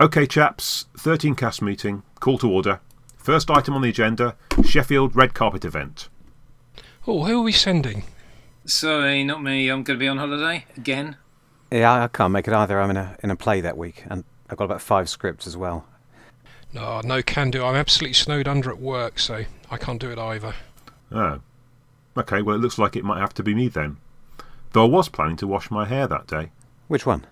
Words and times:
Okay, 0.00 0.26
chaps, 0.26 0.86
13 0.96 1.36
cast 1.36 1.62
meeting, 1.62 2.02
call 2.18 2.36
to 2.38 2.50
order. 2.50 2.80
First 3.16 3.48
item 3.48 3.74
on 3.74 3.82
the 3.82 3.90
agenda 3.90 4.34
Sheffield 4.64 5.14
red 5.14 5.34
carpet 5.34 5.64
event. 5.64 6.08
Oh, 7.06 7.24
who 7.24 7.40
are 7.40 7.44
we 7.44 7.52
sending? 7.52 8.02
Sorry, 8.66 9.22
not 9.22 9.40
me. 9.40 9.68
I'm 9.68 9.84
going 9.84 9.96
to 9.96 10.02
be 10.02 10.08
on 10.08 10.18
holiday 10.18 10.64
again. 10.76 11.16
Yeah, 11.70 12.04
I 12.04 12.08
can't 12.08 12.32
make 12.32 12.48
it 12.48 12.54
either. 12.54 12.80
I'm 12.80 12.90
in 12.90 12.96
a 12.96 13.16
in 13.22 13.30
a 13.30 13.36
play 13.36 13.60
that 13.60 13.78
week, 13.78 14.04
and 14.10 14.24
I've 14.50 14.56
got 14.56 14.64
about 14.64 14.82
five 14.82 15.08
scripts 15.08 15.46
as 15.46 15.56
well. 15.56 15.86
No, 16.72 17.00
no 17.04 17.22
can 17.22 17.52
do. 17.52 17.64
I'm 17.64 17.76
absolutely 17.76 18.14
snowed 18.14 18.48
under 18.48 18.70
at 18.70 18.80
work, 18.80 19.20
so 19.20 19.44
I 19.70 19.76
can't 19.76 20.00
do 20.00 20.10
it 20.10 20.18
either. 20.18 20.54
Oh. 21.12 21.40
Okay, 22.16 22.42
well, 22.42 22.56
it 22.56 22.60
looks 22.60 22.78
like 22.78 22.96
it 22.96 23.04
might 23.04 23.20
have 23.20 23.34
to 23.34 23.42
be 23.44 23.54
me 23.54 23.68
then. 23.68 23.98
Though 24.72 24.86
I 24.86 24.88
was 24.88 25.08
planning 25.08 25.36
to 25.36 25.46
wash 25.46 25.70
my 25.70 25.84
hair 25.84 26.08
that 26.08 26.26
day. 26.26 26.50
Which 26.88 27.06
one? 27.06 27.26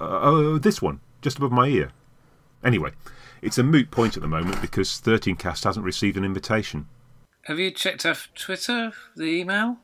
Uh, 0.00 0.18
oh, 0.20 0.58
this 0.58 0.82
one, 0.82 1.00
just 1.26 1.38
above 1.38 1.50
my 1.50 1.66
ear. 1.66 1.90
Anyway, 2.62 2.92
it's 3.42 3.58
a 3.58 3.62
moot 3.64 3.90
point 3.90 4.16
at 4.16 4.22
the 4.22 4.28
moment 4.28 4.60
because 4.60 5.00
13 5.00 5.34
Cast 5.34 5.64
hasn't 5.64 5.84
received 5.84 6.16
an 6.16 6.24
invitation. 6.24 6.86
Have 7.46 7.58
you 7.58 7.72
checked 7.72 8.06
our 8.06 8.14
Twitter, 8.36 8.92
the 9.16 9.24
email? 9.24 9.78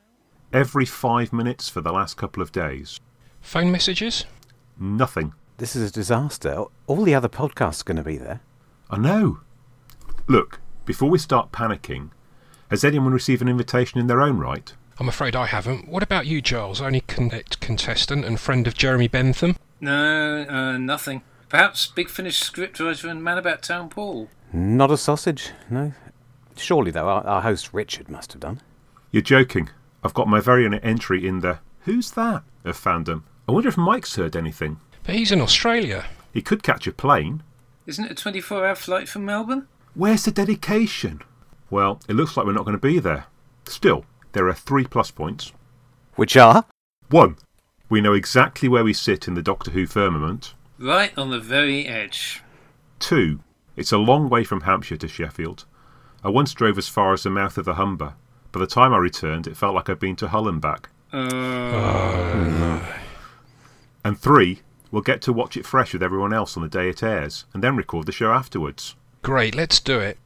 Every 0.53 0.85
five 0.85 1.33
minutes 1.33 1.69
for 1.69 1.81
the 1.81 1.91
last 1.91 2.17
couple 2.17 2.45
of 2.45 2.53
days. 2.53 3.01
Phone 3.41 3.73
messages? 3.73 4.25
Nothing. 4.79 5.35
This 5.57 5.75
is 5.75 5.91
a 5.91 5.93
disaster. 5.93 6.63
All 6.87 7.03
the 7.03 7.17
other 7.17 7.29
podcasts 7.29 7.81
are 7.81 7.87
going 7.93 7.97
to 7.97 8.05
be 8.05 8.19
there. 8.19 8.41
I 8.89 8.99
know. 8.99 9.41
Look, 10.29 10.61
before 10.85 11.11
we 11.11 11.19
start 11.19 11.51
panicking, 11.51 12.11
has 12.71 12.85
anyone 12.85 13.13
received 13.13 13.43
an 13.43 13.49
invitation 13.49 13.99
in 13.99 14.07
their 14.07 14.21
own 14.21 14.39
right? 14.39 14.73
I'm 15.01 15.09
afraid 15.09 15.35
I 15.35 15.47
haven't. 15.47 15.89
What 15.89 16.05
about 16.05 16.27
you, 16.27 16.41
Giles? 16.41 16.81
Only 16.81 17.01
connect 17.01 17.59
contestant 17.59 18.25
and 18.25 18.39
friend 18.39 18.69
of 18.69 18.75
Jeremy 18.75 19.09
Bentham? 19.09 19.57
No, 19.81 20.47
uh, 20.49 20.79
nothing. 20.79 21.23
Perhaps 21.53 21.89
Big 21.89 22.09
Finish 22.09 22.43
scriptwriter 22.43 23.11
and 23.11 23.23
man 23.23 23.37
about 23.37 23.63
town 23.63 23.91
Paul. 23.91 24.31
Not 24.55 24.91
a 24.91 24.97
sausage, 24.97 25.51
no. 25.69 25.93
Surely, 26.57 26.91
though, 26.91 27.07
our, 27.07 27.27
our 27.27 27.43
host 27.43 27.75
Richard 27.75 28.09
must 28.09 28.33
have 28.33 28.41
done. 28.41 28.63
You're 29.11 29.21
joking. 29.21 29.69
I've 30.03 30.15
got 30.15 30.29
my 30.29 30.41
very 30.41 30.65
own 30.65 30.73
entry 30.77 31.29
in 31.29 31.41
the 31.41 31.59
Who's 31.81 32.13
That 32.13 32.43
of 32.65 32.83
fandom. 32.83 33.25
I 33.47 33.53
wonder 33.53 33.69
if 33.69 33.77
Mike's 33.77 34.17
heard 34.17 34.35
anything. 34.35 34.81
But 35.05 35.17
he's 35.17 35.31
in 35.31 35.43
Australia. 35.43 36.07
He 36.33 36.41
could 36.41 36.63
catch 36.63 36.87
a 36.87 36.91
plane. 36.93 37.43
Isn't 37.85 38.07
it 38.07 38.13
a 38.13 38.15
24 38.15 38.67
hour 38.67 38.75
flight 38.75 39.07
from 39.07 39.27
Melbourne? 39.27 39.69
Where's 39.93 40.25
the 40.25 40.31
dedication? 40.31 41.21
Well, 41.69 42.01
it 42.09 42.17
looks 42.17 42.35
like 42.35 42.47
we're 42.47 42.55
not 42.55 42.65
going 42.65 42.79
to 42.79 42.89
be 42.89 42.99
there. 42.99 43.27
Still, 43.67 44.07
there 44.33 44.49
are 44.49 44.55
three 44.55 44.87
plus 44.87 45.11
points. 45.11 45.53
Which 46.15 46.35
are? 46.35 46.65
One, 47.11 47.37
we 47.91 48.01
know 48.01 48.15
exactly 48.15 48.71
where 48.71 48.85
we 48.85 48.95
sit 48.95 49.29
in 49.29 49.35
the 49.35 49.43
Doctor 49.43 49.73
Who 49.73 49.87
firmament. 49.87 50.55
Right 50.83 51.17
on 51.17 51.31
the 51.31 51.39
very 51.39 51.87
edge. 51.87 52.43
Two, 52.99 53.39
it's 53.77 53.93
a 53.93 53.99
long 53.99 54.29
way 54.29 54.43
from 54.43 54.63
Hampshire 54.63 54.97
to 54.97 55.07
Sheffield. 55.07 55.65
I 56.25 56.29
once 56.29 56.53
drove 56.53 56.77
as 56.77 56.89
far 56.89 57.13
as 57.13 57.23
the 57.23 57.31
mouth 57.31 57.57
of 57.57 57.67
the 57.67 57.75
Humber. 57.75 58.15
By 58.51 58.59
the 58.59 58.67
time 58.67 58.93
I 58.93 58.99
returned, 58.99 59.47
it 59.47 59.57
felt 59.57 59.77
like 59.77 59.89
I'd 59.89 60.01
been 60.01 60.17
to 60.17 60.27
Hull 60.29 60.49
and 60.49 60.61
back. 60.61 60.91
Uh, 61.13 62.81
And 64.05 64.19
three, 64.19 64.63
we'll 64.91 65.03
get 65.03 65.23
to 65.23 65.33
watch 65.33 65.57
it 65.57 65.65
fresh 65.65 65.93
with 65.93 66.03
everyone 66.03 66.33
else 66.33 66.57
on 66.57 66.65
the 66.65 66.69
day 66.69 66.89
it 66.89 67.05
airs, 67.05 67.45
and 67.55 67.63
then 67.63 67.77
record 67.77 68.07
the 68.07 68.13
show 68.13 68.33
afterwards. 68.33 68.97
Great, 69.23 69.55
let's 69.55 69.79
do 69.79 70.01
it. 70.01 70.19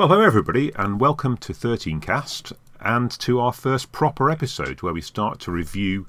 Well, 0.00 0.08
hello 0.08 0.22
everybody, 0.22 0.72
and 0.76 0.98
welcome 0.98 1.36
to 1.36 1.52
13 1.52 2.00
Cast, 2.00 2.54
and 2.80 3.10
to 3.18 3.38
our 3.38 3.52
first 3.52 3.92
proper 3.92 4.30
episode 4.30 4.80
where 4.80 4.94
we 4.94 5.02
start 5.02 5.40
to 5.40 5.50
review 5.50 6.06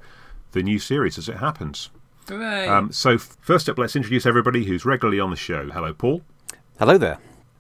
the 0.54 0.64
new 0.64 0.80
series 0.80 1.18
as 1.18 1.28
it 1.28 1.40
happens. 1.40 1.90
hooray. 2.30 2.70
Um, 2.70 2.94
so, 2.94 3.18
first 3.18 3.68
up, 3.68 3.78
let's 3.78 3.98
introduce 3.98 4.26
everybody 4.26 4.64
who's 4.64 4.86
regularly 4.86 5.20
on 5.20 5.30
the 5.30 5.36
show. 5.36 5.70
Hello, 5.70 5.94
Paul, 5.94 6.22
Hello 6.80 6.98
there. 6.98 7.18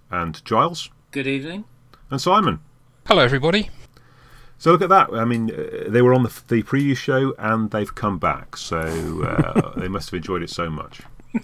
and 0.09 0.41
Giles, 0.45 0.89
Good 1.11 1.27
evening. 1.27 1.65
and 2.09 2.21
Simon. 2.21 2.61
Hello, 3.07 3.21
everybody. 3.21 3.69
So 4.57 4.71
look 4.71 4.83
at 4.83 4.87
that. 4.89 5.09
I 5.11 5.25
mean, 5.25 5.51
uh, 5.51 5.89
they 5.89 6.01
were 6.01 6.13
on 6.13 6.23
the, 6.23 6.41
the 6.47 6.63
preview 6.63 6.95
show 6.95 7.35
and 7.39 7.71
they've 7.71 7.93
come 7.93 8.19
back. 8.19 8.55
So 8.55 8.77
uh, 8.79 9.73
they 9.77 9.89
must 9.89 10.11
have 10.11 10.17
enjoyed 10.17 10.43
it 10.43 10.49
so 10.49 10.69
much. 10.69 11.01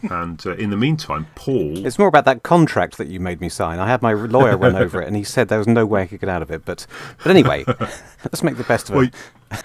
And 0.09 0.45
uh, 0.45 0.55
in 0.55 0.69
the 0.69 0.77
meantime, 0.77 1.27
Paul. 1.35 1.85
It's 1.85 1.97
more 1.97 2.07
about 2.07 2.25
that 2.25 2.43
contract 2.43 2.97
that 2.97 3.07
you 3.07 3.19
made 3.19 3.39
me 3.39 3.49
sign. 3.49 3.79
I 3.79 3.87
had 3.87 4.01
my 4.01 4.13
lawyer 4.13 4.57
run 4.57 4.75
over 4.83 5.01
it, 5.01 5.07
and 5.07 5.15
he 5.15 5.23
said 5.23 5.47
there 5.47 5.57
was 5.57 5.67
no 5.67 5.85
way 5.85 6.03
I 6.03 6.07
could 6.07 6.19
get 6.19 6.29
out 6.29 6.41
of 6.41 6.51
it. 6.51 6.65
But, 6.65 6.85
but 7.23 7.29
anyway, 7.29 7.63
let's 8.23 8.43
make 8.43 8.57
the 8.57 8.63
best 8.63 8.89
of 8.89 8.95
Well, 8.95 9.05
it. 9.05 9.13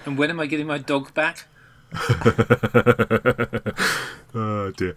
And 0.07 0.17
when 0.17 0.31
am 0.31 0.39
I 0.41 0.47
getting 0.47 0.67
my 0.67 0.79
dog 0.79 1.13
back? 1.15 1.47
oh 4.35 4.71
dear. 4.77 4.95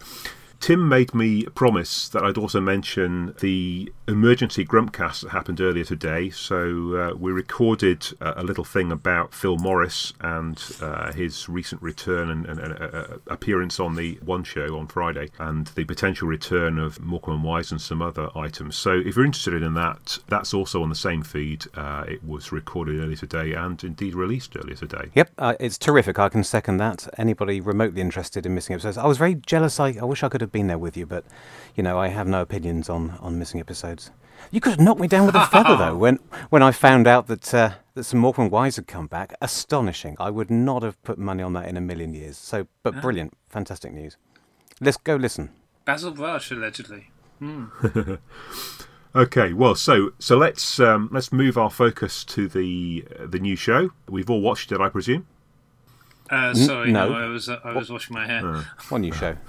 Tim 0.60 0.88
made 0.88 1.14
me 1.14 1.44
promise 1.54 2.08
that 2.08 2.24
I'd 2.24 2.38
also 2.38 2.60
mention 2.60 3.34
the 3.40 3.92
emergency 4.08 4.64
Grumpcast 4.64 5.22
that 5.22 5.30
happened 5.30 5.60
earlier 5.60 5.84
today. 5.84 6.30
So 6.30 6.96
uh, 6.96 7.16
we 7.16 7.32
recorded 7.32 8.06
uh, 8.20 8.34
a 8.36 8.42
little 8.42 8.64
thing 8.64 8.90
about 8.92 9.34
Phil 9.34 9.56
Morris 9.56 10.12
and 10.20 10.62
uh, 10.80 11.12
his 11.12 11.48
recent 11.48 11.82
return 11.82 12.30
and, 12.30 12.46
and, 12.46 12.60
and 12.60 12.72
uh, 12.72 13.18
appearance 13.28 13.78
on 13.80 13.94
the 13.96 14.18
One 14.24 14.44
Show 14.44 14.78
on 14.78 14.86
Friday, 14.86 15.28
and 15.38 15.66
the 15.68 15.84
potential 15.84 16.28
return 16.28 16.78
of 16.78 17.00
Morecambe 17.00 17.34
and 17.34 17.44
Wise 17.44 17.70
and 17.70 17.80
some 17.80 18.02
other 18.02 18.28
items. 18.36 18.76
So 18.76 18.92
if 18.92 19.16
you're 19.16 19.24
interested 19.24 19.62
in 19.62 19.74
that, 19.74 20.18
that's 20.28 20.54
also 20.54 20.82
on 20.82 20.88
the 20.88 20.94
same 20.94 21.22
feed. 21.22 21.64
Uh, 21.74 22.04
it 22.08 22.24
was 22.24 22.52
recorded 22.52 23.00
earlier 23.00 23.16
today 23.16 23.52
and 23.52 23.82
indeed 23.84 24.14
released 24.14 24.56
earlier 24.56 24.76
today. 24.76 25.10
Yep, 25.14 25.30
uh, 25.38 25.54
it's 25.60 25.78
terrific. 25.78 26.18
I 26.18 26.28
can 26.28 26.44
second 26.44 26.78
that. 26.78 27.08
Anybody 27.18 27.60
remotely 27.60 28.00
interested 28.00 28.46
in 28.46 28.54
missing 28.54 28.74
episodes? 28.74 28.98
I 28.98 29.06
was 29.06 29.18
very 29.18 29.34
jealous. 29.34 29.78
I, 29.78 29.96
I 30.00 30.04
wish 30.04 30.22
I 30.22 30.28
could 30.28 30.40
have 30.40 30.45
been 30.52 30.66
there 30.66 30.78
with 30.78 30.96
you, 30.96 31.06
but 31.06 31.24
you 31.74 31.82
know, 31.82 31.98
I 31.98 32.08
have 32.08 32.26
no 32.26 32.40
opinions 32.40 32.88
on, 32.88 33.10
on 33.20 33.38
missing 33.38 33.60
episodes. 33.60 34.10
You 34.50 34.60
could 34.60 34.70
have 34.70 34.80
knocked 34.80 35.00
me 35.00 35.08
down 35.08 35.26
with 35.26 35.34
a 35.34 35.46
feather, 35.46 35.76
though. 35.76 35.96
When 36.04 36.18
when 36.50 36.62
I 36.62 36.70
found 36.70 37.06
out 37.06 37.26
that 37.26 37.54
uh, 37.54 37.70
that 37.94 38.04
some 38.04 38.20
Morecambe 38.20 38.50
Wise 38.50 38.76
had 38.76 38.86
come 38.86 39.06
back, 39.06 39.34
astonishing. 39.40 40.16
I 40.20 40.30
would 40.30 40.50
not 40.50 40.82
have 40.82 41.02
put 41.02 41.18
money 41.18 41.42
on 41.42 41.54
that 41.54 41.68
in 41.68 41.76
a 41.76 41.80
million 41.80 42.14
years. 42.14 42.36
So, 42.36 42.66
but 42.82 43.00
brilliant, 43.00 43.32
fantastic 43.48 43.92
news. 43.92 44.16
Let's 44.80 44.98
go 44.98 45.16
listen. 45.16 45.50
Basil 45.84 46.10
Brush, 46.10 46.50
allegedly. 46.50 47.10
Okay, 49.16 49.54
well, 49.54 49.74
so 49.74 50.10
so 50.18 50.36
let's 50.36 50.78
um, 50.78 51.08
let's 51.10 51.32
move 51.32 51.56
our 51.56 51.70
focus 51.70 52.22
to 52.24 52.48
the 52.48 53.02
uh, 53.18 53.26
the 53.26 53.38
new 53.38 53.56
show. 53.56 53.88
We've 54.10 54.28
all 54.28 54.42
watched 54.42 54.72
it, 54.72 54.78
I 54.78 54.90
presume. 54.90 55.26
Uh, 56.28 56.52
sorry, 56.52 56.92
no. 56.92 57.08
no. 57.08 57.14
I 57.14 57.26
was 57.26 57.48
uh, 57.48 57.58
I 57.64 57.72
was 57.72 57.88
washing 57.88 58.12
my 58.12 58.26
hair. 58.26 58.42
One 58.90 59.00
new 59.00 59.12
show. 59.12 59.36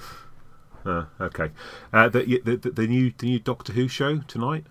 Uh, 0.87 1.05
okay, 1.19 1.51
uh, 1.91 2.09
the, 2.09 2.39
the 2.43 2.55
the 2.55 2.71
the 2.71 2.87
new 2.87 3.11
the 3.17 3.27
new 3.27 3.39
Doctor 3.39 3.73
Who 3.73 3.87
show 3.87 4.19
tonight. 4.19 4.65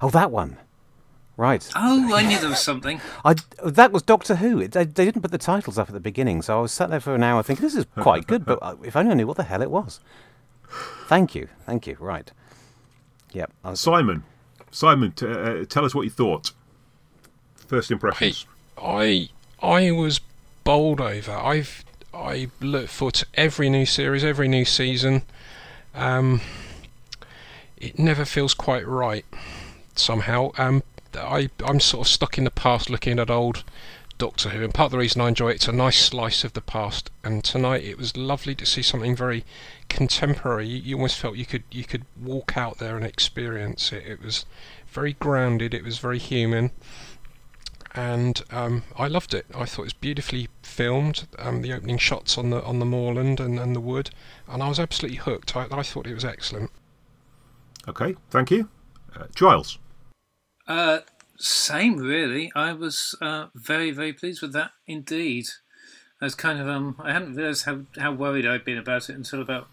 Oh, 0.00 0.10
that 0.10 0.30
one. 0.30 0.58
Right. 1.36 1.70
Oh, 1.76 2.12
I 2.14 2.26
knew 2.26 2.38
there 2.40 2.50
was 2.50 2.60
something. 2.60 3.00
I, 3.24 3.36
that 3.64 3.92
was 3.92 4.02
Doctor 4.02 4.36
Who. 4.36 4.60
It, 4.60 4.72
they, 4.72 4.84
they 4.84 5.04
didn't 5.04 5.22
put 5.22 5.30
the 5.30 5.38
titles 5.38 5.78
up 5.78 5.88
at 5.88 5.92
the 5.92 6.00
beginning, 6.00 6.42
so 6.42 6.58
I 6.58 6.62
was 6.62 6.72
sat 6.72 6.90
there 6.90 6.98
for 6.98 7.14
an 7.14 7.22
hour 7.22 7.44
thinking 7.44 7.64
this 7.64 7.76
is 7.76 7.86
quite 7.96 8.26
good, 8.26 8.44
but 8.44 8.58
uh, 8.60 8.74
if 8.82 8.96
only 8.96 9.12
I 9.12 9.14
knew 9.14 9.26
what 9.26 9.36
the 9.36 9.44
hell 9.44 9.62
it 9.62 9.70
was. 9.70 10.00
Thank 11.06 11.36
you, 11.36 11.48
thank 11.64 11.86
you. 11.86 11.96
Right. 12.00 12.32
Yep. 13.32 13.52
I 13.62 13.70
was, 13.70 13.80
Simon, 13.80 14.24
Simon, 14.72 15.12
t- 15.12 15.26
uh, 15.26 15.64
tell 15.64 15.84
us 15.84 15.94
what 15.94 16.02
you 16.02 16.10
thought. 16.10 16.50
First 17.54 17.90
impressions. 17.92 18.46
I 18.76 19.28
I 19.62 19.92
was 19.92 20.20
bowled 20.64 21.00
over. 21.00 21.32
I've 21.32 21.84
I 22.12 22.48
look 22.60 22.88
forward 22.88 23.14
to 23.14 23.26
every 23.34 23.70
new 23.70 23.86
series, 23.86 24.24
every 24.24 24.48
new 24.48 24.64
season. 24.64 25.22
Um, 25.94 26.40
it 27.76 27.98
never 27.98 28.24
feels 28.24 28.54
quite 28.54 28.86
right 28.86 29.24
somehow. 29.94 30.52
Um, 30.58 30.82
I 31.14 31.50
I'm 31.64 31.80
sort 31.80 32.06
of 32.06 32.10
stuck 32.10 32.38
in 32.38 32.44
the 32.44 32.50
past, 32.50 32.90
looking 32.90 33.18
at 33.18 33.30
old 33.30 33.64
Doctor 34.18 34.50
Who, 34.50 34.64
and 34.64 34.74
part 34.74 34.86
of 34.86 34.92
the 34.92 34.98
reason 34.98 35.20
I 35.20 35.28
enjoy 35.28 35.50
it, 35.50 35.56
it's 35.56 35.68
a 35.68 35.72
nice 35.72 36.04
slice 36.04 36.42
of 36.42 36.52
the 36.52 36.60
past. 36.60 37.10
And 37.22 37.44
tonight 37.44 37.84
it 37.84 37.98
was 37.98 38.16
lovely 38.16 38.54
to 38.56 38.66
see 38.66 38.82
something 38.82 39.14
very 39.14 39.44
contemporary. 39.88 40.66
You, 40.66 40.78
you 40.78 40.96
almost 40.96 41.18
felt 41.18 41.36
you 41.36 41.46
could 41.46 41.62
you 41.70 41.84
could 41.84 42.04
walk 42.20 42.56
out 42.56 42.78
there 42.78 42.96
and 42.96 43.06
experience 43.06 43.92
it. 43.92 44.04
It 44.06 44.22
was 44.22 44.44
very 44.88 45.12
grounded. 45.14 45.72
It 45.72 45.84
was 45.84 45.98
very 45.98 46.18
human 46.18 46.72
and 47.98 48.44
um, 48.52 48.84
I 48.96 49.08
loved 49.08 49.34
it. 49.34 49.44
I 49.52 49.64
thought 49.64 49.82
it 49.82 49.86
was 49.86 49.92
beautifully 49.92 50.48
filmed. 50.62 51.26
Um, 51.36 51.62
the 51.62 51.72
opening 51.72 51.98
shots 51.98 52.38
on 52.38 52.50
the 52.50 52.62
on 52.62 52.78
the 52.78 52.84
moorland 52.84 53.40
and, 53.40 53.58
and 53.58 53.74
the 53.74 53.80
wood, 53.80 54.10
and 54.46 54.62
I 54.62 54.68
was 54.68 54.78
absolutely 54.78 55.18
hooked. 55.18 55.56
I, 55.56 55.66
I 55.72 55.82
thought 55.82 56.06
it 56.06 56.14
was 56.14 56.24
excellent. 56.24 56.70
Okay, 57.88 58.14
thank 58.30 58.52
you, 58.52 58.68
uh, 59.16 59.24
Giles. 59.34 59.78
Uh, 60.68 61.00
same, 61.38 61.96
really. 61.96 62.52
I 62.54 62.72
was 62.72 63.16
uh, 63.20 63.46
very, 63.56 63.90
very 63.90 64.12
pleased 64.12 64.42
with 64.42 64.52
that 64.52 64.70
indeed. 64.86 65.46
I 66.22 66.26
was 66.26 66.36
kind 66.36 66.60
of 66.60 66.68
um, 66.68 66.94
I 67.02 67.12
hadn't 67.12 67.34
realised 67.34 67.64
how, 67.64 67.80
how 67.98 68.12
worried 68.12 68.46
I'd 68.46 68.64
been 68.64 68.78
about 68.78 69.10
it 69.10 69.16
until 69.16 69.42
about 69.42 69.66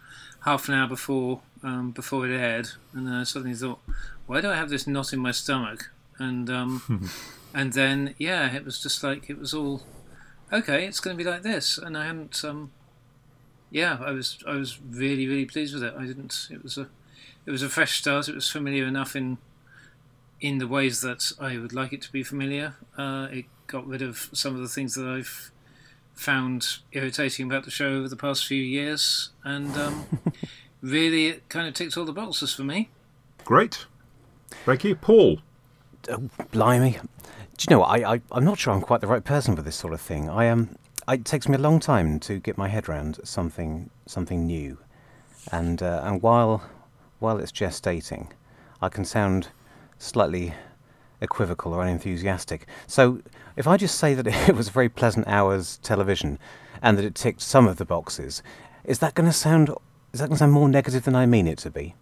half 0.46 0.68
an 0.68 0.74
hour 0.74 0.88
before 0.88 1.42
um, 1.62 1.92
before 1.92 2.28
it 2.28 2.36
aired, 2.36 2.70
and 2.92 3.06
then 3.06 3.14
I 3.14 3.24
suddenly 3.24 3.56
thought, 3.56 3.82
why 4.26 4.42
do 4.42 4.50
I 4.50 4.56
have 4.56 4.72
this 4.72 4.88
knot 4.88 5.14
in 5.14 5.20
my 5.20 5.32
stomach? 5.32 5.92
And 6.18 6.50
um, 6.50 7.12
and 7.56 7.72
then 7.72 8.14
yeah, 8.18 8.54
it 8.54 8.66
was 8.66 8.84
just 8.84 9.02
like 9.02 9.30
it 9.30 9.40
was 9.40 9.54
all 9.54 9.82
okay. 10.52 10.86
It's 10.86 11.00
going 11.00 11.18
to 11.18 11.24
be 11.24 11.28
like 11.28 11.42
this, 11.42 11.78
and 11.78 11.98
I 11.98 12.06
hadn't 12.06 12.44
um, 12.44 12.72
yeah, 13.72 13.98
I 14.02 14.12
was 14.12 14.38
I 14.46 14.56
was 14.56 14.78
really 14.82 15.26
really 15.26 15.46
pleased 15.46 15.74
with 15.74 15.84
it. 15.84 15.94
I 15.98 16.06
didn't. 16.06 16.50
It 16.52 16.62
was 16.62 16.78
a 16.78 16.90
it 17.46 17.52
was 17.52 17.64
a 17.64 17.70
fresh 17.70 17.98
start. 17.98 18.28
It 18.28 18.36
was 18.36 18.50
familiar 18.50 18.86
enough 18.86 19.16
in 19.16 19.38
in 20.42 20.58
the 20.58 20.68
ways 20.68 21.00
that 21.00 21.32
I 21.40 21.58
would 21.58 21.72
like 21.72 21.94
it 21.94 22.02
to 22.04 22.12
be 22.12 22.24
familiar. 22.24 22.76
Uh, 22.98 23.30
it 23.32 23.46
got 23.68 23.88
rid 23.88 24.02
of 24.02 24.30
some 24.34 24.54
of 24.54 24.62
the 24.62 24.68
things 24.68 24.94
that 24.96 25.08
I've 25.08 25.50
found 26.14 26.80
irritating 26.92 27.46
about 27.46 27.64
the 27.64 27.72
show 27.72 27.88
over 27.88 28.10
the 28.10 28.18
past 28.18 28.46
few 28.46 28.62
years, 28.62 29.30
and 29.46 29.74
um, 29.78 30.06
really, 30.82 31.28
it 31.28 31.48
kind 31.48 31.70
of 31.70 31.74
ticked 31.74 31.96
all 31.96 32.04
the 32.04 32.12
boxes 32.12 32.54
for 32.54 32.64
me. 32.64 32.90
Great. 33.46 33.86
Thank 34.66 34.84
you. 34.84 34.96
Paul. 34.96 35.40
Oh, 36.10 36.30
blimey. 36.52 37.00
Do 37.58 37.66
you 37.70 37.78
know? 37.78 37.84
I, 37.84 38.16
I, 38.16 38.22
I'm 38.32 38.44
not 38.44 38.60
sure 38.60 38.74
I'm 38.74 38.82
quite 38.82 39.02
the 39.02 39.08
right 39.08 39.24
person 39.24 39.56
for 39.56 39.62
this 39.62 39.76
sort 39.76 39.94
of 39.94 40.02
thing. 40.02 40.30
I 40.30 40.46
am. 40.46 40.60
Um, 40.60 40.78
it 41.14 41.24
takes 41.24 41.48
me 41.48 41.56
a 41.56 41.60
long 41.60 41.80
time 41.80 42.20
to 42.22 42.40
get 42.40 42.58
my 42.58 42.68
head 42.68 42.90
around 42.90 43.20
something 43.24 43.90
something 44.08 44.46
new, 44.46 44.78
and 45.52 45.82
uh, 45.82 46.02
and 46.04 46.22
while 46.22 46.64
while 47.20 47.38
it's 47.38 47.52
gestating, 47.52 48.32
I 48.82 48.90
can 48.90 49.06
sound 49.06 49.50
slightly 49.98 50.54
equivocal 51.22 51.74
or 51.74 51.82
unenthusiastic. 51.82 52.68
So 52.88 53.22
if 53.56 53.68
I 53.68 53.78
just 53.78 53.98
say 53.98 54.14
that 54.16 54.28
it 54.50 54.56
was 54.56 54.68
a 54.68 54.72
very 54.72 54.90
pleasant 54.90 55.28
hour's 55.28 55.78
television 55.78 56.40
and 56.82 56.98
that 56.98 57.06
it 57.06 57.16
ticked 57.16 57.42
some 57.42 57.68
of 57.68 57.78
the 57.78 57.86
boxes, 57.86 58.44
is 58.84 59.00
that 59.00 59.16
going 59.16 59.28
to 59.28 59.34
sound 59.34 59.70
is 60.12 60.20
that 60.20 60.28
going 60.28 60.36
to 60.36 60.40
sound 60.40 60.54
more 60.54 60.70
negative 60.70 61.04
than 61.04 61.16
I 61.16 61.26
mean 61.26 61.48
it 61.48 61.58
to 61.60 61.70
be? 61.70 61.96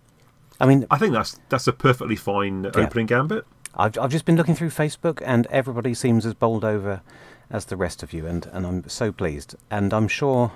I 0.60 0.66
mean, 0.66 0.86
I 0.90 0.98
think 0.98 1.14
that's 1.14 1.40
that's 1.50 1.68
a 1.68 1.74
perfectly 1.74 2.16
fine 2.16 2.64
yeah. 2.64 2.72
opening 2.76 3.06
gambit. 3.06 3.46
I've 3.76 3.98
I've 3.98 4.12
just 4.12 4.26
been 4.26 4.36
looking 4.36 4.56
through 4.56 4.70
Facebook 4.70 5.22
and 5.26 5.48
everybody 5.48 5.94
seems 5.94 6.26
as 6.26 6.34
bowled 6.34 6.64
over 6.64 7.02
as 7.50 7.66
the 7.66 7.78
rest 7.78 8.04
of 8.04 8.12
you, 8.12 8.26
and, 8.26 8.46
and 8.48 8.66
I'm 8.66 8.90
so 8.90 9.12
pleased. 9.12 9.56
And 9.70 9.94
I'm 9.94 10.08
sure, 10.08 10.54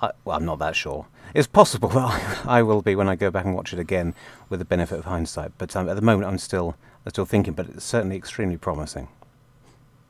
I, 0.00 0.10
well, 0.24 0.36
I'm 0.36 0.44
not 0.44 0.58
that 0.58 0.74
sure. 0.74 1.06
It's 1.34 1.46
possible 1.46 1.88
that 1.90 2.44
I, 2.46 2.58
I, 2.58 2.62
will 2.62 2.82
be 2.82 2.96
when 2.96 3.08
I 3.08 3.14
go 3.14 3.30
back 3.30 3.44
and 3.44 3.54
watch 3.54 3.72
it 3.72 3.78
again 3.78 4.14
with 4.48 4.58
the 4.58 4.64
benefit 4.64 4.98
of 4.98 5.04
hindsight. 5.04 5.52
But 5.58 5.76
um, 5.76 5.88
at 5.88 5.96
the 5.96 6.02
moment, 6.02 6.26
I'm 6.26 6.38
still 6.38 6.76
I'm 7.04 7.10
still 7.10 7.26
thinking, 7.26 7.52
but 7.52 7.68
it's 7.68 7.84
certainly 7.84 8.16
extremely 8.16 8.56
promising. 8.56 9.08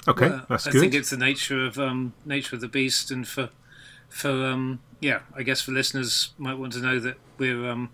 Okay, 0.07 0.29
well, 0.29 0.47
that's 0.49 0.67
I 0.67 0.71
good. 0.71 0.79
I 0.79 0.81
think 0.83 0.95
it's 0.95 1.11
the 1.11 1.17
nature 1.17 1.65
of 1.65 1.79
um, 1.79 2.13
nature 2.25 2.55
of 2.55 2.61
the 2.61 2.69
beast, 2.69 3.11
and 3.11 3.27
for 3.27 3.51
for 4.09 4.31
um, 4.31 4.81
yeah, 5.01 5.21
I 5.35 5.43
guess 5.43 5.61
for 5.61 5.73
listeners 5.73 6.33
might 6.39 6.59
want 6.59 6.75
to 6.75 6.81
know 6.81 7.01
that 7.01 7.17
we're 7.39 7.69
um, 7.69 7.91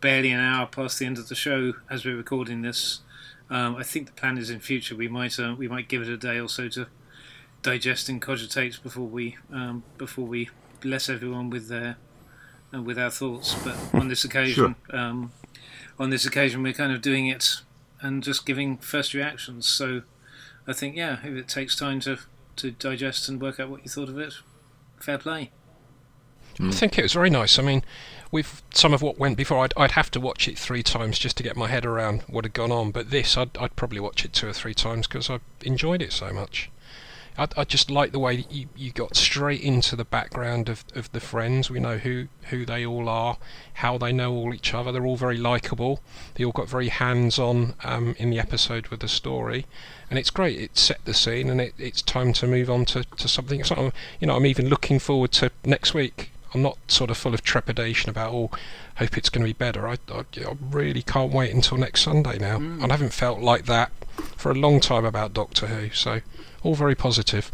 barely 0.00 0.30
an 0.30 0.40
hour 0.40 0.66
past 0.66 0.98
the 0.98 1.06
end 1.06 1.18
of 1.18 1.28
the 1.28 1.34
show 1.34 1.74
as 1.90 2.04
we're 2.04 2.16
recording 2.16 2.62
this. 2.62 3.00
Um, 3.50 3.76
I 3.76 3.82
think 3.82 4.06
the 4.06 4.12
plan 4.12 4.38
is 4.38 4.48
in 4.48 4.60
future 4.60 4.94
we 4.94 5.08
might 5.08 5.38
uh, 5.38 5.54
we 5.58 5.68
might 5.68 5.88
give 5.88 6.02
it 6.02 6.08
a 6.08 6.16
day 6.16 6.38
or 6.38 6.48
so 6.48 6.68
to 6.68 6.86
digest 7.62 8.08
and 8.08 8.22
cogitate 8.22 8.82
before 8.82 9.06
we 9.06 9.36
um, 9.52 9.82
before 9.98 10.24
we 10.24 10.48
bless 10.80 11.08
everyone 11.08 11.50
with 11.50 11.68
their 11.68 11.96
uh, 12.72 12.80
with 12.80 12.98
our 12.98 13.10
thoughts. 13.10 13.54
But 13.54 13.76
on 13.92 14.08
this 14.08 14.24
occasion, 14.24 14.76
sure. 14.88 14.98
um, 14.98 15.32
on 15.98 16.10
this 16.10 16.24
occasion, 16.24 16.62
we're 16.62 16.72
kind 16.72 16.92
of 16.92 17.02
doing 17.02 17.26
it 17.26 17.62
and 18.00 18.22
just 18.22 18.46
giving 18.46 18.78
first 18.78 19.14
reactions. 19.14 19.66
So 19.68 20.02
I 20.66 20.72
think, 20.72 20.96
yeah, 20.96 21.18
if 21.24 21.34
it 21.34 21.48
takes 21.48 21.76
time 21.76 22.00
to, 22.00 22.18
to 22.56 22.70
digest 22.70 23.28
and 23.28 23.40
work 23.40 23.60
out 23.60 23.68
what 23.68 23.82
you 23.82 23.90
thought 23.90 24.08
of 24.08 24.18
it, 24.18 24.34
fair 24.98 25.18
play. 25.18 25.50
I 26.60 26.72
think 26.72 26.98
it 26.98 27.02
was 27.02 27.14
very 27.14 27.30
nice. 27.30 27.58
I 27.58 27.62
mean, 27.62 27.82
with 28.30 28.62
some 28.72 28.94
of 28.94 29.02
what 29.02 29.18
went 29.18 29.36
before, 29.36 29.64
I'd, 29.64 29.72
I'd 29.76 29.92
have 29.92 30.10
to 30.12 30.20
watch 30.20 30.46
it 30.46 30.58
three 30.58 30.82
times 30.82 31.18
just 31.18 31.36
to 31.38 31.42
get 31.42 31.56
my 31.56 31.68
head 31.68 31.84
around 31.84 32.22
what 32.22 32.44
had 32.44 32.52
gone 32.52 32.72
on. 32.72 32.90
But 32.90 33.10
this, 33.10 33.36
I'd, 33.36 33.56
I'd 33.58 33.76
probably 33.76 34.00
watch 34.00 34.24
it 34.24 34.32
two 34.32 34.48
or 34.48 34.52
three 34.52 34.74
times 34.74 35.06
because 35.06 35.28
I 35.30 35.40
enjoyed 35.62 36.02
it 36.02 36.12
so 36.12 36.32
much. 36.32 36.70
I, 37.36 37.48
I 37.56 37.64
just 37.64 37.90
like 37.90 38.12
the 38.12 38.18
way 38.18 38.44
you, 38.50 38.68
you 38.76 38.92
got 38.92 39.16
straight 39.16 39.62
into 39.62 39.96
the 39.96 40.04
background 40.04 40.68
of, 40.68 40.84
of 40.94 41.10
the 41.12 41.20
friends. 41.20 41.70
We 41.70 41.80
know 41.80 41.98
who, 41.98 42.28
who 42.50 42.64
they 42.64 42.84
all 42.84 43.08
are, 43.08 43.38
how 43.74 43.98
they 43.98 44.12
know 44.12 44.32
all 44.32 44.54
each 44.54 44.74
other. 44.74 44.92
They're 44.92 45.06
all 45.06 45.16
very 45.16 45.36
likable. 45.36 46.00
They 46.34 46.44
all 46.44 46.52
got 46.52 46.68
very 46.68 46.88
hands 46.88 47.38
on 47.38 47.74
um, 47.82 48.14
in 48.18 48.30
the 48.30 48.38
episode 48.38 48.88
with 48.88 49.00
the 49.00 49.08
story. 49.08 49.66
And 50.08 50.18
it's 50.18 50.30
great. 50.30 50.58
It 50.58 50.78
set 50.78 51.04
the 51.04 51.14
scene, 51.14 51.48
and 51.48 51.60
it, 51.60 51.74
it's 51.78 52.02
time 52.02 52.32
to 52.34 52.46
move 52.46 52.68
on 52.70 52.84
to, 52.86 53.04
to 53.04 53.28
something. 53.28 53.64
something. 53.64 53.92
You 54.20 54.26
know, 54.26 54.36
I'm 54.36 54.46
even 54.46 54.68
looking 54.68 54.98
forward 54.98 55.32
to 55.32 55.50
next 55.64 55.94
week. 55.94 56.29
I'm 56.52 56.62
not 56.62 56.78
sort 56.88 57.10
of 57.10 57.16
full 57.16 57.34
of 57.34 57.42
trepidation 57.42 58.10
about, 58.10 58.32
oh, 58.32 58.50
hope 58.96 59.16
it's 59.16 59.28
going 59.28 59.46
to 59.46 59.48
be 59.48 59.52
better. 59.52 59.86
I, 59.86 59.98
I, 60.08 60.24
I, 60.38 60.56
really 60.70 61.02
can't 61.02 61.32
wait 61.32 61.54
until 61.54 61.78
next 61.78 62.02
Sunday 62.02 62.38
now. 62.38 62.58
Mm. 62.58 62.82
I 62.82 62.92
haven't 62.92 63.12
felt 63.12 63.40
like 63.40 63.66
that 63.66 63.92
for 64.36 64.50
a 64.50 64.54
long 64.54 64.80
time 64.80 65.04
about 65.04 65.32
Doctor 65.32 65.66
Who. 65.68 65.90
So 65.90 66.20
all 66.62 66.74
very 66.74 66.94
positive. 66.94 67.52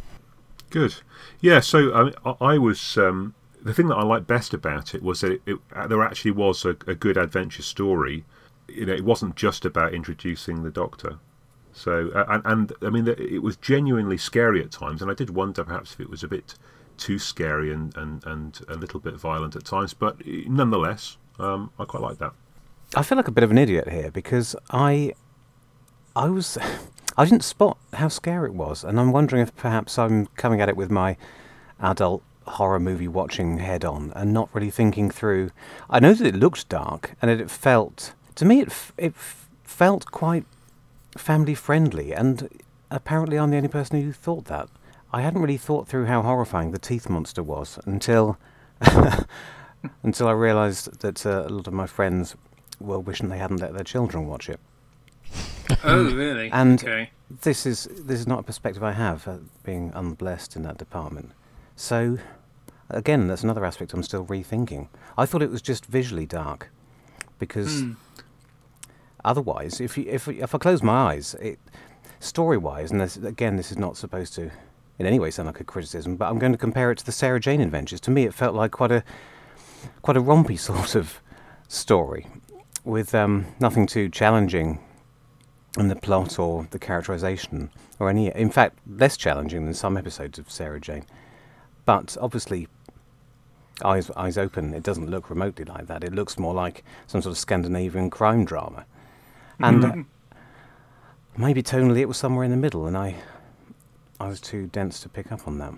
Good. 0.70 0.96
Yeah, 1.40 1.60
so 1.60 2.12
I, 2.24 2.34
I 2.40 2.58
was. 2.58 2.96
Um, 2.96 3.34
the 3.62 3.74
thing 3.74 3.88
that 3.88 3.96
I 3.96 4.04
liked 4.04 4.28
best 4.28 4.54
about 4.54 4.94
it 4.94 5.02
was 5.02 5.20
that 5.22 5.32
it, 5.32 5.42
it, 5.44 5.58
uh, 5.74 5.88
there 5.88 6.02
actually 6.02 6.30
was 6.30 6.64
a, 6.64 6.76
a, 6.86 6.94
good 6.94 7.16
adventure 7.16 7.62
story. 7.62 8.24
You 8.68 8.86
know, 8.86 8.92
it 8.92 9.04
wasn't 9.04 9.34
just 9.34 9.64
about 9.64 9.92
introducing 9.92 10.62
the 10.62 10.70
Doctor. 10.70 11.18
So, 11.72 12.10
uh, 12.14 12.24
and, 12.28 12.42
and, 12.46 12.72
I 12.82 12.90
mean, 12.90 13.08
it 13.08 13.42
was 13.42 13.56
genuinely 13.56 14.18
scary 14.18 14.62
at 14.62 14.70
times, 14.70 15.02
and 15.02 15.10
I 15.10 15.14
did 15.14 15.30
wonder 15.30 15.64
perhaps 15.64 15.92
if 15.92 16.00
it 16.00 16.08
was 16.08 16.22
a 16.22 16.28
bit 16.28 16.54
too 16.98 17.18
scary 17.18 17.72
and, 17.72 17.96
and, 17.96 18.24
and 18.26 18.60
a 18.68 18.74
little 18.74 19.00
bit 19.00 19.14
violent 19.14 19.56
at 19.56 19.64
times, 19.64 19.94
but 19.94 20.16
nonetheless, 20.26 21.16
um, 21.38 21.70
I 21.78 21.84
quite 21.84 22.02
like 22.02 22.18
that. 22.18 22.32
I 22.94 23.02
feel 23.02 23.16
like 23.16 23.28
a 23.28 23.32
bit 23.32 23.44
of 23.44 23.50
an 23.50 23.58
idiot 23.58 23.88
here 23.88 24.10
because 24.10 24.56
I, 24.70 25.12
I 26.14 26.28
was. 26.28 26.58
I 27.18 27.24
didn't 27.24 27.44
spot 27.44 27.78
how 27.94 28.08
scary 28.08 28.50
it 28.50 28.54
was, 28.54 28.84
and 28.84 29.00
I'm 29.00 29.10
wondering 29.10 29.40
if 29.40 29.56
perhaps 29.56 29.98
I'm 29.98 30.26
coming 30.36 30.60
at 30.60 30.68
it 30.68 30.76
with 30.76 30.90
my 30.90 31.16
adult 31.80 32.22
horror 32.46 32.78
movie 32.78 33.08
watching 33.08 33.56
head 33.56 33.86
on 33.86 34.12
and 34.14 34.34
not 34.34 34.50
really 34.52 34.70
thinking 34.70 35.10
through. 35.10 35.50
I 35.88 35.98
know 35.98 36.12
that 36.12 36.26
it 36.26 36.34
looked 36.34 36.68
dark 36.68 37.14
and 37.22 37.30
it 37.30 37.50
felt 37.50 38.12
to 38.34 38.44
me 38.44 38.60
it 38.60 38.72
it 38.98 39.14
felt 39.64 40.10
quite 40.10 40.44
family 41.16 41.54
friendly, 41.54 42.12
and 42.12 42.48
apparently 42.90 43.38
I'm 43.38 43.50
the 43.50 43.56
only 43.56 43.68
person 43.68 44.00
who 44.00 44.12
thought 44.12 44.46
that. 44.46 44.68
I 45.16 45.22
hadn't 45.22 45.40
really 45.40 45.56
thought 45.56 45.88
through 45.88 46.04
how 46.04 46.20
horrifying 46.20 46.72
the 46.72 46.78
teeth 46.78 47.08
monster 47.08 47.42
was 47.42 47.78
until 47.86 48.36
until 50.02 50.28
I 50.28 50.32
realised 50.32 51.00
that 51.00 51.24
uh, 51.24 51.46
a 51.46 51.48
lot 51.48 51.66
of 51.66 51.72
my 51.72 51.86
friends 51.86 52.36
were 52.78 52.98
wishing 52.98 53.30
they 53.30 53.38
hadn't 53.38 53.62
let 53.62 53.72
their 53.72 53.82
children 53.82 54.26
watch 54.26 54.50
it. 54.50 54.60
oh, 55.84 56.04
really? 56.14 56.50
And 56.50 56.84
okay. 56.84 57.12
this 57.30 57.64
is 57.64 57.88
this 57.90 58.20
is 58.20 58.26
not 58.26 58.40
a 58.40 58.42
perspective 58.42 58.82
I 58.82 58.92
have, 58.92 59.26
uh, 59.26 59.38
being 59.64 59.90
unblessed 59.94 60.54
in 60.54 60.64
that 60.64 60.76
department. 60.76 61.32
So, 61.76 62.18
again, 62.90 63.26
that's 63.26 63.42
another 63.42 63.64
aspect 63.64 63.94
I'm 63.94 64.02
still 64.02 64.26
rethinking. 64.26 64.88
I 65.16 65.24
thought 65.24 65.40
it 65.40 65.50
was 65.50 65.62
just 65.62 65.86
visually 65.86 66.26
dark, 66.26 66.70
because 67.38 67.84
mm. 67.84 67.96
otherwise, 69.24 69.80
if 69.80 69.96
you, 69.96 70.04
if 70.08 70.28
if 70.28 70.54
I 70.54 70.58
close 70.58 70.82
my 70.82 71.14
eyes, 71.14 71.34
it 71.40 71.58
story-wise, 72.20 72.90
and 72.90 73.00
this, 73.00 73.16
again, 73.16 73.56
this 73.56 73.70
is 73.70 73.78
not 73.78 73.96
supposed 73.96 74.34
to 74.34 74.50
in 74.98 75.06
any 75.06 75.18
way 75.18 75.30
sound 75.30 75.46
like 75.46 75.60
a 75.60 75.64
criticism, 75.64 76.16
but 76.16 76.28
I'm 76.28 76.38
going 76.38 76.52
to 76.52 76.58
compare 76.58 76.90
it 76.90 76.98
to 76.98 77.06
the 77.06 77.12
Sarah 77.12 77.40
Jane 77.40 77.60
Adventures. 77.60 78.00
To 78.02 78.10
me, 78.10 78.24
it 78.24 78.34
felt 78.34 78.54
like 78.54 78.72
quite 78.72 78.92
a 78.92 79.04
quite 80.02 80.16
a 80.16 80.22
rompy 80.22 80.58
sort 80.58 80.94
of 80.94 81.20
story, 81.68 82.26
with 82.84 83.14
um, 83.14 83.46
nothing 83.60 83.86
too 83.86 84.08
challenging 84.08 84.80
in 85.78 85.88
the 85.88 85.96
plot 85.96 86.38
or 86.38 86.66
the 86.70 86.78
characterization 86.78 87.70
or 87.98 88.08
any 88.08 88.28
in 88.28 88.50
fact 88.50 88.78
less 88.86 89.16
challenging 89.16 89.64
than 89.64 89.74
some 89.74 89.96
episodes 89.96 90.38
of 90.38 90.50
Sarah 90.50 90.80
Jane. 90.80 91.04
But 91.84 92.16
obviously 92.20 92.68
eyes 93.84 94.10
eyes 94.16 94.38
open. 94.38 94.74
It 94.74 94.82
doesn't 94.82 95.10
look 95.10 95.28
remotely 95.28 95.64
like 95.64 95.86
that. 95.86 96.02
It 96.02 96.14
looks 96.14 96.38
more 96.38 96.54
like 96.54 96.84
some 97.06 97.20
sort 97.20 97.32
of 97.32 97.38
Scandinavian 97.38 98.10
crime 98.10 98.44
drama. 98.44 98.86
And 99.58 99.84
uh, 99.84 99.94
maybe 101.36 101.62
tonally 101.62 102.00
it 102.00 102.08
was 102.08 102.16
somewhere 102.16 102.44
in 102.44 102.50
the 102.50 102.56
middle 102.56 102.86
and 102.86 102.96
I 102.96 103.16
I 104.18 104.28
was 104.28 104.40
too 104.40 104.66
dense 104.68 105.00
to 105.00 105.08
pick 105.08 105.30
up 105.30 105.46
on 105.46 105.58
that 105.58 105.74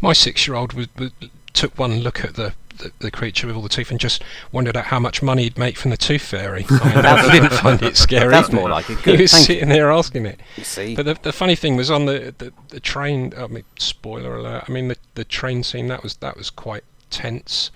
my 0.00 0.12
6 0.12 0.46
year 0.46 0.56
old 0.56 0.72
was, 0.72 0.88
was 0.96 1.10
took 1.52 1.78
one 1.78 2.00
look 2.00 2.24
at 2.24 2.34
the 2.34 2.54
the, 2.78 2.92
the, 3.00 3.10
creature 3.10 3.48
with 3.48 3.56
all 3.56 3.62
the 3.62 3.68
teeth 3.68 3.90
and 3.90 3.98
just 3.98 4.22
wondered 4.52 4.76
out 4.76 4.84
how 4.84 5.00
much 5.00 5.20
money 5.20 5.42
he'd 5.42 5.58
make 5.58 5.76
from 5.76 5.90
the 5.90 5.96
tooth 5.96 6.22
fairy. 6.22 6.64
I, 6.70 7.22
mean, 7.22 7.32
didn't 7.32 7.58
find 7.58 7.82
it 7.82 7.96
scary. 7.96 8.30
That's 8.30 8.52
more 8.52 8.68
like 8.68 8.88
it. 8.88 9.02
Good. 9.02 9.16
He 9.16 9.22
was 9.22 9.32
sitting 9.32 9.68
you. 9.68 9.74
there 9.74 9.90
asking 9.90 10.26
it. 10.26 10.38
You 10.56 10.62
see. 10.62 10.94
But 10.94 11.06
the, 11.06 11.18
the 11.20 11.32
funny 11.32 11.56
thing 11.56 11.74
was 11.74 11.90
on 11.90 12.06
the, 12.06 12.32
the, 12.38 12.52
the 12.68 12.78
train. 12.78 13.32
I 13.36 13.48
mean, 13.48 13.64
spoiler 13.80 14.36
alert. 14.36 14.66
I 14.68 14.70
mean, 14.70 14.86
the, 14.86 14.96
the 15.16 15.24
train 15.24 15.64
scene 15.64 15.88
that 15.88 16.04
was 16.04 16.18
that 16.18 16.36
was 16.36 16.50
quite 16.50 16.84
tense, 17.10 17.72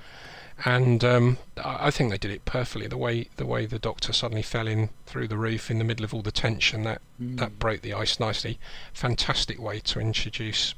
and 0.65 1.03
um, 1.03 1.39
I 1.63 1.91
think 1.91 2.11
they 2.11 2.19
did 2.19 2.31
it 2.31 2.45
perfectly. 2.45 2.87
The 2.87 2.97
way 2.97 3.29
the 3.37 3.47
way 3.47 3.67
the 3.67 3.79
doctor 3.79 4.13
suddenly 4.13 4.43
fell 4.43 4.69
in 4.69 4.91
through 5.07 5.29
the 5.29 5.37
roof 5.37 5.71
in 5.71 5.79
the 5.79 5.85
middle 5.85 6.05
of 6.05 6.15
all 6.15 6.23
the 6.23 6.33
tension 6.33 6.85
that 6.85 7.01
mm. 7.21 7.37
that 7.39 7.59
broke 7.59 7.83
the 7.83 7.95
ice 7.95 8.21
nicely. 8.21 8.59
Fantastic 8.93 9.61
way 9.61 9.81
to 9.81 9.99
introduce 9.99 10.75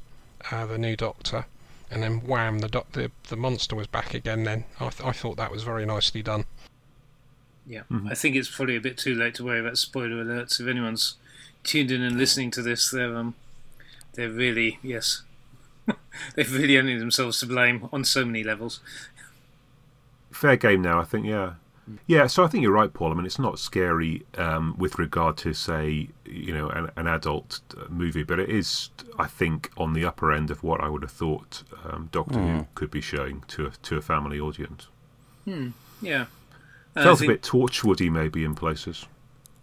uh, 0.51 0.65
the 0.65 0.77
new 0.77 0.95
Doctor, 0.95 1.45
and 1.91 2.01
then 2.01 2.25
wham, 2.25 2.59
the 2.59 2.67
doc- 2.67 2.91
the 2.93 3.11
the 3.29 3.35
monster 3.35 3.75
was 3.75 3.87
back 3.87 4.13
again. 4.13 4.43
Then 4.43 4.65
I, 4.79 4.89
th- 4.89 5.07
I 5.07 5.11
thought 5.11 5.37
that 5.37 5.51
was 5.51 5.63
very 5.63 5.85
nicely 5.85 6.23
done. 6.23 6.45
Yeah, 7.67 7.83
I 8.07 8.13
think 8.13 8.35
it's 8.35 8.53
probably 8.53 8.75
a 8.75 8.81
bit 8.81 8.97
too 8.97 9.15
late 9.15 9.35
to 9.35 9.43
worry 9.43 9.59
about 9.59 9.77
spoiler 9.77 10.23
alerts. 10.23 10.59
If 10.59 10.67
anyone's 10.67 11.15
tuned 11.63 11.91
in 11.91 12.01
and 12.01 12.17
listening 12.17 12.51
to 12.51 12.61
this, 12.61 12.89
they're 12.91 13.15
um, 13.15 13.35
they're 14.13 14.29
really 14.29 14.79
yes, 14.81 15.21
they've 16.35 16.53
really 16.53 16.77
only 16.77 16.97
themselves 16.97 17.39
to 17.39 17.45
blame 17.45 17.87
on 17.91 18.03
so 18.03 18.25
many 18.25 18.43
levels. 18.43 18.79
Fair 20.35 20.57
game 20.57 20.81
now, 20.81 20.99
I 20.99 21.03
think. 21.05 21.25
Yeah, 21.25 21.53
yeah. 22.07 22.27
So 22.27 22.43
I 22.43 22.47
think 22.47 22.61
you're 22.63 22.73
right, 22.73 22.91
Paul. 22.93 23.11
I 23.11 23.15
mean, 23.15 23.25
it's 23.25 23.39
not 23.39 23.57
scary 23.59 24.23
um, 24.37 24.75
with 24.77 24.99
regard 24.99 25.37
to, 25.37 25.53
say, 25.53 26.09
you 26.25 26.53
know, 26.53 26.67
an, 26.69 26.89
an 26.97 27.07
adult 27.07 27.61
uh, 27.77 27.85
movie, 27.89 28.23
but 28.23 28.39
it 28.39 28.49
is, 28.49 28.89
I 29.17 29.27
think, 29.27 29.71
on 29.77 29.93
the 29.93 30.03
upper 30.05 30.31
end 30.33 30.51
of 30.51 30.61
what 30.63 30.81
I 30.81 30.89
would 30.89 31.03
have 31.03 31.11
thought 31.11 31.63
um, 31.85 32.09
Doctor 32.11 32.39
Who 32.39 32.67
could 32.75 32.91
be 32.91 33.01
showing 33.01 33.43
to 33.49 33.67
a, 33.67 33.71
to 33.83 33.97
a 33.97 34.01
family 34.01 34.39
audience. 34.39 34.87
Yeah, 35.45 36.25
And 36.25 36.25
I 36.95 37.03
Felt 37.03 37.17
a 37.17 37.19
think- 37.19 37.31
bit 37.31 37.41
Torchwoody, 37.43 38.11
maybe 38.11 38.43
in 38.43 38.55
places. 38.55 39.05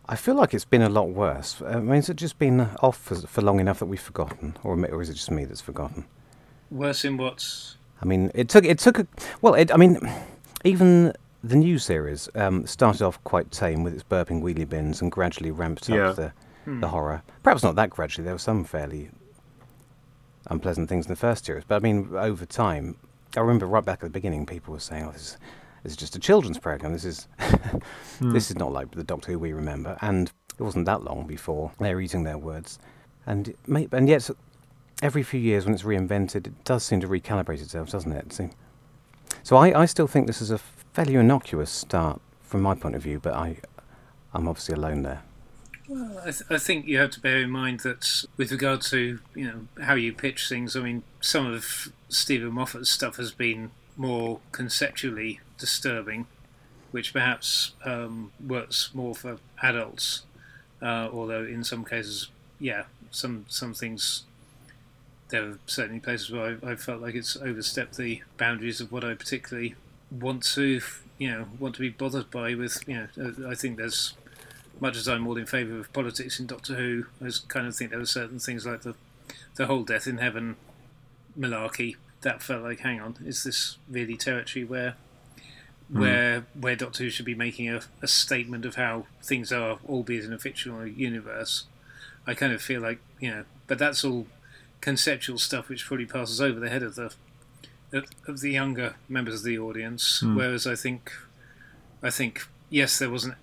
I 0.08 0.16
feel 0.16 0.34
like 0.34 0.52
it's 0.54 0.64
been 0.64 0.82
a 0.82 0.88
lot 0.88 1.08
worse. 1.10 1.62
I 1.64 1.76
mean, 1.76 1.94
has 1.96 2.08
it 2.10 2.16
just 2.16 2.38
been 2.38 2.60
off 2.82 2.98
for, 2.98 3.14
for 3.14 3.40
long 3.42 3.60
enough 3.60 3.78
that 3.78 3.86
we've 3.86 4.00
forgotten, 4.00 4.56
or, 4.64 4.74
or 4.86 5.00
is 5.02 5.08
it 5.08 5.14
just 5.14 5.30
me 5.30 5.44
that's 5.44 5.60
forgotten? 5.60 6.04
worse 6.70 7.04
in 7.04 7.18
what's 7.18 7.76
I 8.00 8.06
mean, 8.06 8.30
it 8.34 8.48
took 8.48 8.64
it 8.64 8.78
took 8.78 8.98
a 8.98 9.06
well. 9.42 9.54
It, 9.54 9.70
I 9.72 9.76
mean, 9.76 9.98
even 10.64 11.12
the 11.44 11.56
new 11.56 11.78
series 11.78 12.28
um, 12.34 12.66
started 12.66 13.02
off 13.02 13.22
quite 13.24 13.50
tame 13.50 13.82
with 13.82 13.94
its 13.94 14.04
burping 14.04 14.42
wheelie 14.42 14.68
bins 14.68 15.00
and 15.02 15.10
gradually 15.10 15.50
ramped 15.50 15.88
Yeah. 15.88 16.10
up 16.10 16.16
the 16.16 16.32
the 16.64 16.88
horror. 16.88 17.22
Perhaps 17.42 17.64
not 17.64 17.74
that 17.74 17.90
gradually. 17.90 18.24
There 18.24 18.34
were 18.34 18.38
some 18.38 18.62
fairly 18.64 19.10
unpleasant 20.48 20.88
things 20.88 21.06
in 21.06 21.10
the 21.12 21.16
first 21.16 21.44
series, 21.44 21.64
but 21.64 21.76
I 21.76 21.78
mean, 21.80 22.10
over 22.14 22.44
time, 22.46 22.96
I 23.36 23.40
remember 23.40 23.66
right 23.66 23.84
back 23.84 23.98
at 23.98 24.00
the 24.04 24.10
beginning, 24.10 24.46
people 24.46 24.72
were 24.74 24.80
saying, 24.80 25.06
"Oh, 25.06 25.10
this 25.12 25.22
is 25.22 25.36
this 25.82 25.92
is 25.92 25.96
just 25.96 26.14
a 26.16 26.20
children's 26.20 26.58
program. 26.58 26.92
This 26.92 27.04
is 27.04 27.26
this 28.20 28.50
is 28.50 28.56
not 28.56 28.72
like 28.72 28.90
the 28.92 29.04
Doctor 29.04 29.32
Who 29.32 29.38
we 29.38 29.52
remember." 29.52 29.96
And 30.02 30.30
it 30.58 30.62
wasn't 30.62 30.86
that 30.86 31.02
long 31.02 31.26
before 31.26 31.72
they 31.80 31.94
were 31.94 32.00
eating 32.00 32.22
their 32.24 32.38
words, 32.38 32.78
and 33.26 33.54
may, 33.66 33.88
and 33.92 34.08
yet 34.08 34.28
every 35.02 35.22
few 35.24 35.40
years 35.40 35.64
when 35.64 35.74
it's 35.74 35.82
reinvented, 35.82 36.46
it 36.46 36.64
does 36.64 36.84
seem 36.84 37.00
to 37.00 37.08
recalibrate 37.08 37.60
itself, 37.60 37.90
doesn't 37.90 38.12
it? 38.12 38.32
So, 38.32 38.48
so 39.42 39.56
I, 39.56 39.82
I 39.82 39.86
still 39.86 40.06
think 40.06 40.26
this 40.26 40.40
is 40.40 40.50
a 40.50 40.58
fairly 40.58 41.14
innocuous 41.14 41.70
start 41.70 42.20
from 42.42 42.62
my 42.62 42.74
point 42.74 42.94
of 42.94 43.02
view, 43.02 43.18
but 43.18 43.34
I, 43.34 43.56
I'm 44.34 44.46
obviously 44.46 44.74
alone 44.74 45.02
there. 45.02 45.22
Well, 45.88 46.18
I, 46.20 46.30
th- 46.30 46.44
I 46.50 46.58
think 46.58 46.86
you 46.86 46.98
have 46.98 47.10
to 47.10 47.20
bear 47.20 47.38
in 47.38 47.50
mind 47.50 47.80
that 47.80 48.24
with 48.36 48.52
regard 48.52 48.82
to 48.82 49.18
you 49.34 49.44
know 49.44 49.84
how 49.84 49.94
you 49.94 50.12
pitch 50.12 50.48
things, 50.48 50.76
I 50.76 50.80
mean 50.80 51.02
some 51.20 51.46
of 51.46 51.92
Steven 52.08 52.52
Moffat's 52.52 52.90
stuff 52.90 53.16
has 53.16 53.32
been 53.32 53.72
more 53.96 54.40
conceptually 54.52 55.40
disturbing, 55.58 56.26
which 56.92 57.12
perhaps 57.12 57.72
um, 57.84 58.32
works 58.44 58.90
more 58.94 59.14
for 59.14 59.38
adults. 59.62 60.22
Uh, 60.80 61.08
although 61.12 61.44
in 61.44 61.62
some 61.64 61.84
cases, 61.84 62.28
yeah, 62.58 62.84
some 63.10 63.44
some 63.48 63.74
things 63.74 64.24
there 65.32 65.48
are 65.48 65.58
certainly 65.66 65.98
places 65.98 66.30
where 66.30 66.58
I, 66.62 66.72
I 66.72 66.76
felt 66.76 67.00
like 67.00 67.14
it's 67.14 67.36
overstepped 67.36 67.96
the 67.96 68.22
boundaries 68.36 68.80
of 68.80 68.92
what 68.92 69.02
I 69.02 69.14
particularly 69.14 69.74
want 70.10 70.42
to 70.54 70.80
you 71.18 71.30
know 71.30 71.46
want 71.58 71.74
to 71.76 71.80
be 71.80 71.88
bothered 71.88 72.30
by. 72.30 72.54
With 72.54 72.86
you 72.86 72.94
know, 72.94 73.08
uh, 73.18 73.48
I 73.48 73.54
think 73.54 73.78
there's 73.78 74.14
much 74.78 74.96
as 74.96 75.08
I'm 75.08 75.26
all 75.26 75.36
in 75.36 75.46
favour 75.46 75.78
of 75.78 75.92
politics 75.92 76.38
in 76.38 76.46
Doctor 76.46 76.74
Who, 76.74 77.06
I 77.24 77.30
kind 77.48 77.66
of 77.66 77.74
think 77.74 77.90
there 77.90 77.98
were 77.98 78.06
certain 78.06 78.38
things 78.38 78.66
like 78.66 78.82
the 78.82 78.94
the 79.56 79.66
whole 79.66 79.82
Death 79.82 80.06
in 80.06 80.18
Heaven 80.18 80.56
malarkey 81.38 81.96
that 82.20 82.42
felt 82.42 82.62
like, 82.62 82.80
hang 82.80 83.00
on, 83.00 83.16
is 83.24 83.42
this 83.42 83.78
really 83.88 84.16
territory 84.16 84.64
where 84.64 84.96
where 85.88 86.46
where 86.58 86.76
Doctor 86.76 87.04
Who 87.04 87.10
should 87.10 87.26
be 87.26 87.34
making 87.34 87.68
a, 87.70 87.80
a 88.02 88.06
statement 88.06 88.64
of 88.64 88.76
how 88.76 89.06
things 89.22 89.50
are, 89.50 89.78
albeit 89.88 90.24
in 90.24 90.32
a 90.32 90.38
fictional 90.38 90.86
universe? 90.86 91.64
I 92.26 92.34
kind 92.34 92.52
of 92.52 92.60
feel 92.60 92.82
like 92.82 93.00
you 93.18 93.30
know, 93.30 93.44
but 93.66 93.78
that's 93.78 94.04
all 94.04 94.26
conceptual 94.82 95.38
stuff 95.38 95.70
which 95.70 95.86
probably 95.86 96.04
passes 96.04 96.40
over 96.40 96.60
the 96.60 96.68
head 96.68 96.82
of 96.82 96.96
the 96.96 97.14
of, 97.92 98.04
of 98.26 98.40
the 98.40 98.50
younger 98.50 98.96
members 99.08 99.36
of 99.36 99.44
the 99.44 99.58
audience. 99.58 100.20
Hmm. 100.20 100.36
Whereas 100.36 100.66
I 100.66 100.74
think 100.74 101.10
I 102.02 102.10
think 102.10 102.46
yes, 102.68 102.98
there 102.98 103.10
wasn't 103.10 103.36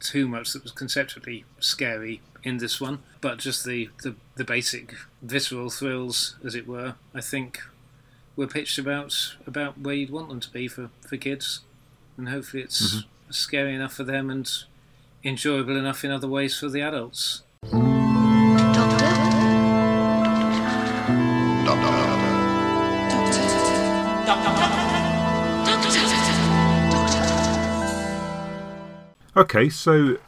too 0.00 0.26
much 0.26 0.52
that 0.52 0.62
was 0.62 0.72
conceptually 0.72 1.44
scary 1.60 2.22
in 2.42 2.56
this 2.56 2.80
one, 2.80 3.00
but 3.20 3.38
just 3.38 3.64
the, 3.64 3.90
the, 4.02 4.14
the 4.36 4.44
basic 4.44 4.94
visceral 5.20 5.68
thrills, 5.68 6.36
as 6.42 6.54
it 6.54 6.66
were, 6.66 6.94
I 7.14 7.20
think 7.20 7.60
were 8.34 8.46
pitched 8.46 8.78
about 8.78 9.36
about 9.46 9.78
where 9.78 9.94
you'd 9.94 10.10
want 10.10 10.30
them 10.30 10.40
to 10.40 10.50
be 10.50 10.66
for, 10.66 10.88
for 11.06 11.16
kids, 11.16 11.60
and 12.16 12.28
hopefully 12.28 12.62
it's 12.62 12.94
mm-hmm. 12.96 13.30
scary 13.30 13.74
enough 13.74 13.92
for 13.92 14.04
them 14.04 14.30
and 14.30 14.50
enjoyable 15.22 15.76
enough 15.76 16.04
in 16.04 16.10
other 16.10 16.28
ways 16.28 16.58
for 16.58 16.68
the 16.68 16.80
adults. 16.80 17.42
Okay, 29.36 29.70
so 29.70 30.18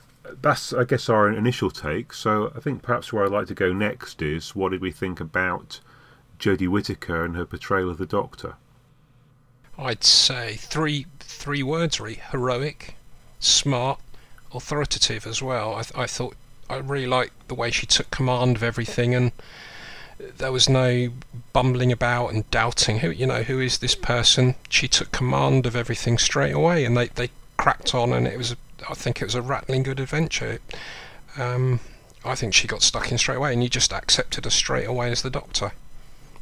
that's 0.41 0.73
I 0.73 0.85
guess 0.85 1.09
our 1.09 1.29
initial 1.31 1.71
take. 1.71 2.13
So 2.13 2.53
I 2.57 2.61
think 2.61 2.83
perhaps 2.83 3.13
where 3.13 3.25
I'd 3.25 3.31
like 3.31 3.47
to 3.49 3.55
go 3.55 3.73
next 3.73 4.23
is 4.23 4.57
what 4.57 4.71
did 4.73 4.81
we 4.81 4.91
think 4.91 5.21
about 5.21 5.81
Jodie 6.39 6.69
Whittaker 6.69 7.25
and 7.25 7.37
her 7.37 7.45
portrayal 7.45 7.91
of 7.91 7.99
the 7.99 8.07
Doctor? 8.07 8.55
I'd 9.77 10.03
say 10.03 10.55
three 10.55 11.07
three 11.21 11.63
words 11.63 12.01
really: 12.01 12.21
heroic, 12.31 12.95
smart, 13.39 14.01
authoritative 14.55 15.27
as 15.27 15.43
well. 15.43 15.75
I, 15.75 16.03
I 16.03 16.07
thought 16.07 16.35
I 16.71 16.79
really 16.79 17.07
liked 17.07 17.49
the 17.49 17.55
way 17.55 17.71
she 17.71 17.87
took 17.87 18.11
command 18.11 18.57
of 18.57 18.63
everything, 18.63 19.15
and 19.15 19.33
there 20.39 20.53
was 20.53 20.69
no 20.69 21.11
bumbling 21.53 21.93
about 21.93 22.29
and 22.33 22.49
doubting 22.51 23.01
who 23.01 23.11
you 23.11 23.27
know 23.27 23.43
who 23.43 23.61
is 23.61 23.79
this 23.79 23.95
person. 23.95 24.55
She 24.69 24.89
took 24.89 25.13
command 25.13 25.67
of 25.67 25.77
everything 25.77 26.19
straight 26.19 26.53
away, 26.53 26.85
and 26.85 26.97
they 26.97 27.09
they 27.09 27.31
cracked 27.57 27.95
on, 27.95 28.13
and 28.13 28.27
it 28.27 28.39
was 28.39 28.53
a, 28.53 28.57
I 28.89 28.95
think 28.95 29.21
it 29.21 29.25
was 29.25 29.35
a 29.35 29.43
rattling 29.43 29.83
good 29.83 30.01
adventure. 30.01 30.59
Um, 31.39 31.81
I 32.25 32.35
think 32.35 32.55
she 32.55 32.69
got 32.69 32.83
stuck 32.83 33.11
in 33.11 33.19
straight 33.19 33.37
away, 33.37 33.53
and 33.53 33.63
you 33.63 33.69
just 33.69 33.93
accepted 33.93 34.45
her 34.45 34.51
straight 34.51 34.87
away 34.87 35.11
as 35.11 35.23
the 35.23 35.31
Doctor. 35.31 35.73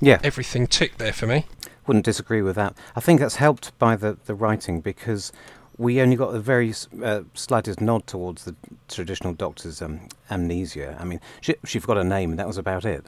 Yeah, 0.00 0.18
Everything 0.22 0.66
ticked 0.66 0.99
there 0.99 1.12
for 1.12 1.26
me. 1.26 1.46
wouldn't 1.87 2.04
disagree 2.04 2.42
with 2.42 2.56
that. 2.56 2.75
I 2.96 3.00
think 3.00 3.20
that's 3.20 3.37
helped 3.37 3.78
by 3.78 3.96
the, 3.96 4.16
the 4.26 4.34
writing 4.34 4.80
because 4.80 5.30
we 5.76 6.00
only 6.00 6.16
got 6.16 6.34
a 6.34 6.40
very 6.40 6.75
uh, 7.02 7.22
slightest 7.34 7.80
nod 7.80 8.06
towards 8.06 8.44
the 8.44 8.54
traditional 8.88 9.32
Doctor's 9.34 9.80
um, 9.82 10.08
amnesia. 10.30 10.96
I 10.99 11.04
mean, 11.04 11.20
she, 11.40 11.54
she 11.64 11.78
forgot 11.78 11.99
her 11.99 12.04
name, 12.04 12.30
and 12.30 12.38
that 12.38 12.46
was 12.46 12.58
about 12.58 12.84
it. 12.84 13.04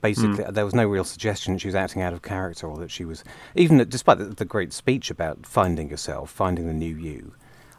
Basically, 0.00 0.44
there 0.50 0.64
was 0.64 0.74
no 0.74 0.86
real 0.86 1.04
suggestion 1.04 1.54
that 1.54 1.60
she 1.60 1.68
was 1.68 1.74
acting 1.74 2.02
out 2.02 2.12
of 2.12 2.22
character 2.22 2.66
or 2.66 2.76
that 2.78 2.90
she 2.90 3.04
was, 3.04 3.24
even 3.54 3.78
despite 3.88 4.18
the, 4.18 4.24
the 4.26 4.44
great 4.44 4.72
speech 4.72 5.10
about 5.10 5.46
finding 5.46 5.88
yourself 5.90 6.30
finding 6.30 6.66
the 6.66 6.72
new 6.74 6.94
you. 6.94 7.32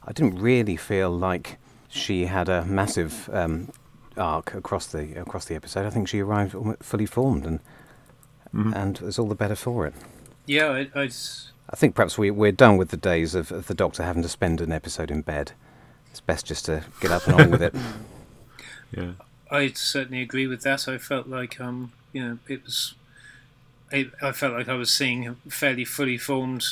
I 0.04 0.12
didn't 0.12 0.40
really 0.40 0.76
feel 0.78 1.10
like 1.12 1.58
she 1.88 2.26
had 2.26 2.50
a 2.50 2.66
massive 2.66 3.30
um, 3.32 3.72
arc 4.18 4.54
across 4.54 4.88
the 4.88 5.20
across 5.20 5.46
the 5.46 5.56
episode. 5.56 5.86
I 5.86 5.90
think 5.92 6.08
she 6.08 6.20
arrived 6.20 6.56
fully 6.82 7.06
formed, 7.06 7.46
and 7.46 7.60
and 8.54 9.00
was 9.00 9.20
all 9.20 9.28
the 9.28 9.36
better 9.36 9.56
for 9.56 9.86
it. 9.86 9.94
Yeah, 10.46 10.70
I, 10.72 11.00
I 11.00 11.06
s- 11.06 11.52
I 11.70 11.76
think 11.76 11.96
perhaps 11.96 12.18
we, 12.18 12.30
we're 12.32 12.52
done 12.52 12.78
with 12.78 12.90
the 12.90 12.98
days 12.98 13.34
of, 13.36 13.52
of 13.52 13.66
the 13.68 13.74
Doctor 13.74 14.04
having 14.04 14.22
to 14.22 14.30
spend 14.30 14.62
an 14.62 14.72
episode 14.72 15.10
in 15.12 15.22
bed. 15.22 15.52
It's 16.12 16.22
best 16.22 16.46
just 16.46 16.66
to 16.66 16.84
get 17.02 17.12
up 17.12 17.28
and 17.28 17.42
on 17.42 17.52
with 17.52 17.62
it. 17.64 17.74
Yeah. 18.92 19.12
I 19.50 19.70
certainly 19.70 20.22
agree 20.22 20.48
with 20.48 20.62
that. 20.62 20.88
I 20.88 20.98
felt 20.98 21.28
like 21.28 21.60
um, 21.60 21.92
you 22.14 22.24
know, 22.24 22.40
it 22.48 22.64
was. 22.64 22.96
I, 23.92 24.10
I 24.22 24.32
felt 24.32 24.54
like 24.54 24.68
I 24.68 24.74
was 24.74 24.92
seeing 24.92 25.28
a 25.28 25.36
fairly 25.50 25.86
fully 25.86 26.18
formed 26.18 26.66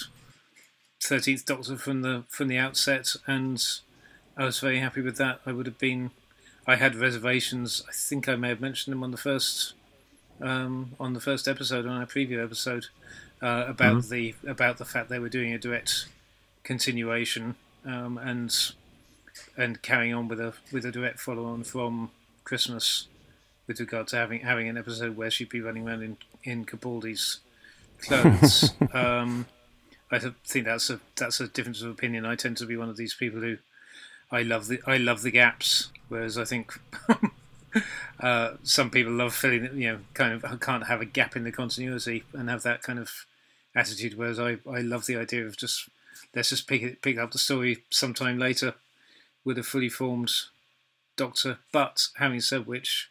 Thirteenth 1.02 1.46
Doctor 1.46 1.78
from 1.78 2.02
the 2.02 2.24
from 2.30 2.48
the 2.48 2.58
outset, 2.58 3.16
and 3.28 3.64
I 4.36 4.46
was 4.46 4.60
very 4.60 4.80
happy 4.80 5.02
with 5.02 5.18
that. 5.18 5.42
I 5.46 5.52
would 5.52 5.66
have 5.66 5.80
been. 5.80 6.12
I 6.66 6.76
had 6.76 6.96
reservations. 6.96 7.84
I 7.88 7.92
think 7.94 8.28
I 8.28 8.36
may 8.36 8.50
have 8.50 8.62
mentioned 8.62 8.94
them 8.94 9.04
on 9.04 9.12
the 9.12 9.18
first 9.18 9.74
um, 10.42 10.94
on 11.00 11.14
the 11.14 11.20
first 11.20 11.48
episode 11.48 11.86
on 11.86 11.98
our 11.98 12.06
preview 12.06 12.44
episode 12.44 12.88
uh, 13.42 13.66
about 13.68 14.06
the 14.06 14.34
about 14.48 14.78
the 14.78 14.86
fact 14.86 15.10
they 15.10 15.20
were 15.20 15.30
doing 15.30 15.54
a 15.54 15.60
direct 15.60 16.08
continuation 16.64 17.56
um, 17.86 18.18
and 18.18 18.74
and 19.58 19.82
carrying 19.82 20.14
on 20.14 20.28
with 20.28 20.40
a 20.40 20.54
with 20.72 20.86
a 20.86 20.92
direct 20.92 21.20
follow 21.20 21.46
on 21.46 21.64
from 21.64 22.12
Christmas 22.44 23.08
with 23.68 23.80
regard 23.80 24.08
to 24.08 24.18
having 24.18 24.42
having 24.42 24.68
an 24.68 24.78
episode 24.78 25.16
where 25.16 25.32
she'd 25.32 25.50
be 25.50 25.62
running 25.62 25.88
around 25.88 26.04
in 26.04 26.18
in 26.44 26.66
Capaldi's 26.66 27.40
clothes. 28.00 28.74
um, 28.94 29.46
I 30.12 30.20
think 30.20 30.66
that's 30.66 30.90
a 30.90 31.00
that's 31.16 31.40
a 31.40 31.48
difference 31.48 31.82
of 31.82 31.90
opinion. 31.90 32.26
I 32.26 32.36
tend 32.36 32.58
to 32.58 32.66
be 32.66 32.78
one 32.78 32.90
of 32.90 32.98
these 32.98 33.14
people 33.14 33.40
who 33.42 33.58
I 34.32 34.44
love 34.44 34.68
the 34.68 34.80
I 34.86 34.98
love 34.98 35.22
the 35.22 35.32
gaps, 35.32 35.90
whereas 36.10 36.38
I 36.38 36.46
think 36.46 36.80
uh, 38.20 38.52
some 38.64 38.90
people 38.90 39.14
love 39.14 39.34
filling. 39.34 39.80
you 39.80 39.92
know 39.92 40.00
kind 40.14 40.34
of 40.34 40.60
can't 40.60 40.88
have 40.88 41.02
a 41.02 41.06
gap 41.06 41.36
in 41.36 41.44
the 41.44 41.52
continuity 41.52 42.24
and 42.34 42.50
have 42.50 42.64
that 42.64 42.84
kind 42.84 43.00
of 43.00 43.26
attitude. 43.76 44.18
Whereas 44.18 44.40
I, 44.40 44.58
I 44.70 44.82
love 44.82 45.06
the 45.06 45.18
idea 45.18 45.46
of 45.46 45.58
just 45.58 45.90
let's 46.36 46.50
just 46.50 46.68
pick 46.68 46.82
it, 46.82 47.02
pick 47.02 47.18
up 47.18 47.32
the 47.32 47.38
story 47.38 47.84
sometime 47.90 48.38
later 48.38 48.76
with 49.44 49.58
a 49.58 49.64
fully 49.64 49.90
formed 49.90 50.32
Doctor. 51.16 51.60
But 51.72 52.08
having 52.16 52.42
said 52.42 52.66
which, 52.66 53.10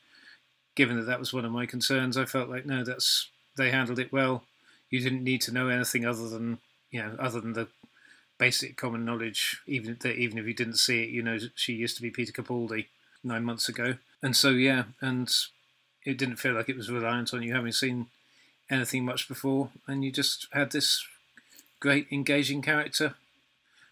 given 0.75 0.97
that 0.97 1.05
that 1.05 1.21
was 1.21 1.33
one 1.33 1.45
of 1.45 1.53
my 1.53 1.67
concerns, 1.67 2.17
I 2.17 2.25
felt 2.25 2.49
like 2.49 2.67
no, 2.67 2.85
that's 2.85 3.29
they 3.57 3.71
handled 3.71 3.99
it 3.99 4.13
well. 4.13 4.45
You 4.91 5.01
didn't 5.01 5.25
need 5.25 5.41
to 5.43 5.53
know 5.53 5.69
anything 5.69 6.05
other 6.05 6.29
than 6.29 6.59
you 6.91 7.03
know 7.03 7.17
other 7.19 7.41
than 7.41 7.53
the 7.53 7.69
basic 8.39 8.77
common 8.77 9.05
knowledge. 9.05 9.61
Even 9.67 9.97
that 10.01 10.17
even 10.17 10.39
if 10.39 10.47
you 10.47 10.55
didn't 10.55 10.77
see 10.77 11.03
it, 11.05 11.11
you 11.11 11.23
know 11.23 11.39
she 11.55 11.73
used 11.75 11.97
to 11.97 12.03
be 12.03 12.11
Peter 12.11 12.33
Capaldi 12.33 12.87
nine 13.23 13.45
months 13.45 13.69
ago, 13.69 13.97
and 14.23 14.37
so 14.37 14.51
yeah, 14.51 14.85
and 15.01 15.33
it 16.05 16.19
didn't 16.19 16.37
feel 16.37 16.55
like 16.55 16.69
it 16.69 16.77
was 16.77 16.91
reliant 16.91 17.33
on 17.33 17.43
you 17.43 17.55
having 17.55 17.73
seen 17.73 18.07
anything 18.71 19.05
much 19.05 19.29
before, 19.29 19.71
and 19.87 20.05
you 20.05 20.11
just 20.11 20.49
had 20.53 20.73
this 20.73 21.07
great 21.79 22.07
engaging 22.11 22.63
character, 22.63 23.15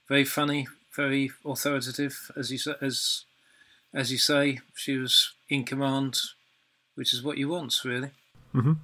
very 0.09 0.25
funny, 0.25 0.67
very 0.95 1.31
authoritative, 1.45 2.31
as 2.37 2.50
you 2.50 2.75
as 2.81 3.25
as 3.94 4.12
you 4.12 4.18
say. 4.18 4.59
She 4.75 4.97
was 4.97 5.32
in 5.49 5.64
command, 5.64 6.18
which 6.94 7.12
is 7.12 7.23
what 7.23 7.38
you 7.38 7.49
want, 7.49 7.75
really. 7.85 8.11
Mm-hmm. 8.54 8.75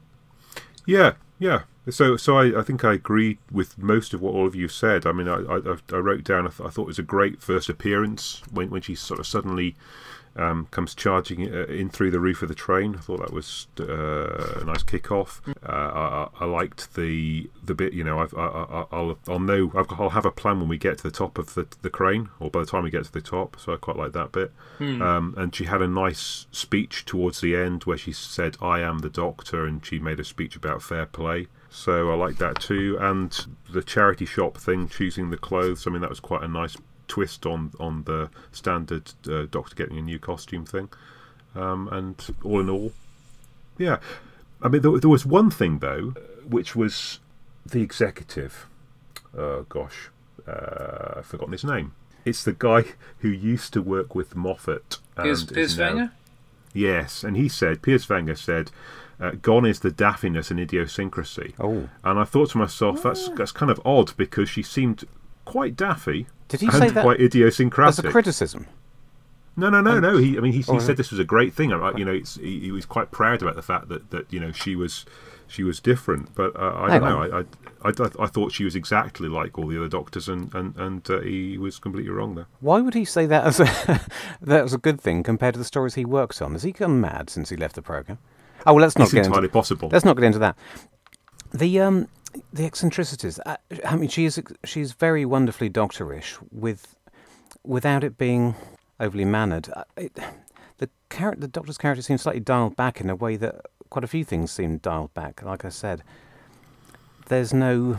Yeah, 0.86 1.14
yeah. 1.38 1.62
So, 1.90 2.16
so 2.16 2.36
I, 2.38 2.60
I 2.60 2.62
think 2.62 2.84
I 2.84 2.94
agree 2.94 3.38
with 3.50 3.78
most 3.78 4.12
of 4.12 4.20
what 4.20 4.34
all 4.34 4.46
of 4.46 4.54
you 4.54 4.68
said. 4.68 5.06
I 5.06 5.12
mean, 5.12 5.28
I, 5.28 5.36
I, 5.36 5.76
I 5.92 5.96
wrote 5.96 6.24
down. 6.24 6.46
I, 6.46 6.50
th- 6.50 6.66
I, 6.66 6.70
thought 6.70 6.82
it 6.82 6.86
was 6.86 6.98
a 6.98 7.04
great 7.04 7.40
first 7.40 7.68
appearance 7.68 8.42
when 8.50 8.70
when 8.70 8.82
she 8.82 8.94
sort 8.94 9.20
of 9.20 9.26
suddenly 9.26 9.76
um, 10.36 10.66
comes 10.70 10.94
charging 10.94 11.52
uh, 11.52 11.64
in 11.64 11.88
through 11.88 12.10
the 12.10 12.20
roof 12.20 12.42
of 12.42 12.48
the 12.48 12.54
train. 12.54 12.94
I 12.96 12.98
thought 12.98 13.20
that 13.20 13.32
was 13.32 13.66
uh, 13.80 14.60
a 14.60 14.64
nice 14.64 14.82
kick-off. 14.82 15.40
Uh, 15.46 15.70
I, 15.70 16.28
I, 16.40 16.44
liked 16.44 16.94
the 16.94 17.50
the 17.62 17.74
bit. 17.74 17.92
You 17.92 18.04
know, 18.04 18.18
I've, 18.18 18.34
I, 18.34 18.86
will 18.92 19.18
I'll 19.28 19.40
know 19.40 19.72
I'll 19.74 20.10
have 20.10 20.26
a 20.26 20.30
plan 20.30 20.60
when 20.60 20.68
we 20.68 20.78
get 20.78 20.98
to 20.98 21.04
the 21.04 21.10
top 21.10 21.38
of 21.38 21.54
the, 21.54 21.66
the 21.82 21.90
crane, 21.90 22.28
or 22.38 22.50
by 22.50 22.60
the 22.60 22.66
time 22.66 22.84
we 22.84 22.90
get 22.90 23.04
to 23.04 23.12
the 23.12 23.20
top. 23.20 23.58
So 23.58 23.72
I 23.72 23.76
quite 23.76 23.96
like 23.96 24.12
that 24.12 24.32
bit. 24.32 24.52
Hmm. 24.78 25.02
Um, 25.02 25.34
and 25.36 25.54
she 25.54 25.64
had 25.64 25.82
a 25.82 25.88
nice 25.88 26.46
speech 26.50 27.04
towards 27.04 27.40
the 27.40 27.56
end 27.56 27.84
where 27.84 27.98
she 27.98 28.12
said, 28.12 28.56
"I 28.60 28.80
am 28.80 28.98
the 28.98 29.10
Doctor," 29.10 29.64
and 29.64 29.84
she 29.84 29.98
made 29.98 30.20
a 30.20 30.24
speech 30.24 30.56
about 30.56 30.82
fair 30.82 31.06
play. 31.06 31.48
So 31.70 32.10
I 32.10 32.14
like 32.14 32.38
that 32.38 32.60
too. 32.60 32.96
And 33.00 33.46
the 33.72 33.82
charity 33.82 34.26
shop 34.26 34.56
thing, 34.56 34.88
choosing 34.88 35.30
the 35.30 35.36
clothes. 35.36 35.86
I 35.86 35.90
mean, 35.90 36.00
that 36.02 36.10
was 36.10 36.20
quite 36.20 36.42
a 36.42 36.48
nice 36.48 36.76
twist 37.08 37.46
on 37.46 37.72
on 37.78 38.04
the 38.04 38.30
standard 38.52 39.12
uh, 39.28 39.46
Doctor 39.50 39.74
getting 39.74 39.98
a 39.98 40.02
new 40.02 40.18
costume 40.18 40.64
thing. 40.64 40.88
Um, 41.54 41.88
and 41.90 42.36
all 42.44 42.60
in 42.60 42.68
all, 42.68 42.92
yeah. 43.78 43.98
I 44.60 44.68
mean, 44.68 44.82
there, 44.82 44.98
there, 44.98 45.10
was 45.10 45.24
one 45.24 45.50
thing 45.50 45.78
though, 45.78 46.14
which 46.46 46.76
was 46.76 47.20
the 47.64 47.80
executive. 47.80 48.66
Oh 49.36 49.64
gosh, 49.68 50.10
uh, 50.46 51.14
I've 51.18 51.26
forgotten 51.26 51.52
his 51.52 51.64
name. 51.64 51.92
It's 52.24 52.44
the 52.44 52.52
guy 52.52 52.84
who 53.20 53.28
used 53.28 53.72
to 53.74 53.82
work 53.82 54.14
with 54.14 54.34
Moffat. 54.34 54.98
Piers, 55.16 55.44
Piers 55.44 55.78
Wenger. 55.78 56.12
Yes, 56.74 57.24
and 57.24 57.36
he 57.36 57.48
said 57.48 57.82
Piers 57.82 58.08
Wenger 58.08 58.36
said. 58.36 58.70
Uh, 59.18 59.30
gone 59.30 59.64
is 59.64 59.80
the 59.80 59.90
daffiness 59.90 60.50
and 60.50 60.60
idiosyncrasy. 60.60 61.54
Oh. 61.58 61.88
And 62.04 62.18
I 62.18 62.24
thought 62.24 62.50
to 62.50 62.58
myself, 62.58 63.02
that's 63.02 63.30
that's 63.30 63.50
kind 63.50 63.70
of 63.70 63.80
odd 63.82 64.14
because 64.18 64.50
she 64.50 64.62
seemed 64.62 65.04
quite 65.46 65.74
daffy, 65.74 66.26
did 66.48 66.60
he 66.60 66.70
say 66.70 66.90
that 66.90 67.02
quite 67.02 67.20
idiosyncratic? 67.20 68.04
As 68.04 68.08
a 68.08 68.10
criticism? 68.10 68.66
No, 69.56 69.70
no, 69.70 69.80
no, 69.80 69.92
um, 69.92 70.02
no. 70.02 70.16
He, 70.18 70.36
I 70.36 70.40
mean, 70.40 70.52
he, 70.52 70.60
he 70.60 70.64
oh, 70.68 70.78
said 70.78 70.98
this 70.98 71.10
was 71.10 71.18
a 71.18 71.24
great 71.24 71.54
thing. 71.54 71.70
You 71.70 72.04
know, 72.04 72.12
he, 72.12 72.60
he, 72.60 72.70
was 72.70 72.84
quite 72.84 73.10
proud 73.10 73.40
about 73.40 73.56
the 73.56 73.62
fact 73.62 73.88
that, 73.88 74.10
that 74.10 74.30
you 74.30 74.38
know 74.38 74.52
she 74.52 74.76
was 74.76 75.06
she 75.46 75.62
was 75.62 75.80
different. 75.80 76.34
But 76.34 76.54
uh, 76.56 76.74
I 76.76 76.90
Hang 76.90 77.00
don't 77.00 77.08
know. 77.08 77.22
I, 77.22 77.88
I, 77.88 77.90
I, 77.90 78.24
I, 78.24 78.26
thought 78.26 78.52
she 78.52 78.64
was 78.64 78.76
exactly 78.76 79.28
like 79.28 79.58
all 79.58 79.66
the 79.66 79.78
other 79.78 79.88
doctors, 79.88 80.28
and 80.28 80.54
and, 80.54 80.76
and 80.76 81.10
uh, 81.10 81.20
he 81.20 81.56
was 81.56 81.78
completely 81.78 82.10
wrong 82.10 82.34
there. 82.34 82.46
Why 82.60 82.80
would 82.80 82.92
he 82.92 83.06
say 83.06 83.24
that 83.26 83.44
as 83.44 83.60
a 83.60 83.64
that 84.42 84.62
was 84.62 84.74
a 84.74 84.78
good 84.78 85.00
thing 85.00 85.22
compared 85.22 85.54
to 85.54 85.58
the 85.58 85.64
stories 85.64 85.94
he 85.94 86.04
works 86.04 86.42
on? 86.42 86.52
Has 86.52 86.62
he 86.62 86.72
gone 86.72 87.00
mad 87.00 87.30
since 87.30 87.48
he 87.48 87.56
left 87.56 87.76
the 87.76 87.82
program? 87.82 88.18
Oh 88.66 88.74
well, 88.74 88.82
let's 88.82 88.98
not 88.98 89.04
it's 89.04 89.14
get 89.14 89.24
entirely 89.24 89.46
into, 89.46 89.52
possible. 89.54 89.88
Let's 89.90 90.04
not 90.04 90.16
get 90.16 90.24
into 90.24 90.38
that. 90.40 90.56
The 91.54 91.80
um 91.80 92.08
the 92.52 92.64
eccentricities. 92.64 93.40
I, 93.44 93.52
uh, 93.52 93.56
I 93.84 93.96
mean, 93.96 94.08
she 94.08 94.24
is 94.24 94.40
she's 94.64 94.92
very 94.92 95.24
wonderfully 95.24 95.70
doctorish 95.70 96.38
with 96.50 96.96
without 97.64 98.04
it 98.04 98.18
being 98.18 98.54
overly 99.00 99.24
mannered. 99.24 99.68
Uh, 99.74 99.84
it, 99.96 100.18
the 100.78 100.88
character, 101.08 101.40
the 101.40 101.48
Doctor's 101.48 101.78
character, 101.78 102.02
seems 102.02 102.22
slightly 102.22 102.40
dialed 102.40 102.76
back 102.76 103.00
in 103.00 103.10
a 103.10 103.16
way 103.16 103.36
that 103.36 103.66
quite 103.90 104.04
a 104.04 104.08
few 104.08 104.24
things 104.24 104.50
seem 104.50 104.78
dialed 104.78 105.14
back. 105.14 105.42
Like 105.42 105.64
I 105.64 105.70
said, 105.70 106.02
there's 107.28 107.52
no 107.52 107.98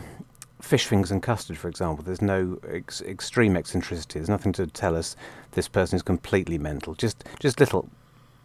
fish 0.60 0.86
fingers 0.86 1.10
and 1.10 1.22
custard, 1.22 1.56
for 1.56 1.68
example. 1.68 2.04
There's 2.04 2.22
no 2.22 2.58
ex- 2.68 3.02
extreme 3.02 3.56
eccentricity. 3.56 4.18
There's 4.18 4.28
nothing 4.28 4.52
to 4.54 4.66
tell 4.66 4.96
us 4.96 5.16
this 5.52 5.68
person 5.68 5.96
is 5.96 6.02
completely 6.02 6.58
mental. 6.58 6.94
Just 6.94 7.24
just 7.38 7.60
little 7.60 7.88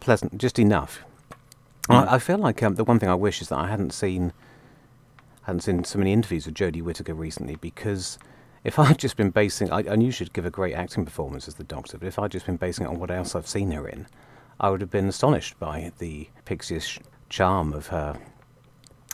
pleasant, 0.00 0.38
just 0.38 0.58
enough. 0.58 1.04
Mm. 1.88 2.08
I, 2.08 2.14
I, 2.14 2.18
feel 2.18 2.38
like 2.38 2.62
um, 2.62 2.76
the 2.76 2.84
one 2.84 2.98
thing 2.98 3.08
I 3.08 3.14
wish 3.14 3.42
is 3.42 3.48
that 3.48 3.58
I 3.58 3.68
hadn't 3.68 3.92
seen 3.92 4.32
hadn't 5.44 5.60
seen 5.60 5.84
so 5.84 5.98
many 5.98 6.12
interviews 6.12 6.46
with 6.46 6.54
Jodie 6.54 6.82
Whittaker 6.82 7.14
recently 7.14 7.56
because 7.56 8.18
if 8.62 8.78
I'd 8.78 8.98
just 8.98 9.16
been 9.16 9.30
basing, 9.30 9.70
I, 9.70 9.84
I 9.90 9.96
knew 9.96 10.10
she'd 10.10 10.32
give 10.32 10.46
a 10.46 10.50
great 10.50 10.74
acting 10.74 11.04
performance 11.04 11.48
as 11.48 11.54
the 11.54 11.64
Doctor, 11.64 11.98
but 11.98 12.08
if 12.08 12.18
I'd 12.18 12.32
just 12.32 12.46
been 12.46 12.56
basing 12.56 12.86
it 12.86 12.88
on 12.88 12.98
what 12.98 13.10
else 13.10 13.34
I've 13.34 13.48
seen 13.48 13.70
her 13.72 13.86
in, 13.86 14.06
I 14.58 14.70
would 14.70 14.80
have 14.80 14.90
been 14.90 15.08
astonished 15.08 15.58
by 15.58 15.92
the 15.98 16.28
pixie 16.44 16.80
charm 17.28 17.72
of 17.72 17.88
her 17.88 18.18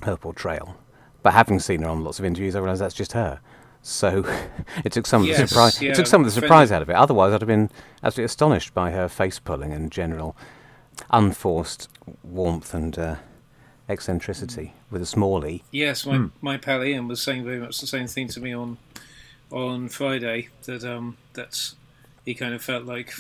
her 0.02 0.16
portrayal. 0.16 0.76
But 1.22 1.34
having 1.34 1.60
seen 1.60 1.82
her 1.82 1.88
on 1.88 2.02
lots 2.02 2.18
of 2.18 2.24
interviews, 2.24 2.56
I 2.56 2.60
realised 2.60 2.80
that's 2.80 2.94
just 2.94 3.12
her. 3.12 3.40
So 3.82 4.24
it 4.84 4.92
took 4.92 5.06
some 5.06 5.22
of 5.22 5.28
the 5.28 5.46
surprise. 5.46 5.80
Yeah, 5.80 5.92
it 5.92 5.96
took 5.96 6.06
some 6.06 6.22
of 6.22 6.26
the 6.26 6.30
surprise 6.30 6.72
out 6.72 6.82
of 6.82 6.88
it. 6.88 6.96
Otherwise, 6.96 7.32
I'd 7.32 7.42
have 7.42 7.48
been 7.48 7.70
absolutely 8.02 8.26
astonished 8.26 8.74
by 8.74 8.90
her 8.92 9.08
face 9.08 9.38
pulling 9.38 9.72
and 9.72 9.90
general 9.90 10.36
unforced 11.10 11.88
warmth 12.22 12.74
and 12.74 12.98
uh, 12.98 13.16
eccentricity 13.90 14.72
with 14.90 15.02
a 15.02 15.06
small 15.06 15.44
e. 15.44 15.62
Yes, 15.70 16.06
my, 16.06 16.16
mm. 16.16 16.30
my 16.40 16.56
pal 16.56 16.84
Ian 16.84 17.08
was 17.08 17.20
saying 17.20 17.44
very 17.44 17.58
much 17.58 17.80
the 17.80 17.86
same 17.86 18.06
thing 18.06 18.28
to 18.28 18.40
me 18.40 18.54
on 18.54 18.78
on 19.50 19.88
Friday 19.88 20.48
that 20.64 20.84
um, 20.84 21.16
that's 21.34 21.74
he 22.24 22.34
kind 22.34 22.54
of 22.54 22.62
felt 22.62 22.84
like 22.84 23.12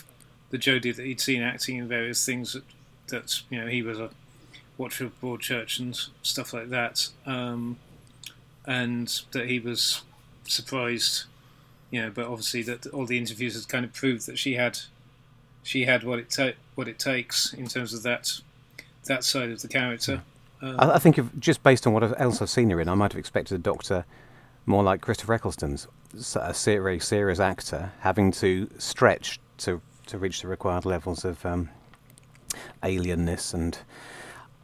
the 0.50 0.58
Jodie 0.58 0.94
that 0.94 1.04
he'd 1.04 1.20
seen 1.20 1.42
acting 1.42 1.76
in 1.76 1.88
various 1.88 2.24
things 2.24 2.52
that, 2.52 2.64
that 3.08 3.42
you 3.50 3.60
know 3.60 3.66
he 3.66 3.82
was 3.82 3.98
a 3.98 4.10
watcher 4.78 5.06
of 5.06 5.20
Broadchurch 5.20 5.78
and 5.78 5.98
stuff 6.22 6.52
like 6.52 6.70
that, 6.70 7.08
um, 7.26 7.76
and 8.66 9.22
that 9.32 9.46
he 9.48 9.58
was 9.58 10.02
surprised, 10.44 11.24
you 11.90 12.00
know, 12.00 12.10
but 12.10 12.26
obviously 12.26 12.62
that 12.62 12.86
all 12.88 13.06
the 13.06 13.18
interviews 13.18 13.54
had 13.54 13.68
kind 13.68 13.84
of 13.84 13.92
proved 13.92 14.26
that 14.26 14.38
she 14.38 14.54
had 14.54 14.78
she 15.62 15.84
had 15.84 16.04
what 16.04 16.18
it 16.18 16.30
ta- 16.30 16.58
what 16.74 16.88
it 16.88 16.98
takes 16.98 17.52
in 17.52 17.66
terms 17.66 17.92
of 17.92 18.02
that 18.02 18.40
that 19.04 19.24
side 19.24 19.50
of 19.50 19.62
the 19.62 19.68
character. 19.68 20.22
Um, 20.62 20.76
I, 20.78 20.94
I, 20.94 20.98
think 20.98 21.18
if, 21.18 21.26
just 21.38 21.62
based 21.62 21.86
on 21.86 21.92
what 21.92 22.20
else 22.20 22.42
I've 22.42 22.50
seen 22.50 22.70
her 22.70 22.80
in, 22.80 22.88
I 22.88 22.94
might 22.94 23.12
have 23.12 23.18
expected 23.18 23.54
a 23.54 23.58
Doctor 23.58 24.04
more 24.66 24.82
like 24.82 25.00
Christopher 25.00 25.34
Eccleston's, 25.34 25.86
a 26.34 26.52
very 26.52 27.00
serious 27.00 27.40
actor, 27.40 27.92
having 28.00 28.30
to 28.32 28.68
stretch 28.78 29.40
to 29.58 29.80
to 30.06 30.18
reach 30.18 30.42
the 30.42 30.48
required 30.48 30.84
levels 30.84 31.24
of 31.24 31.44
um, 31.46 31.68
alienness 32.82 33.54
and 33.54 33.78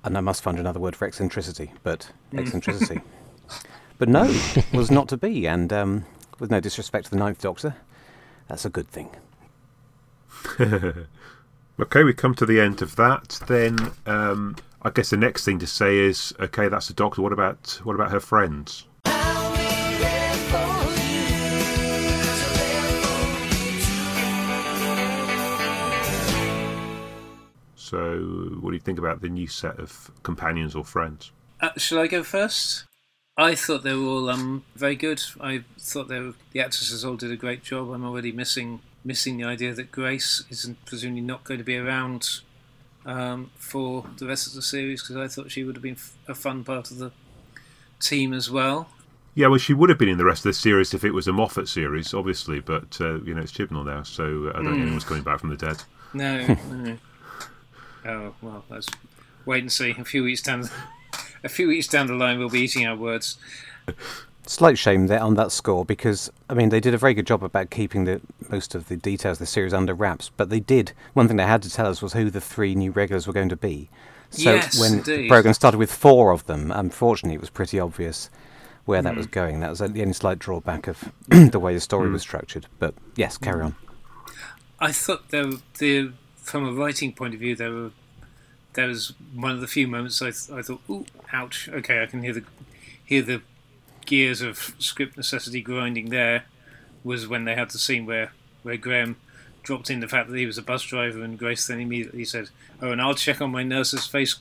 and 0.06 0.16
I 0.16 0.20
must 0.20 0.42
find 0.42 0.59
another 0.59 0.78
word 0.78 0.94
for 0.94 1.06
eccentricity, 1.06 1.72
but 1.82 2.12
mm. 2.32 2.40
eccentricity. 2.40 3.00
but 3.98 4.09
no, 4.09 4.22
was 4.72 4.90
not 4.90 5.09
to 5.09 5.16
be, 5.16 5.48
and 5.48 5.72
um, 5.72 6.04
with 6.38 6.50
no 6.50 6.61
disrespect 6.61 7.06
to 7.06 7.11
the 7.11 7.16
Ninth 7.16 7.40
Doctor, 7.42 7.74
that's 8.46 8.64
a 8.64 8.70
good 8.70 8.88
thing. 8.88 9.11
okay, 11.80 12.04
we 12.04 12.14
come 12.14 12.37
to 12.37 12.46
the 12.46 12.61
end 12.61 12.82
of 12.82 12.94
that. 12.96 13.40
Then 13.48 13.92
um, 14.06 14.54
I 14.87 14.90
guess 14.90 15.11
the 15.11 15.16
next 15.16 15.44
thing 15.44 15.59
to 15.59 15.66
say 15.66 15.99
is, 15.99 16.33
okay, 16.38 16.68
that's 16.68 16.87
the 16.87 16.94
Doctor. 16.94 17.20
What 17.20 17.33
about 17.33 17.81
what 17.83 17.96
about 17.96 18.12
her 18.12 18.20
friends? 18.20 18.87
So, 27.75 28.20
what 28.61 28.70
do 28.70 28.75
you 28.75 28.81
think 28.81 29.01
about 29.01 29.22
the 29.22 29.29
new 29.29 29.49
set 29.49 29.81
of 29.81 30.12
companions 30.22 30.77
or 30.77 30.85
friends? 30.85 31.33
Uh, 31.61 31.70
shall 31.77 31.99
I 31.99 32.07
go 32.07 32.22
first? 32.22 32.85
I 33.37 33.57
thought 33.57 33.83
they 33.83 33.92
were 33.92 34.07
all 34.07 34.31
um, 34.31 34.64
very 34.77 34.94
good. 34.94 35.20
I 35.40 35.64
thought 35.81 36.07
they 36.07 36.20
were, 36.20 36.35
the 36.53 36.61
actresses 36.61 37.05
all 37.05 37.16
did 37.16 37.33
a 37.33 37.37
great 37.37 37.64
job. 37.64 37.90
I'm 37.90 38.05
already 38.05 38.31
missing 38.31 38.83
missing 39.05 39.37
the 39.37 39.44
idea 39.46 39.75
that 39.75 39.90
Grace 39.90 40.44
isn't 40.49 40.85
presumably 40.87 41.22
not 41.22 41.42
going 41.42 41.59
to 41.59 41.64
be 41.64 41.77
around 41.77 42.42
um, 43.07 43.51
for 43.57 44.05
the 44.19 44.27
rest 44.27 44.47
of 44.47 44.53
the 44.53 44.62
series 44.62 45.01
because 45.01 45.16
I 45.16 45.29
thought 45.29 45.51
she 45.51 45.64
would 45.64 45.77
have 45.77 45.83
been 45.83 45.97
a 46.29 46.35
fun 46.35 46.64
part 46.64 46.90
of 46.90 46.99
the 46.99 47.12
team 48.01 48.35
as 48.35 48.51
well. 48.51 48.88
Yeah, 49.35 49.49
well, 49.49 49.59
she 49.59 49.75
would 49.75 49.90
have 49.90 49.99
been 49.99 50.09
in 50.09 50.19
the 50.19 50.25
rest 50.25 50.40
of 50.40 50.51
the 50.51 50.55
series 50.55 50.92
if 50.92 51.05
it 51.05 51.12
was 51.12 51.29
a 51.29 51.33
Moffat 51.33 51.69
series, 51.69 52.12
obviously, 52.14 52.61
but 52.61 52.99
uh, 53.01 53.21
you 53.23 53.35
know 53.35 53.42
it's 53.42 53.53
Chibnall 53.53 53.85
now, 53.85 54.03
so 54.03 54.25
uh, 54.25 54.51
I 54.51 54.62
don't 54.62 54.64
mm. 54.64 54.71
think 54.71 54.83
anyone's 54.83 55.05
coming 55.05 55.23
back 55.23 55.40
from 55.40 55.51
the 55.51 55.57
dead. 55.57 55.83
No, 56.12 56.47
no. 56.71 56.99
Oh 58.07 58.35
well, 58.42 58.64
let's 58.69 58.88
wait 59.45 59.61
and 59.61 59.71
see. 59.71 59.95
A 59.99 60.05
few 60.05 60.25
weeks 60.25 60.42
down, 60.42 60.69
a 61.45 61.49
few 61.49 61.69
weeks 61.69 61.87
down 61.87 62.07
the 62.07 62.14
line, 62.14 62.38
we'll 62.38 62.49
be 62.49 62.61
eating 62.61 62.87
our 62.87 62.97
words. 62.97 63.38
Slight 64.48 64.78
shame 64.78 65.09
there 65.09 65.20
on 65.22 65.35
that 65.35 65.50
score 65.50 65.85
because 65.85 66.30
I 66.48 66.54
mean 66.54 66.68
they 66.68 66.78
did 66.80 66.94
a 66.94 66.98
very 66.98 67.14
good 67.14 67.26
job 67.26 67.42
about 67.42 67.70
keeping 67.70 68.04
the 68.04 68.20
most 68.48 68.74
of 68.76 68.87
the 68.88 68.96
details 68.96 69.37
of 69.37 69.38
the 69.40 69.46
series 69.46 69.74
under 69.74 69.92
wraps, 69.92 70.30
but 70.37 70.50
they 70.50 70.61
did 70.61 70.92
one 71.14 71.26
thing 71.26 71.37
they 71.37 71.42
had 71.44 71.62
to 71.62 71.70
tell 71.70 71.87
us 71.87 72.00
was 72.00 72.12
who 72.12 72.30
the 72.30 72.40
three 72.40 72.74
new 72.76 72.92
regulars 72.92 73.26
were 73.26 73.32
going 73.32 73.48
to 73.48 73.56
be. 73.56 73.88
So 74.30 74.54
Yes, 74.54 74.78
when 74.78 75.02
the 75.02 75.26
program 75.28 75.52
started 75.54 75.78
with 75.78 75.92
four 75.92 76.30
of 76.30 76.46
them, 76.46 76.70
unfortunately 76.70 77.35
it 77.35 77.40
was 77.40 77.50
pretty 77.50 77.80
obvious 77.80 78.30
where 78.85 79.02
that 79.02 79.12
Hmm. 79.14 79.18
was 79.18 79.26
going. 79.26 79.59
That 79.61 79.70
was 79.70 79.80
the 79.80 80.00
only 80.00 80.12
slight 80.12 80.38
drawback 80.38 80.87
of 80.87 81.12
the 81.28 81.59
way 81.59 81.74
the 81.74 81.80
story 81.80 82.09
was 82.09 82.22
structured. 82.22 82.66
But 82.78 82.94
yes, 83.16 83.37
carry 83.38 83.61
Hmm. 83.61 83.66
on. 83.66 83.76
I 84.78 84.92
thought 84.92 85.30
there, 85.30 85.46
were- 85.48 85.56
there, 85.80 86.11
from 86.37 86.68
a 86.68 86.72
writing 86.72 87.12
point 87.12 87.35
of 87.35 87.40
view, 87.40 87.56
there 87.56 87.72
were 87.72 87.90
there 88.74 88.87
was 88.88 89.14
one 89.35 89.52
of 89.52 89.61
the 89.62 89.66
few 89.66 89.88
moments 89.88 90.20
I, 90.22 90.26
th- 90.30 90.50
I 90.52 90.61
thought, 90.62 90.82
"Ooh, 90.90 91.06
ouch!" 91.32 91.68
Okay, 91.72 92.02
I 92.02 92.06
can 92.06 92.22
hear 92.22 92.35
the 92.35 92.44
hear 93.04 93.22
the 93.22 93.40
gears 94.07 94.40
of 94.40 94.75
script 94.79 95.16
necessity 95.16 95.61
grinding. 95.61 96.11
There 96.11 96.45
was 97.05 97.29
when 97.29 97.45
they 97.45 97.55
had 97.55 97.71
the 97.71 97.79
scene 97.79 98.07
where 98.07 98.33
where 98.62 98.77
Graham 98.77 99.16
dropped 99.62 99.90
in 99.90 100.01
the 100.01 100.09
fact 100.09 100.31
that 100.31 100.37
he 100.37 100.47
was 100.47 100.59
a 100.59 100.62
bus 100.62 100.83
driver, 100.83 101.23
and 101.23 101.38
Grace 101.38 101.66
then 101.66 101.81
immediately 101.81 102.25
said, 102.25 102.51
"Oh, 102.81 102.90
and 102.90 103.01
I'll 103.01 103.14
check 103.14 103.40
on 103.40 103.51
my 103.51 103.62
nurse's 103.62 104.07
face." 104.07 104.37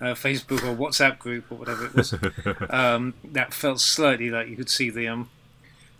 Uh, 0.00 0.06
Facebook 0.06 0.64
or 0.64 0.76
WhatsApp 0.76 1.20
group 1.20 1.50
or 1.52 1.54
whatever 1.54 1.86
it 1.86 1.94
was. 1.94 2.12
um, 2.68 3.14
that 3.22 3.54
felt 3.54 3.80
slightly 3.80 4.28
like 4.28 4.48
you 4.48 4.56
could 4.56 4.68
see 4.68 4.90
the 4.90 5.06
um, 5.06 5.30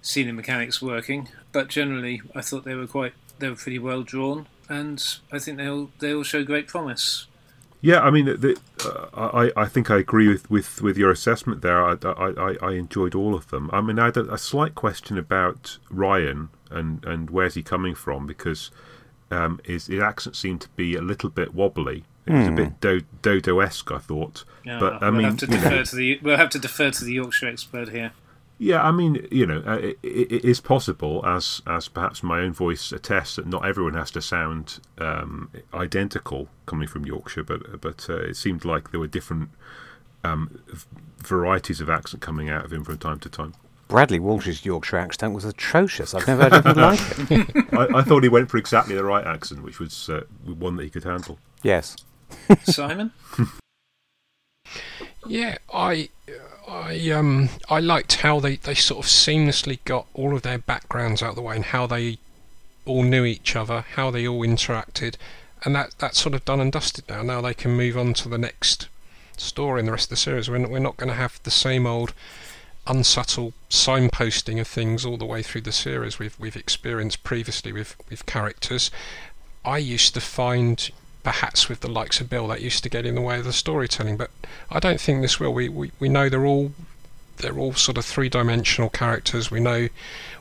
see 0.02 0.24
the 0.24 0.32
mechanics 0.32 0.82
working, 0.82 1.28
but 1.52 1.68
generally 1.68 2.20
I 2.34 2.40
thought 2.40 2.64
they 2.64 2.74
were 2.74 2.88
quite 2.88 3.14
they 3.38 3.48
were 3.48 3.54
pretty 3.54 3.78
well 3.78 4.02
drawn, 4.02 4.46
and 4.68 5.02
I 5.32 5.38
think 5.38 5.58
they 5.58 5.68
all 5.68 5.90
they 6.00 6.12
all 6.12 6.24
show 6.24 6.44
great 6.44 6.66
promise. 6.66 7.26
Yeah, 7.84 8.00
I 8.00 8.10
mean, 8.10 8.24
the, 8.24 8.58
uh, 8.82 9.30
I 9.34 9.62
I 9.64 9.66
think 9.66 9.90
I 9.90 9.98
agree 9.98 10.26
with, 10.28 10.50
with, 10.50 10.80
with 10.80 10.96
your 10.96 11.10
assessment 11.10 11.60
there. 11.60 11.84
I, 11.84 11.96
I, 12.02 12.30
I- 12.52 12.56
I 12.62 12.72
enjoyed 12.72 13.14
all 13.14 13.34
of 13.34 13.50
them. 13.50 13.68
I 13.74 13.80
mean, 13.82 13.98
I 13.98 14.06
had 14.06 14.16
a, 14.16 14.32
a 14.32 14.38
slight 14.38 14.74
question 14.74 15.18
about 15.18 15.76
Ryan 15.90 16.48
and, 16.70 17.04
and 17.04 17.28
where's 17.28 17.54
he 17.54 17.62
coming 17.62 17.94
from 17.94 18.26
because 18.26 18.70
um, 19.30 19.60
his, 19.64 19.86
his 19.88 20.00
accent 20.00 20.34
seemed 20.34 20.62
to 20.62 20.68
be 20.76 20.94
a 20.96 21.02
little 21.02 21.28
bit 21.28 21.52
wobbly. 21.54 22.04
It 22.26 22.32
was 22.32 22.48
a 22.48 22.52
bit 22.52 22.80
do, 22.80 23.02
Dodo-esque, 23.20 23.92
I 23.92 23.98
thought. 23.98 24.44
Uh, 24.66 24.80
but 24.80 25.02
I 25.02 25.10
we'll 25.10 25.12
mean, 25.20 25.24
have 25.26 25.36
to 25.40 25.46
you 25.46 25.52
know, 25.52 25.62
defer 25.62 25.82
to 25.84 25.96
the 25.96 26.18
we'll 26.22 26.38
have 26.38 26.48
to 26.50 26.58
defer 26.58 26.90
to 26.90 27.04
the 27.04 27.12
Yorkshire 27.12 27.48
expert 27.48 27.90
here. 27.90 28.12
Yeah, 28.64 28.82
I 28.82 28.92
mean, 28.92 29.28
you 29.30 29.44
know, 29.44 29.62
uh, 29.66 29.76
it, 29.76 29.98
it 30.02 30.42
is 30.42 30.58
possible, 30.58 31.22
as 31.26 31.60
as 31.66 31.86
perhaps 31.86 32.22
my 32.22 32.40
own 32.40 32.54
voice 32.54 32.92
attests, 32.92 33.36
that 33.36 33.46
not 33.46 33.66
everyone 33.66 33.92
has 33.92 34.10
to 34.12 34.22
sound 34.22 34.80
um, 34.96 35.50
identical 35.74 36.48
coming 36.64 36.88
from 36.88 37.04
Yorkshire, 37.04 37.44
but 37.44 37.82
but 37.82 38.08
uh, 38.08 38.20
it 38.20 38.38
seemed 38.38 38.64
like 38.64 38.90
there 38.90 39.00
were 39.00 39.06
different 39.06 39.50
um, 40.24 40.62
varieties 41.18 41.82
of 41.82 41.90
accent 41.90 42.22
coming 42.22 42.48
out 42.48 42.64
of 42.64 42.72
him 42.72 42.84
from 42.84 42.96
time 42.96 43.20
to 43.20 43.28
time. 43.28 43.52
Bradley 43.88 44.18
Walsh's 44.18 44.64
Yorkshire 44.64 44.96
accent 44.96 45.34
was 45.34 45.44
atrocious. 45.44 46.14
I've 46.14 46.26
never 46.26 46.44
heard 46.44 46.54
anything 46.54 46.82
like 46.82 47.30
it. 47.30 47.74
I, 47.94 47.98
I 47.98 48.02
thought 48.02 48.22
he 48.22 48.30
went 48.30 48.50
for 48.50 48.56
exactly 48.56 48.94
the 48.94 49.04
right 49.04 49.26
accent, 49.26 49.62
which 49.62 49.78
was 49.78 50.08
uh, 50.08 50.22
one 50.46 50.76
that 50.76 50.84
he 50.84 50.90
could 50.90 51.04
handle. 51.04 51.38
Yes. 51.62 51.96
Simon, 52.62 53.12
Yeah, 55.26 55.58
I, 55.72 56.08
I, 56.66 57.10
um, 57.10 57.50
I 57.68 57.80
liked 57.80 58.16
how 58.16 58.40
they, 58.40 58.56
they 58.56 58.74
sort 58.74 59.04
of 59.04 59.10
seamlessly 59.10 59.78
got 59.84 60.06
all 60.14 60.34
of 60.34 60.42
their 60.42 60.58
backgrounds 60.58 61.22
out 61.22 61.30
of 61.30 61.36
the 61.36 61.42
way 61.42 61.56
and 61.56 61.64
how 61.64 61.86
they 61.86 62.18
all 62.86 63.02
knew 63.02 63.24
each 63.24 63.56
other, 63.56 63.84
how 63.94 64.10
they 64.10 64.26
all 64.26 64.40
interacted, 64.40 65.16
and 65.64 65.74
that 65.74 65.94
that's 65.98 66.18
sort 66.18 66.34
of 66.34 66.44
done 66.44 66.60
and 66.60 66.72
dusted 66.72 67.08
now. 67.08 67.22
Now 67.22 67.40
they 67.40 67.54
can 67.54 67.72
move 67.72 67.96
on 67.96 68.14
to 68.14 68.28
the 68.28 68.38
next 68.38 68.88
story 69.36 69.80
in 69.80 69.86
the 69.86 69.92
rest 69.92 70.06
of 70.06 70.10
the 70.10 70.16
series. 70.16 70.48
We're 70.48 70.58
not, 70.58 70.70
we're 70.70 70.78
not 70.78 70.96
going 70.96 71.08
to 71.08 71.14
have 71.14 71.40
the 71.42 71.50
same 71.50 71.86
old 71.86 72.12
unsubtle 72.86 73.54
signposting 73.70 74.60
of 74.60 74.68
things 74.68 75.06
all 75.06 75.16
the 75.16 75.24
way 75.24 75.42
through 75.42 75.62
the 75.62 75.72
series 75.72 76.18
we've 76.18 76.38
we've 76.38 76.56
experienced 76.56 77.24
previously 77.24 77.72
with 77.72 77.96
with 78.10 78.26
characters. 78.26 78.90
I 79.64 79.78
used 79.78 80.12
to 80.14 80.20
find 80.20 80.90
perhaps 81.24 81.68
with 81.68 81.80
the 81.80 81.90
likes 81.90 82.20
of 82.20 82.30
Bill 82.30 82.46
that 82.48 82.60
used 82.60 82.84
to 82.84 82.88
get 82.88 83.04
in 83.04 83.16
the 83.16 83.20
way 83.20 83.38
of 83.38 83.44
the 83.44 83.52
storytelling, 83.52 84.16
but 84.16 84.30
I 84.70 84.78
don't 84.78 85.00
think 85.00 85.22
this 85.22 85.40
will. 85.40 85.52
We 85.52 85.68
we, 85.68 85.90
we 85.98 86.08
know 86.08 86.28
they're 86.28 86.46
all 86.46 86.72
they're 87.38 87.58
all 87.58 87.72
sort 87.72 87.98
of 87.98 88.04
three 88.04 88.28
dimensional 88.28 88.90
characters. 88.90 89.50
We 89.50 89.58
know 89.58 89.88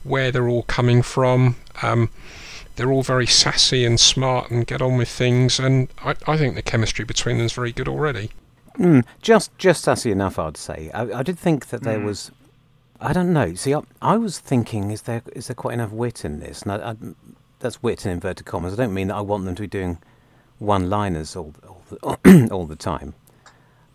where 0.04 0.32
they're 0.32 0.48
all 0.48 0.64
coming 0.64 1.02
from. 1.02 1.56
Um, 1.82 2.10
they're 2.76 2.92
all 2.92 3.04
very 3.04 3.26
sassy 3.28 3.86
and 3.86 4.00
smart 4.00 4.52
and 4.52 4.68
get 4.68 4.82
on 4.82 4.98
with 4.98 5.10
things, 5.10 5.60
and 5.60 5.88
I, 6.04 6.16
I 6.28 6.38
think 6.38 6.56
the 6.56 6.62
chemistry 6.62 7.06
between 7.06 7.38
them 7.38 7.46
is 7.46 7.54
very 7.54 7.72
good 7.72 7.88
already. 7.88 8.32
Mm, 8.78 9.06
just 9.22 9.58
just 9.58 9.84
sassy 9.84 10.12
enough, 10.12 10.38
I'd 10.38 10.58
say. 10.58 10.92
I, 10.94 11.20
I 11.20 11.24
did 11.24 11.40
think 11.40 11.68
that 11.68 11.84
there 11.84 12.00
was. 12.00 12.32
I 13.00 13.12
don't 13.12 13.34
know. 13.34 13.54
See, 13.54 13.74
I, 13.74 13.82
I 14.02 14.18
was 14.18 14.40
thinking, 14.40 14.92
is 14.92 15.04
there 15.04 15.22
is 15.34 15.48
there 15.48 15.56
quite 15.56 15.76
enough 15.76 15.92
wit 15.92 16.26
in 16.26 16.40
this? 16.40 16.64
And 16.64 16.72
I, 16.72 16.92
I, 16.92 16.96
that's 17.60 17.82
wit 17.82 18.06
in 18.06 18.12
inverted 18.12 18.46
commas. 18.46 18.74
I 18.74 18.76
don't 18.76 18.94
mean 18.94 19.08
that 19.08 19.16
I 19.16 19.22
want 19.22 19.46
them 19.46 19.56
to 19.56 19.62
be 19.62 19.68
doing 19.68 20.00
one-liners 20.64 21.36
all 21.36 21.54
all 21.68 21.82
the, 21.90 22.50
all 22.52 22.66
the 22.66 22.76
time. 22.76 23.14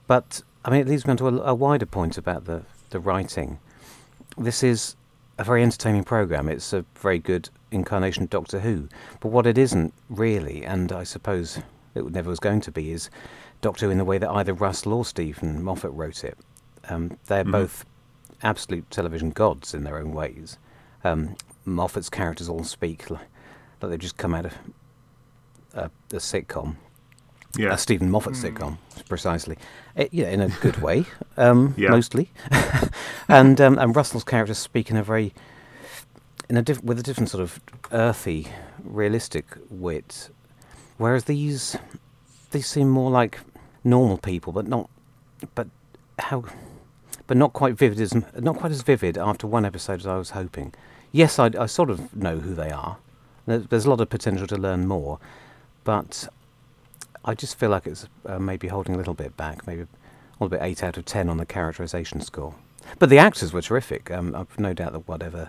But 0.07 0.43
I 0.65 0.71
mean, 0.71 0.81
it 0.81 0.89
leads 0.89 1.07
me 1.07 1.13
on 1.13 1.17
to 1.19 1.29
a, 1.29 1.37
a 1.39 1.55
wider 1.55 1.87
point 1.87 2.19
about 2.19 2.45
the 2.45 2.63
the 2.91 3.01
writing. 3.01 3.59
This 4.37 4.63
is 4.63 4.97
a 5.39 5.45
very 5.45 5.63
entertaining 5.63 6.05
program. 6.05 6.49
It's 6.49 6.73
a 6.73 6.85
very 6.97 7.19
good 7.19 7.49
incarnation 7.71 8.25
of 8.25 8.31
Doctor 8.31 8.61
Who. 8.61 8.89
But 9.21 9.29
what 9.29 9.47
it 9.47 9.57
isn't 9.57 9.95
really, 10.09 10.65
and 10.65 10.91
I 10.93 11.05
suppose 11.05 11.61
it 11.95 12.11
never 12.11 12.31
was 12.31 12.41
going 12.41 12.61
to 12.63 12.73
be, 12.73 12.93
is 12.93 13.11
Doctor 13.61 13.87
Who 13.87 13.93
in 13.93 13.99
the 13.99 14.05
way 14.05 14.19
that 14.19 14.31
either 14.31 14.53
Russell 14.53 14.95
or 14.95 15.05
Steven 15.05 15.63
Moffat 15.63 15.93
wrote 15.93 16.25
it. 16.25 16.39
Um, 16.89 17.19
they're 17.27 17.45
both 17.45 17.85
absolute 18.43 18.91
television 18.91 19.31
gods 19.31 19.75
in 19.75 19.85
their 19.85 19.99
own 19.99 20.13
ways. 20.13 20.59
Um, 21.05 21.37
Moffat's 21.65 22.09
characters 22.09 22.49
all 22.49 22.65
speak 22.65 23.11
like, 23.11 23.21
like 23.81 23.91
they've 23.91 23.99
just 23.99 24.17
come 24.17 24.35
out 24.35 24.47
of 24.47 24.55
a, 25.75 25.85
a 26.13 26.17
sitcom, 26.17 26.77
Yeah, 27.57 27.73
a 27.75 27.79
Steven 27.79 28.11
Moffat 28.11 28.35
sitcom, 28.35 28.79
precisely. 29.09 29.57
It, 29.97 30.13
yeah, 30.13 30.29
in 30.29 30.41
a 30.41 30.49
good 30.61 30.77
way, 30.83 31.05
um, 31.37 31.75
Yeah. 31.77 31.91
mostly. 31.91 32.31
and 33.29 33.61
um, 33.61 33.79
and 33.79 33.95
Russell's 33.97 34.25
characters 34.25 34.59
speak 34.59 34.91
in 34.91 34.97
a 34.97 35.03
very, 35.03 35.33
in 36.49 36.57
a 36.57 36.63
diff- 36.63 36.83
with 36.85 36.99
a 36.99 37.03
different 37.03 37.31
sort 37.31 37.43
of 37.43 37.61
earthy, 37.93 38.49
realistic 38.83 39.47
wit, 39.71 40.31
whereas 40.97 41.25
these, 41.25 41.77
they 42.51 42.61
seem 42.61 42.89
more 42.89 43.11
like 43.11 43.41
normal 43.85 44.19
people, 44.19 44.53
but 44.53 44.67
not, 44.67 44.89
but 45.55 45.69
how, 46.19 46.45
but 47.27 47.37
not 47.37 47.53
quite 47.53 47.75
vivid 47.75 48.01
as 48.01 48.15
not 48.41 48.57
quite 48.57 48.73
as 48.73 48.83
vivid 48.83 49.17
after 49.19 49.47
one 49.47 49.65
episode 49.65 50.01
as 50.01 50.07
I 50.07 50.17
was 50.17 50.31
hoping. 50.31 50.73
Yes, 51.13 51.39
I, 51.39 51.51
I 51.59 51.67
sort 51.67 51.89
of 51.91 52.15
know 52.15 52.39
who 52.39 52.55
they 52.55 52.71
are. 52.71 52.99
There's 53.47 53.87
a 53.87 53.91
lot 53.91 54.01
of 54.03 54.11
potential 54.11 54.47
to 54.49 54.57
learn 54.59 54.87
more, 54.87 55.19
but 55.89 56.29
I 57.25 57.33
just 57.33 57.59
feel 57.59 57.71
like 57.71 57.87
it's 57.87 58.07
uh, 58.27 58.39
maybe 58.39 58.69
holding 58.69 58.95
a 58.95 58.99
little 58.99 59.15
bit 59.15 59.39
back, 59.39 59.67
maybe 59.67 59.81
a 59.81 59.89
little 60.39 60.51
bit 60.51 60.61
eight 60.61 60.85
out 60.85 60.99
of 60.99 61.07
ten 61.07 61.31
on 61.31 61.39
the 61.39 61.47
characterization 61.47 62.21
score. 62.21 62.55
But 62.99 63.09
the 63.09 63.17
actors 63.17 63.55
were 63.55 63.63
terrific. 63.63 64.11
Um, 64.11 64.35
I've 64.35 64.61
no 64.61 64.75
doubt 64.75 64.93
that 64.93 65.09
whatever, 65.09 65.49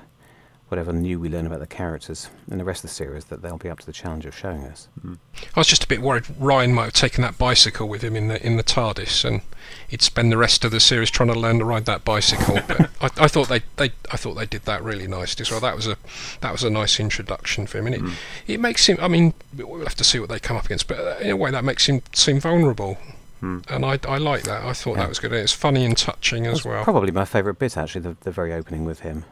whatever 0.70 0.94
new 0.94 1.20
we 1.20 1.30
learn 1.30 1.46
about 1.46 1.60
the 1.60 1.68
characters 1.68 2.30
in 2.50 2.58
the 2.58 2.64
rest 2.64 2.84
of 2.84 2.90
the 2.90 2.96
series, 2.96 3.26
that 3.26 3.42
they'll 3.42 3.58
be 3.58 3.70
up 3.70 3.80
to 3.80 3.86
the 3.86 3.92
challenge 3.92 4.26
of 4.26 4.36
showing 4.36 4.64
us. 4.64 4.88
Hmm. 5.02 5.16
I 5.56 5.60
was 5.60 5.68
just 5.68 5.84
a 5.84 5.88
bit 5.88 6.02
worried 6.02 6.26
Ryan 6.40 6.74
might 6.74 6.86
have 6.86 6.94
taken 6.94 7.22
that 7.24 7.38
bicycle 7.38 7.88
with 7.88 8.04
him 8.04 8.16
in 8.16 8.28
the 8.28 8.46
in 8.46 8.58
the 8.58 8.64
TARDIS, 8.64 9.26
and 9.26 9.42
he'd 9.88 10.02
spend 10.02 10.32
the 10.32 10.38
rest 10.38 10.64
of 10.64 10.72
the 10.72 10.80
series 10.80 11.10
trying 11.10 11.30
to 11.30 11.40
learn 11.40 11.60
to 11.60 11.66
ride 11.66 11.86
that 11.86 12.06
bicycle. 12.06 12.60
but 12.68 12.82
I, 13.02 13.26
I 13.26 13.28
thought 13.28 13.50
they, 13.50 13.62
they 13.78 13.92
I 14.12 14.18
thought 14.18 14.36
they 14.36 14.46
did 14.46 14.64
that 14.66 14.84
really 14.84 15.08
nicely 15.08 15.44
as 15.44 15.52
well. 15.52 15.60
That 15.60 15.76
was 15.76 15.88
a 15.88 15.98
that 16.42 16.52
was 16.52 16.64
a 16.64 16.70
nice 16.70 17.00
introduction 17.00 17.68
for 17.68 17.80
him, 17.80 17.88
and 17.88 17.96
it 17.96 18.02
hmm. 18.02 18.12
it 18.48 18.60
makes 18.60 18.88
him. 18.88 18.98
I 19.02 19.08
mean, 19.08 19.34
we'll 19.58 19.84
have 19.84 19.96
to 19.96 20.04
see 20.04 20.20
what 20.20 20.30
they 20.30 20.40
come 20.40 20.58
up 20.58 20.66
against, 20.66 20.88
but 20.88 21.00
uh, 21.00 21.18
in 21.20 21.32
a 21.32 21.38
way 21.38 21.52
that 21.52 21.64
makes 21.64 21.88
him 21.88 22.02
seem 22.14 22.40
vulnerable. 22.40 22.98
Hmm. 23.40 23.60
And 23.70 23.86
I, 23.86 24.00
I 24.08 24.18
like 24.18 24.44
that. 24.44 24.66
I 24.66 24.74
thought 24.74 24.98
Yeah. 24.98 25.04
that 25.04 25.10
was 25.10 25.20
good. 25.20 25.32
It's 25.32 25.54
funny 25.54 25.86
and 25.86 25.98
touching 25.98 26.46
as 26.46 26.66
well. 26.66 26.84
Probably 26.84 27.12
my 27.12 27.24
favourite 27.24 27.58
bit, 27.58 27.78
actually, 27.78 28.02
the, 28.02 28.18
the 28.22 28.32
very 28.32 28.52
opening 28.52 28.84
with 28.84 29.00
him. 29.00 29.24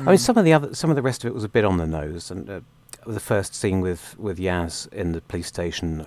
I 0.00 0.02
mean, 0.02 0.18
some 0.18 0.36
of 0.38 0.44
the 0.44 0.52
other, 0.52 0.74
some 0.74 0.90
of 0.90 0.96
the 0.96 1.02
rest 1.02 1.24
of 1.24 1.28
it 1.28 1.34
was 1.34 1.44
a 1.44 1.48
bit 1.48 1.64
on 1.64 1.76
the 1.78 1.86
nose, 1.86 2.30
and 2.30 2.48
uh, 2.48 2.60
the 3.06 3.20
first 3.20 3.54
scene 3.54 3.80
with 3.80 4.16
with 4.18 4.38
Yaz 4.38 4.92
in 4.92 5.12
the 5.12 5.20
police 5.22 5.46
station. 5.46 6.06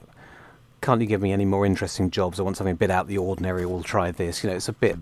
Can't 0.82 1.00
you 1.00 1.06
give 1.08 1.22
me 1.22 1.32
any 1.32 1.46
more 1.46 1.64
interesting 1.66 2.10
jobs? 2.10 2.40
I 2.40 2.44
want 2.44 2.58
something 2.58 2.74
a 2.74 2.78
bit 2.78 2.90
out 2.90 3.02
of 3.02 3.08
the 3.08 3.18
ordinary. 3.20 3.66
We'll 3.68 3.84
try 3.84 4.10
this. 4.12 4.44
You 4.44 4.50
know, 4.50 4.56
it's 4.56 4.68
a 4.70 4.74
bit. 4.74 4.98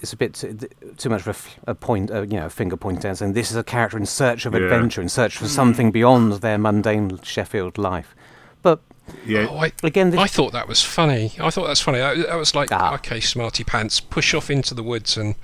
It's 0.00 0.12
a 0.12 0.16
bit 0.16 0.34
too, 0.34 0.58
too 0.98 1.08
much 1.08 1.22
of 1.22 1.26
a, 1.28 1.30
f- 1.30 1.58
a 1.66 1.74
point, 1.74 2.10
uh, 2.10 2.22
you 2.22 2.34
know, 2.38 2.46
a 2.46 2.50
finger 2.50 2.76
pointing 2.76 3.00
down, 3.00 3.16
saying 3.16 3.32
this 3.32 3.50
is 3.50 3.56
a 3.56 3.62
character 3.64 3.96
in 3.96 4.04
search 4.06 4.44
of 4.44 4.52
Yeah. 4.52 4.60
adventure, 4.60 5.00
in 5.00 5.08
search 5.08 5.36
for 5.38 5.48
something 5.48 5.90
beyond 5.92 6.34
their 6.34 6.58
mundane 6.58 7.20
Sheffield 7.22 7.78
life. 7.78 8.14
But 8.60 8.80
yeah. 9.26 9.46
Oh, 9.50 9.56
I, 9.58 9.72
again, 9.82 10.10
this, 10.10 10.20
I 10.20 10.26
thought 10.26 10.52
that 10.52 10.68
was 10.68 10.82
funny. 10.82 11.32
I 11.40 11.48
thought 11.50 11.66
that's 11.68 11.80
funny. 11.80 11.98
That, 11.98 12.16
that 12.18 12.34
was 12.36 12.54
like, 12.54 12.70
Ah. 12.72 12.94
okay, 12.96 13.20
smarty 13.20 13.64
pants, 13.64 14.00
push 14.00 14.34
off 14.34 14.50
into 14.50 14.74
the 14.74 14.82
woods 14.82 15.16
and 15.16 15.36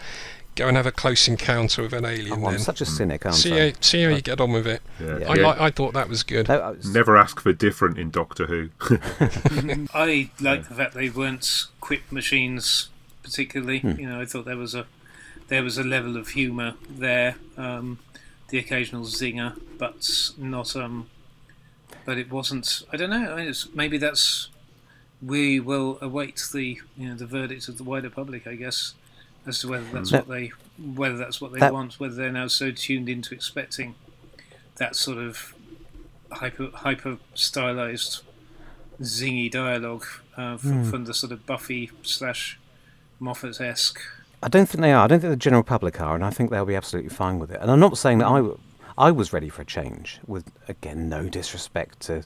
go 0.61 0.69
and 0.69 0.77
have 0.77 0.87
a 0.87 0.93
close 0.93 1.27
encounter 1.29 1.83
with 1.83 1.93
an 1.93 2.05
alien. 2.05 2.33
Oh, 2.33 2.47
I'm 2.47 2.53
then 2.53 2.59
such 2.59 2.81
a 2.81 2.87
cynic, 2.87 3.25
aren't 3.27 3.37
see 3.39 3.59
I? 3.61 3.71
how, 3.71 3.77
see 3.81 4.03
how 4.03 4.11
you 4.11 4.21
get 4.21 4.41
on 4.41 4.53
with 4.53 4.67
it. 4.67 4.83
Yeah. 5.01 5.19
Yeah. 5.19 5.31
I, 5.31 5.35
Yeah. 5.37 5.49
li- 5.51 5.57
I 5.59 5.71
thought 5.71 5.95
that 5.95 6.09
was 6.09 6.23
good. 6.23 6.49
No, 6.49 6.73
was- 6.77 6.93
Never 6.95 7.17
ask 7.17 7.41
for 7.41 7.53
different 7.53 7.99
in 7.99 8.11
Doctor 8.11 8.47
Who. 8.47 8.69
I 9.95 10.31
like 10.41 10.69
the 10.69 10.75
fact 10.75 10.95
they 10.95 11.11
weren't 11.11 11.67
quick 11.81 12.11
machines, 12.13 12.89
particularly. 13.23 13.79
You 13.81 14.09
know, 14.09 14.21
I 14.21 14.25
thought 14.27 14.45
there 14.45 14.57
was 14.57 14.75
a 14.75 14.87
there 15.49 15.63
was 15.63 15.79
a 15.79 15.83
level 15.85 16.17
of 16.17 16.29
humour 16.29 16.75
there, 16.89 17.35
um, 17.57 17.99
the 18.51 18.59
occasional 18.59 19.03
zinger, 19.05 19.61
but 19.79 20.31
not 20.39 20.77
um, 20.77 21.09
but 22.05 22.19
it 22.19 22.31
wasn't. 22.31 22.83
I 22.93 22.97
don't 22.97 23.11
know. 23.11 23.33
I 23.33 23.37
mean, 23.37 23.49
it's, 23.49 23.69
maybe 23.75 23.99
that's 23.99 24.49
we 25.23 25.61
will 25.61 25.99
await 26.01 26.43
the 26.53 26.79
you 26.97 27.09
know 27.09 27.15
the 27.15 27.27
verdict 27.27 27.69
of 27.69 27.79
the 27.79 27.85
wider 27.85 28.11
public, 28.11 28.47
I 28.47 28.55
guess, 28.55 28.95
as 29.51 29.61
to 29.61 29.69
whether 29.69 29.85
that's 29.93 30.11
That- 30.11 30.27
what 30.27 30.35
they 30.37 30.53
whether 30.79 31.19
that's 31.19 31.41
what 31.43 31.53
they 31.53 31.61
that- 31.61 31.75
want, 31.75 32.01
whether 32.01 32.15
they're 32.15 32.33
now 32.33 32.47
so 32.49 32.71
tuned 32.71 33.09
into 33.11 33.35
expecting 33.35 33.95
that 34.77 34.97
sort 34.97 35.19
of 35.19 35.55
hyper 36.33 36.71
hyper 36.73 37.19
stylized 37.35 38.23
zingy 39.03 39.51
dialogue 39.51 40.07
uh, 40.37 40.57
from, 40.57 40.85
from 40.91 41.05
the 41.05 41.13
sort 41.15 41.33
of 41.33 41.45
Buffy 41.47 41.91
slash 42.03 42.59
Moffat 43.19 43.61
esque. 43.61 44.01
I 44.43 44.49
don't 44.49 44.67
think 44.67 44.81
they 44.81 44.93
are. 44.93 45.05
I 45.05 45.07
don't 45.07 45.21
think 45.21 45.31
the 45.33 45.37
general 45.37 45.63
public 45.63 46.01
are, 46.01 46.15
and 46.15 46.25
I 46.25 46.31
think 46.31 46.51
they'll 46.51 46.65
be 46.65 46.77
absolutely 46.77 47.11
fine 47.11 47.39
with 47.39 47.51
it. 47.51 47.59
And 47.61 47.71
I'm 47.71 47.81
not 47.81 47.99
saying 47.99 48.19
that 48.19 48.27
I, 48.29 48.37
w- 48.37 48.59
I 48.97 49.11
was 49.11 49.33
ready 49.35 49.51
for 49.51 49.63
a 49.63 49.67
change. 49.67 50.19
With 50.27 50.51
again, 50.69 51.09
no 51.11 51.29
disrespect 51.29 52.01
to, 52.01 52.25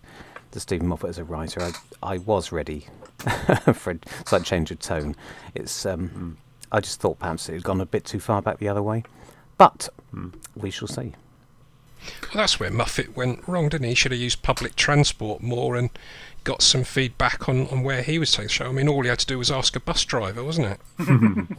to 0.52 0.60
Steven 0.60 0.86
Moffat 0.86 1.10
as 1.10 1.18
a 1.18 1.24
writer, 1.24 1.60
I, 1.62 1.72
I 2.14 2.18
was 2.18 2.52
ready 2.52 2.86
for 3.74 3.92
a 3.92 3.98
slight 4.26 4.44
change 4.44 4.70
of 4.70 4.78
tone. 4.78 5.16
It's 5.56 5.84
um, 5.86 6.36
I 6.74 6.80
just 6.80 7.00
thought 7.00 7.20
perhaps 7.20 7.48
it 7.48 7.52
had 7.52 7.62
gone 7.62 7.80
a 7.80 7.86
bit 7.86 8.04
too 8.04 8.18
far 8.18 8.42
back 8.42 8.58
the 8.58 8.68
other 8.68 8.82
way, 8.82 9.04
but 9.56 9.88
hmm. 10.10 10.30
we 10.56 10.72
shall 10.72 10.88
see. 10.88 11.12
Well, 12.22 12.32
that's 12.34 12.58
where 12.58 12.68
Moffat 12.68 13.16
went 13.16 13.46
wrong, 13.46 13.68
didn't 13.68 13.84
he? 13.84 13.90
He 13.90 13.94
should 13.94 14.10
have 14.10 14.20
used 14.20 14.42
public 14.42 14.74
transport 14.74 15.40
more 15.40 15.76
and 15.76 15.88
got 16.42 16.62
some 16.62 16.82
feedback 16.82 17.48
on, 17.48 17.68
on 17.68 17.84
where 17.84 18.02
he 18.02 18.18
was 18.18 18.32
taking 18.32 18.46
the 18.46 18.52
show. 18.52 18.66
I 18.66 18.72
mean, 18.72 18.88
all 18.88 19.02
he 19.02 19.08
had 19.08 19.20
to 19.20 19.26
do 19.26 19.38
was 19.38 19.52
ask 19.52 19.76
a 19.76 19.80
bus 19.80 20.04
driver, 20.04 20.42
wasn't 20.42 20.66
it? 20.66 20.80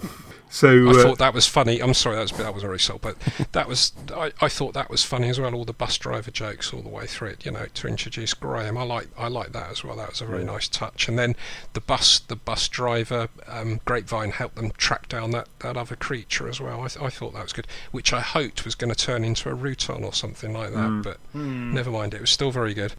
So 0.56 0.88
I 0.88 0.92
uh, 0.92 1.04
thought 1.04 1.18
that 1.18 1.34
was 1.34 1.48
funny. 1.48 1.82
I'm 1.82 1.94
sorry, 1.94 2.16
that 2.16 2.22
was 2.22 2.32
that 2.32 2.54
was 2.54 2.64
very 2.64 2.80
soft, 2.80 3.02
but 3.02 3.18
that 3.52 3.68
was 3.68 3.92
I, 4.16 4.32
I 4.40 4.48
thought 4.48 4.74
that 4.74 4.90
was 4.90 5.04
funny 5.04 5.28
as 5.28 5.38
well. 5.38 5.54
All 5.54 5.66
the 5.66 5.74
bus 5.74 5.98
driver 5.98 6.32
jokes 6.32 6.72
all 6.72 6.82
the 6.82 6.88
way 6.88 7.08
through 7.08 7.32
it, 7.32 7.46
you 7.46 7.52
know, 7.52 7.66
to 7.74 7.88
introduce 7.90 8.34
Graham. 8.34 8.78
I 8.78 8.84
like 8.84 9.10
I 9.18 9.28
like 9.28 9.52
that 9.52 9.70
as 9.70 9.84
well. 9.84 9.98
That 9.98 10.12
was 10.12 10.22
a 10.22 10.26
very 10.26 10.46
nice 10.46 10.70
touch. 10.70 11.10
And 11.10 11.20
then 11.20 11.36
the 11.74 11.82
bus 11.82 12.20
the 12.20 12.38
bus 12.38 12.70
driver 12.70 13.28
um, 13.48 13.82
Grapevine 13.84 14.32
helped 14.32 14.56
them 14.56 14.72
track 14.78 15.10
down 15.10 15.32
that, 15.32 15.50
that 15.60 15.76
other 15.76 15.98
creature 15.98 16.48
as 16.48 16.62
well. 16.62 16.80
I, 16.84 16.88
th- 16.88 17.04
I 17.04 17.10
thought 17.10 17.34
that 17.34 17.44
was 17.44 17.52
good, 17.52 17.68
which 17.92 18.14
I 18.14 18.22
hoped 18.22 18.64
was 18.64 18.76
going 18.76 18.94
to 18.94 18.98
turn 18.98 19.26
into 19.26 19.50
a 19.50 19.54
Rutan 19.58 20.06
or 20.06 20.14
something 20.14 20.54
like 20.54 20.72
that. 20.72 21.02
But 21.04 21.18
never 21.38 21.92
mind, 21.92 22.14
it 22.14 22.22
was 22.22 22.30
still 22.30 22.52
very 22.52 22.74
good. 22.74 22.94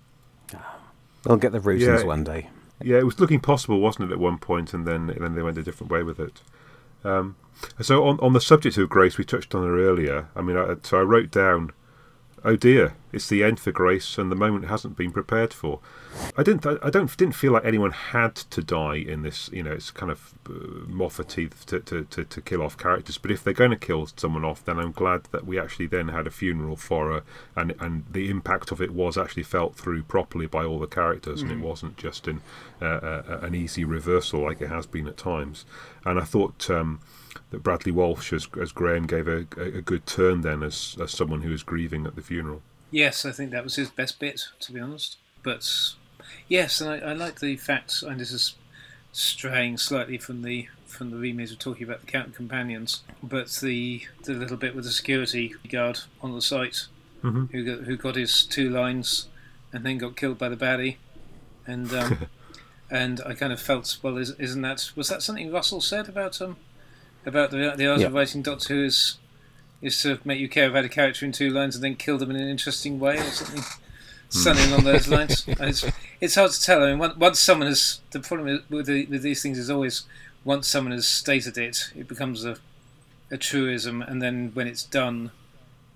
We'll 1.25 1.39
get 1.39 1.53
the 1.53 1.61
Rutans 1.61 2.01
Yeah. 2.01 2.05
one 2.05 2.23
day. 2.23 2.51
Yeah, 2.83 2.99
it 2.99 3.07
was 3.07 3.19
looking 3.19 3.41
possible, 3.41 3.81
wasn't 3.81 4.11
it, 4.11 4.13
at 4.13 4.21
one 4.21 4.37
point, 4.37 4.75
and 4.75 4.87
then 4.87 5.07
then 5.07 5.35
they 5.35 5.41
went 5.41 5.57
a 5.57 5.63
different 5.63 5.91
way 5.91 6.03
with 6.03 6.21
it. 6.21 6.43
Um, 7.03 7.37
so 7.81 8.05
on 8.07 8.19
on 8.21 8.33
the 8.33 8.41
subject 8.41 8.77
of 8.79 8.89
Grace, 8.89 9.19
we 9.19 9.25
touched 9.25 9.55
on 9.55 9.65
her 9.65 9.81
earlier. 9.81 10.29
I 10.35 10.43
mean, 10.43 10.57
I, 10.57 10.77
so 10.83 10.99
I 10.99 11.03
wrote 11.03 11.31
down, 11.31 11.73
"Oh 12.45 12.57
dear, 12.57 12.95
it's 13.13 13.29
the 13.29 13.43
end 13.45 13.61
for 13.61 13.73
Grace, 13.73 14.19
and 14.19 14.31
the 14.31 14.37
moment 14.37 14.67
hasn't 14.67 14.97
been 14.97 15.13
prepared 15.13 15.53
for." 15.53 15.81
I 16.37 16.43
didn't. 16.43 16.67
I, 16.67 16.91
don't. 16.91 17.15
Didn't 17.17 17.35
feel 17.35 17.53
like 17.53 17.65
anyone 17.65 17.91
had 17.91 18.35
to 18.37 18.63
die 18.63 18.97
in 18.97 19.23
this. 19.23 19.51
You 19.53 19.63
know, 19.63 19.73
it's 19.73 19.91
kind 19.91 20.11
of 20.11 20.35
uh, 20.49 20.87
Moffat-y 20.87 21.49
to, 21.67 21.81
to, 21.81 22.05
to, 22.05 22.25
to 22.25 22.41
kill 22.41 22.63
off 22.63 22.77
characters. 22.77 23.19
But 23.19 23.31
if 23.31 23.45
they're 23.45 23.53
going 23.53 23.71
to 23.71 23.77
kill 23.77 24.09
someone 24.17 24.45
off, 24.45 24.65
then 24.65 24.79
I'm 24.79 24.93
glad 24.93 25.25
that 25.33 25.47
we 25.47 25.59
actually 25.59 25.87
then 25.87 26.09
had 26.09 26.27
a 26.27 26.31
funeral 26.31 26.77
for 26.77 27.13
her, 27.13 27.23
and 27.55 27.75
and 27.81 28.05
the 28.11 28.31
impact 28.31 28.71
of 28.71 28.81
it 28.81 28.93
was 28.93 29.19
actually 29.19 29.43
felt 29.43 29.77
through 29.77 30.05
properly 30.05 30.47
by 30.47 30.65
all 30.65 30.79
the 30.79 30.87
characters, 30.87 31.43
and 31.43 31.51
it 31.51 31.61
wasn't 31.61 31.97
just 31.97 32.29
in 32.29 32.41
uh, 32.81 32.85
uh, 32.85 33.41
an 33.43 33.55
easy 33.55 33.85
reversal 33.85 34.41
like 34.41 34.61
it 34.61 34.69
has 34.69 34.87
been 34.87 35.07
at 35.07 35.17
times. 35.17 35.65
And 36.05 36.19
I 36.19 36.25
thought. 36.25 36.71
Um, 36.71 37.01
Bradley 37.63 37.93
Walsh 37.93 38.33
as, 38.33 38.49
as 38.61 38.73
Graham 38.73 39.07
gave 39.07 39.29
a, 39.29 39.47
a, 39.57 39.83
good 39.83 40.07
turn 40.07 40.43
then 40.43 40.63
as, 40.63 40.97
as 41.01 41.11
someone 41.13 41.43
who 41.43 41.51
was 41.51 41.63
grieving 41.63 42.07
at 42.07 42.15
the 42.17 42.23
funeral. 42.23 42.63
Yes, 42.91 43.25
I 43.25 43.33
think 43.33 43.51
that 43.51 43.65
was 43.65 43.77
his 43.77 43.91
best 43.91 44.19
bit, 44.19 44.49
to 44.61 44.73
be 44.73 44.81
honest. 44.81 45.19
But 45.43 45.69
yes, 46.49 46.81
and 46.81 46.91
I, 46.91 47.11
I 47.11 47.13
like 47.13 47.41
the 47.41 47.57
fact, 47.57 48.03
and 48.03 48.21
this 48.21 48.33
is 48.33 48.55
straying 49.13 49.79
slightly 49.79 50.19
from 50.19 50.43
the 50.43 50.69
from 50.87 51.11
the 51.11 51.17
remit 51.17 51.51
of 51.51 51.59
talking 51.59 51.85
about 51.85 52.01
the 52.01 52.07
Captain 52.07 52.33
companions, 52.33 53.03
but 53.23 53.49
the 53.63 54.03
the 54.25 54.33
little 54.35 54.57
bit 54.57 54.75
with 54.75 54.85
the 54.85 54.91
security 54.91 55.55
guard 55.69 56.01
on 56.23 56.35
the 56.35 56.43
site 56.43 56.87
Mhm. 57.23 57.51
who 57.51 57.65
got, 57.65 57.85
who 57.87 57.97
got 57.97 58.15
his 58.15 58.45
two 58.45 58.71
lines 58.71 59.29
and 59.73 59.85
then 59.85 59.99
got 59.99 60.17
killed 60.17 60.39
by 60.39 60.49
the 60.49 60.57
baddie, 60.57 60.97
and 61.67 61.93
um, 61.93 62.27
and 62.91 63.21
I 63.27 63.35
kind 63.35 63.53
of 63.53 63.61
felt 63.61 63.99
well, 64.03 64.17
is, 64.17 64.31
isn't 64.39 64.63
that 64.63 64.93
was 64.95 65.09
that 65.09 65.23
something 65.23 65.51
Russell 65.51 65.81
said 65.81 66.09
about 66.09 66.41
um 66.41 66.57
about 67.27 67.51
the 67.51 67.75
the 67.77 67.87
art 67.87 68.01
Yeah. 68.01 68.07
of 68.07 68.15
writing 68.15 68.43
Doctor 68.43 68.75
Who 68.75 68.85
is 68.85 69.19
is 69.83 70.01
to 70.03 70.19
make 70.25 70.39
you 70.41 70.49
care 70.49 70.69
about 70.69 70.85
a 70.85 70.89
character 70.89 71.27
in 71.27 71.33
two 71.33 71.51
lines 71.51 71.75
and 71.75 71.85
then 71.85 71.97
kill 71.97 72.17
them 72.19 72.31
in 72.31 72.37
an 72.37 72.49
interesting 72.49 72.99
way 72.99 73.19
or 73.19 73.31
something 73.31 73.63
something 74.31 74.73
along 74.73 74.85
those 74.85 75.07
lines. 75.09 75.47
It's, 75.61 75.85
it's 76.21 76.35
hard 76.35 76.51
to 76.51 76.61
tell. 76.63 76.83
I 76.83 76.87
mean, 76.91 76.99
once, 76.99 77.17
once 77.17 77.39
someone 77.41 77.69
has 77.69 78.01
the 78.11 78.21
problem 78.21 78.65
with 78.71 78.87
the, 78.87 79.07
with 79.07 79.23
these 79.23 79.43
things 79.43 79.59
is 79.59 79.71
always 79.71 80.05
once 80.45 80.67
someone 80.67 80.93
has 80.93 81.07
stated 81.07 81.59
it, 81.59 81.93
it 81.97 82.09
becomes 82.09 82.45
a 82.45 82.57
a 83.31 83.37
truism, 83.37 84.03
and 84.03 84.23
then 84.23 84.53
when 84.55 84.69
it's 84.69 84.85
done, 84.85 85.33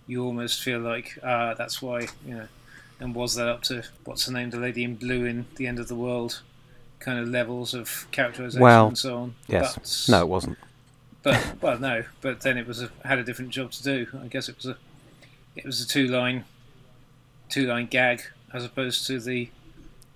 you 0.08 0.24
almost 0.24 0.60
feel 0.62 0.80
like 0.80 1.18
ah, 1.22 1.54
that's 1.54 1.80
why 1.80 2.08
you 2.26 2.34
know. 2.34 2.48
And 2.98 3.14
was 3.14 3.34
that 3.36 3.48
up 3.48 3.62
to 3.62 3.82
what's 4.04 4.26
her 4.26 4.32
name, 4.32 4.50
the 4.50 4.58
lady 4.58 4.84
in 4.84 4.96
blue 4.96 5.24
in 5.24 5.46
the 5.56 5.66
end 5.66 5.78
of 5.78 5.88
the 5.88 5.94
world, 5.94 6.42
kind 6.98 7.18
of 7.18 7.28
levels 7.28 7.72
of 7.72 8.06
characterization 8.12 8.60
Well, 8.60 8.88
and 8.88 8.98
so 8.98 9.16
on? 9.16 9.34
Yes. 9.48 9.74
But, 9.74 10.12
No, 10.12 10.20
it 10.22 10.28
wasn't. 10.28 10.58
But 11.22 11.62
well, 11.62 11.78
no. 11.78 12.04
But 12.20 12.40
then 12.40 12.58
it 12.58 12.66
was 12.66 12.82
a, 12.82 12.90
had 13.04 13.18
a 13.18 13.24
different 13.24 13.50
job 13.50 13.70
to 13.72 13.82
do. 13.82 14.06
I 14.22 14.26
guess 14.26 14.48
it 14.48 14.56
was 14.56 14.66
a 14.66 14.76
it 15.56 15.64
was 15.64 15.80
a 15.80 15.86
two 15.86 16.06
line 16.06 16.44
two 17.48 17.66
line 17.66 17.86
gag 17.86 18.22
as 18.52 18.64
opposed 18.64 19.06
to 19.06 19.20
the 19.20 19.50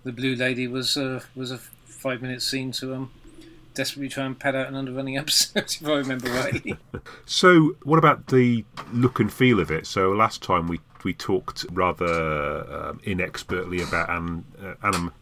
the 0.05 0.13
blue 0.13 0.35
lady 0.35 0.67
was 0.67 0.97
a 0.97 1.23
was 1.35 1.51
a 1.51 1.59
five 1.59 2.23
minute 2.23 2.43
scene 2.43 2.71
to 2.73 2.95
um 2.95 3.11
desperately 3.75 4.09
try 4.09 4.25
and 4.25 4.39
pad 4.39 4.55
out 4.55 4.69
an 4.69 4.75
underrunning 4.75 5.17
episode 5.19 5.65
if 5.65 5.87
I 5.87 5.95
remember 5.95 6.31
rightly. 6.31 6.77
So, 7.27 7.77
what 7.83 7.99
about 7.99 8.29
the 8.29 8.65
look 8.93 9.19
and 9.21 9.31
feel 9.31 9.61
of 9.61 9.71
it? 9.71 9.87
So, 9.87 10.13
last 10.13 10.43
time 10.43 10.69
we 10.69 10.81
we 11.05 11.13
talked 11.13 11.67
rather 11.71 12.87
um, 12.89 13.01
inexpertly 13.05 13.83
about 13.83 14.09
an, 14.09 14.45
uh, 14.63 14.75
anim. 14.83 15.13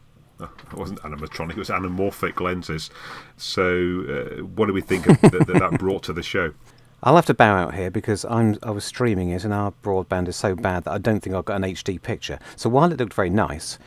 It 0.43 0.75
wasn't 0.75 1.01
animatronic; 1.03 1.53
it 1.53 1.57
was 1.59 1.69
anamorphic 1.69 2.41
lenses. 2.41 2.91
So, 3.37 4.05
uh, 4.09 4.43
what 4.45 4.67
do 4.67 4.73
we 4.73 4.81
think 4.81 5.07
of 5.07 5.21
that, 5.21 5.47
that 5.47 5.59
that 5.59 5.79
brought 5.79 6.03
to 6.05 6.13
the 6.13 6.23
show? 6.23 6.53
I'll 7.05 7.17
have 7.17 7.27
to 7.27 7.35
bow 7.35 7.57
out 7.57 7.75
here 7.75 7.91
because 7.91 8.25
I'm 8.25 8.59
I 8.63 8.71
was 8.71 8.85
streaming 8.85 9.31
it 9.31 9.45
and 9.45 9.53
our 9.53 9.73
broadband 9.83 10.29
is 10.29 10.37
so 10.37 10.55
bad 10.55 10.85
that 10.85 10.93
I 10.93 10.99
don't 10.99 11.21
think 11.21 11.35
I've 11.35 11.45
got 11.45 11.57
an 11.57 11.63
HD 11.63 12.01
picture. 12.01 12.39
So 12.55 12.71
while 12.71 12.93
it 12.93 12.99
looked 12.99 13.15
very 13.15 13.31
nice, 13.31 13.79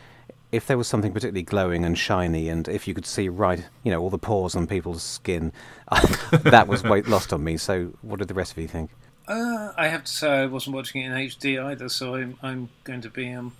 if 0.52 0.68
there 0.68 0.78
was 0.78 0.88
something 0.88 1.13
particularly 1.13 1.44
glowing 1.44 1.86
and 1.86 1.98
shiny 1.98 2.50
and 2.50 2.68
if 2.68 2.88
you 2.88 2.94
could 2.94 3.06
see 3.06 3.30
right, 3.30 3.65
you 3.84 3.91
know, 3.91 4.02
all 4.02 4.10
the 4.10 4.18
pores 4.18 4.56
on 4.56 4.68
people's 4.68 5.02
skin, 5.02 5.54
that 6.32 6.68
was 6.68 6.84
weight 6.84 7.08
lost 7.08 7.32
on 7.32 7.44
me. 7.44 7.56
So 7.56 7.94
what 8.02 8.20
did 8.20 8.28
the 8.28 8.34
rest 8.34 8.52
of 8.52 8.58
you 8.58 8.68
think? 8.68 8.89
Uh, 9.28 9.72
I 9.78 9.88
have 9.88 10.04
to 10.04 10.12
say 10.12 10.30
I 10.30 10.46
wasn't 10.46 10.76
watching 10.76 11.02
it 11.02 11.06
in 11.06 11.13
HD 11.13 11.63
either, 11.63 11.88
so 11.88 12.15
I'm 12.15 12.38
I'm 12.44 12.70
going 12.84 13.02
to 13.02 13.10
be 13.10 13.32
um 13.32 13.54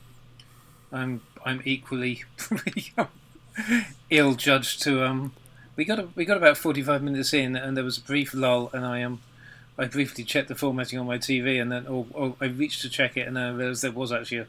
I'm 0.92 1.22
I'm 1.46 1.62
equally 1.66 2.24
ill 4.10 4.34
judged 4.36 4.82
to 4.84 5.06
um 5.06 5.34
we 5.76 5.86
got 5.86 6.00
a, 6.00 6.08
we 6.16 6.26
got 6.26 6.38
about 6.38 6.58
forty 6.58 6.82
five 6.82 7.02
minutes 7.04 7.34
in 7.34 7.56
and 7.56 7.76
there 7.78 7.84
was 7.84 7.98
a 7.98 8.02
brief 8.02 8.34
lull 8.34 8.70
and 8.74 8.86
I 8.86 9.04
um 9.04 9.22
I 9.78 9.86
briefly 9.86 10.24
checked 10.24 10.48
the 10.48 10.56
formatting 10.56 11.00
on 11.00 11.06
my 11.06 11.18
TV 11.18 11.62
and 11.62 11.72
then 11.72 11.86
or, 11.88 12.06
or 12.14 12.36
I 12.42 12.46
reached 12.46 12.82
to 12.82 12.90
check 12.90 13.18
it 13.18 13.28
and 13.28 13.36
then 13.38 13.44
I 13.44 13.52
realised 13.52 13.82
there 13.84 13.92
was 13.92 14.12
actually 14.12 14.40
a 14.40 14.48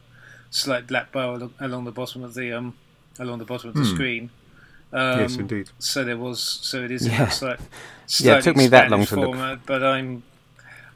slight 0.49 0.87
black 0.87 1.11
bar 1.11 1.35
along, 1.35 1.53
along 1.59 1.83
the 1.85 1.91
bottom 1.91 2.23
of 2.23 2.33
the 2.33 2.51
um 2.53 2.75
along 3.19 3.39
the 3.39 3.45
bottom 3.45 3.69
of 3.69 3.75
the 3.75 3.83
Hmm. 3.83 3.93
screen. 3.95 4.29
Um, 4.93 5.19
yes, 5.19 5.35
indeed. 5.37 5.69
so 5.79 6.05
there 6.05 6.15
was, 6.17 6.41
so 6.41 6.81
it 6.81 6.91
is 6.91 7.05
Yeah. 7.07 7.27
a 7.27 7.31
slight, 7.31 7.59
Yeah, 8.21 8.37
it 8.37 8.43
took 8.43 8.55
me 8.55 8.67
that 8.67 8.89
long 8.89 9.05
to 9.05 9.19
look. 9.19 9.59
but 9.65 9.83
I'm, 9.83 10.23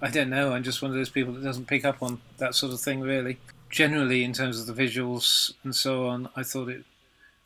I 0.01 0.09
don't 0.09 0.29
know. 0.29 0.53
I'm 0.53 0.63
just 0.63 0.81
one 0.81 0.91
of 0.91 0.95
those 0.97 1.09
people 1.09 1.33
that 1.33 1.43
doesn't 1.43 1.67
pick 1.67 1.83
up 1.83 2.01
on 2.01 2.21
that 2.37 2.55
sort 2.55 2.71
of 2.71 2.79
thing 2.79 3.01
really. 3.01 3.37
Generally, 3.71 4.23
in 4.23 4.33
terms 4.33 4.59
of 4.59 4.67
the 4.67 4.83
visuals 4.83 5.53
and 5.63 5.75
so 5.75 6.07
on, 6.07 6.29
I 6.35 6.43
thought 6.43 6.69
it, 6.69 6.83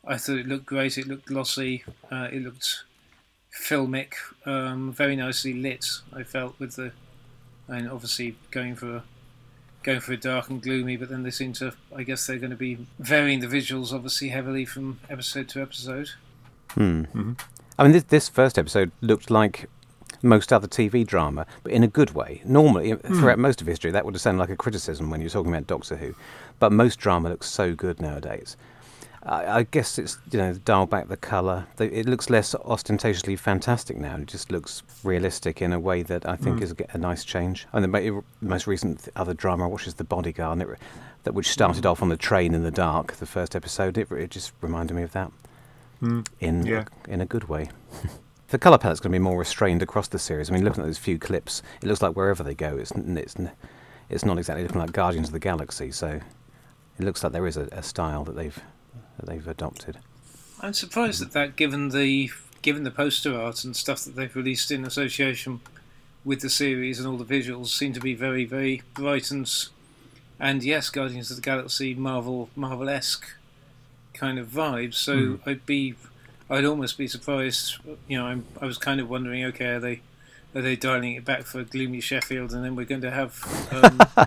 I 0.06 0.18
thought 0.18 0.38
it 0.38 0.46
looked 0.46 0.66
great. 0.66 0.98
It 0.98 1.06
looked 1.06 1.26
glossy. 1.26 1.84
Uh, 2.10 2.28
it 2.32 2.42
looked 2.42 2.84
filmic, 3.52 4.14
um, 4.44 4.92
very 4.92 5.16
nicely 5.16 5.54
lit. 5.54 5.86
I 6.12 6.22
felt 6.24 6.58
with 6.58 6.76
the, 6.76 6.92
and 7.68 7.88
obviously 7.90 8.36
going 8.50 8.76
for. 8.76 8.96
A, 8.96 9.02
Going 9.82 10.00
for 10.00 10.14
a 10.14 10.16
dark 10.16 10.50
and 10.50 10.60
gloomy, 10.60 10.96
but 10.96 11.10
then 11.10 11.22
they 11.22 11.30
seem 11.30 11.52
to. 11.52 11.72
I 11.94 12.02
guess 12.02 12.26
they're 12.26 12.40
going 12.40 12.50
to 12.50 12.56
be 12.56 12.76
varying 12.98 13.38
the 13.38 13.46
visuals, 13.46 13.92
obviously 13.92 14.30
heavily 14.30 14.64
from 14.64 14.98
episode 15.08 15.48
to 15.50 15.62
episode. 15.62 16.10
Hmm. 16.70 17.04
I 17.78 17.84
mean, 17.84 17.92
this, 17.92 18.02
this 18.02 18.28
first 18.28 18.58
episode 18.58 18.90
looked 19.00 19.30
like 19.30 19.70
most 20.22 20.52
other 20.52 20.66
TV 20.66 21.06
drama, 21.06 21.46
but 21.62 21.72
in 21.72 21.82
a 21.82 21.88
good 21.88 22.14
way. 22.14 22.42
Normally, 22.44 22.92
hmm. 22.92 23.18
throughout 23.18 23.38
most 23.38 23.60
of 23.60 23.66
history, 23.66 23.90
that 23.90 24.04
would 24.04 24.14
have 24.14 24.20
sounded 24.20 24.40
like 24.40 24.50
a 24.50 24.56
criticism 24.56 25.10
when 25.10 25.20
you're 25.20 25.30
talking 25.30 25.52
about 25.52 25.66
Doctor 25.66 25.96
Who, 25.96 26.14
but 26.58 26.72
most 26.72 26.98
drama 26.98 27.28
looks 27.28 27.48
so 27.48 27.74
good 27.74 28.00
nowadays. 28.00 28.56
I, 29.22 29.58
I 29.58 29.62
guess 29.64 29.98
it's 29.98 30.18
you 30.30 30.38
know 30.38 30.54
dial 30.54 30.86
back 30.86 31.08
the 31.08 31.16
colour. 31.16 31.66
It 31.78 32.06
looks 32.06 32.30
less 32.30 32.54
ostentatiously 32.54 33.36
fantastic 33.36 33.96
now. 33.96 34.16
It 34.16 34.26
just 34.26 34.50
looks 34.50 34.82
realistic 35.02 35.60
in 35.60 35.72
a 35.72 35.80
way 35.80 36.02
that 36.02 36.28
I 36.28 36.36
think 36.36 36.58
hmm. 36.58 36.62
is 36.62 36.72
a, 36.72 36.76
a 36.94 36.98
nice 36.98 37.24
change. 37.24 37.66
And 37.72 37.84
the 37.84 38.22
most 38.40 38.66
recent 38.66 39.08
other 39.16 39.34
drama 39.34 39.64
I 39.64 39.66
watched 39.68 39.86
is 39.86 39.94
The 39.94 40.04
Bodyguard, 40.04 40.60
it, 40.62 40.68
that 41.24 41.34
which 41.34 41.48
started 41.48 41.84
hmm. 41.84 41.90
off 41.90 42.02
on 42.02 42.08
the 42.08 42.16
train 42.16 42.54
in 42.54 42.62
the 42.62 42.70
dark. 42.70 43.14
The 43.14 43.26
first 43.26 43.56
episode, 43.56 43.98
it, 43.98 44.10
it 44.12 44.30
just 44.30 44.52
reminded 44.60 44.94
me 44.94 45.02
of 45.02 45.12
that 45.12 45.32
Mm. 46.02 46.26
in 46.40 46.66
Yeah. 46.66 46.84
in 47.08 47.20
a 47.20 47.26
good 47.26 47.48
way. 47.48 47.70
the 48.48 48.58
colour 48.58 48.78
palette's 48.78 49.00
going 49.00 49.12
to 49.12 49.18
be 49.18 49.22
more 49.22 49.38
restrained 49.38 49.82
across 49.82 50.08
the 50.08 50.18
series. 50.18 50.50
I 50.50 50.54
mean, 50.54 50.64
looking 50.64 50.82
at 50.82 50.86
those 50.86 50.98
few 50.98 51.18
clips, 51.18 51.62
it 51.82 51.86
looks 51.88 52.02
like 52.02 52.14
wherever 52.16 52.42
they 52.42 52.54
go, 52.54 52.76
it's 52.76 52.92
n- 52.92 53.16
it's 53.18 53.36
n- 53.38 53.52
it's 54.08 54.24
not 54.24 54.38
exactly 54.38 54.62
looking 54.62 54.80
like 54.80 54.92
Guardians 54.92 55.28
of 55.28 55.32
the 55.32 55.38
Galaxy. 55.40 55.90
So 55.90 56.20
it 56.98 57.04
looks 57.04 57.22
like 57.24 57.32
there 57.32 57.46
is 57.46 57.56
a, 57.56 57.68
a 57.72 57.82
style 57.82 58.24
that 58.24 58.36
they've 58.36 58.58
that 59.18 59.26
they've 59.26 59.46
adopted. 59.48 59.98
I'm 60.60 60.72
surprised 60.74 61.20
at 61.22 61.32
that, 61.32 61.56
given 61.56 61.88
the 61.90 62.30
given 62.62 62.84
the 62.84 62.90
poster 62.90 63.34
art 63.38 63.64
and 63.64 63.76
stuff 63.76 64.04
that 64.04 64.16
they've 64.16 64.34
released 64.34 64.70
in 64.70 64.84
association 64.84 65.60
with 66.24 66.40
the 66.40 66.50
series 66.50 66.98
and 66.98 67.06
all 67.06 67.16
the 67.16 67.24
visuals 67.24 67.68
seem 67.68 67.92
to 67.92 68.00
be 68.00 68.14
very, 68.14 68.44
very 68.44 68.82
bright 68.94 69.30
and 69.30 69.50
and 70.38 70.62
yes, 70.64 70.90
Guardians 70.90 71.30
of 71.30 71.36
the 71.36 71.42
Galaxy 71.42 71.94
Marvel 71.94 72.48
Marvel 72.56 72.88
esque 72.88 73.26
kind 74.14 74.38
of 74.38 74.48
vibes. 74.48 74.94
So 74.94 75.16
Mm. 75.16 75.40
I'd 75.46 75.66
be, 75.66 75.94
I'd 76.48 76.64
almost 76.64 76.96
be 76.96 77.08
surprised. 77.08 77.76
You 78.08 78.18
know, 78.18 78.26
I'm, 78.26 78.46
I 78.60 78.66
was 78.66 78.78
kind 78.78 79.00
of 79.00 79.10
wondering, 79.10 79.44
okay, 79.46 79.66
are 79.66 79.80
they 79.80 80.00
are 80.54 80.62
they 80.62 80.76
dialing 80.76 81.14
it 81.14 81.24
back 81.24 81.42
for 81.42 81.64
gloomy 81.64 82.00
Sheffield, 82.00 82.52
and 82.52 82.64
then 82.64 82.76
we're 82.76 82.86
going 82.86 83.02
to 83.02 83.10
have 83.10 83.68
um, 83.70 83.98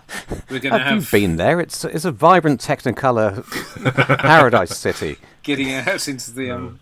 we're 0.50 0.60
going 0.60 0.74
to 0.74 0.80
Have 0.80 1.12
you 1.14 1.20
been 1.20 1.38
there? 1.38 1.60
It's 1.60 1.84
it's 1.86 2.06
a 2.06 2.12
vibrant 2.12 2.62
Technicolor 2.62 3.44
paradise 4.20 4.78
city. 4.78 5.18
getting 5.44 5.74
out 5.74 6.08
into 6.08 6.32
the 6.32 6.52
um, 6.52 6.80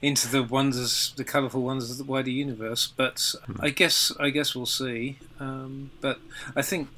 into 0.00 0.28
the 0.28 0.42
wonders, 0.42 1.12
the 1.16 1.24
colourful 1.24 1.62
wonders 1.62 1.90
of 1.90 1.98
the 1.98 2.04
wider 2.04 2.30
universe. 2.30 2.92
But 2.96 3.34
I 3.60 3.70
guess 3.70 4.12
I 4.18 4.30
guess 4.30 4.54
we'll 4.54 4.66
see. 4.66 5.18
Um, 5.40 5.90
but 6.00 6.18
I 6.54 6.62
think 6.62 6.88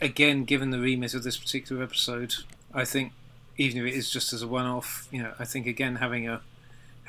again, 0.00 0.44
given 0.44 0.70
the 0.70 0.78
remit 0.78 1.12
of 1.12 1.22
this 1.22 1.36
particular 1.36 1.82
episode, 1.82 2.34
I 2.72 2.84
think 2.84 3.12
even 3.58 3.84
if 3.84 3.92
it 3.92 3.96
is 3.96 4.10
just 4.10 4.32
as 4.32 4.42
a 4.42 4.48
one-off, 4.48 5.06
you 5.10 5.22
know, 5.22 5.34
I 5.38 5.44
think 5.44 5.66
again 5.66 5.96
having 5.96 6.28
a 6.28 6.40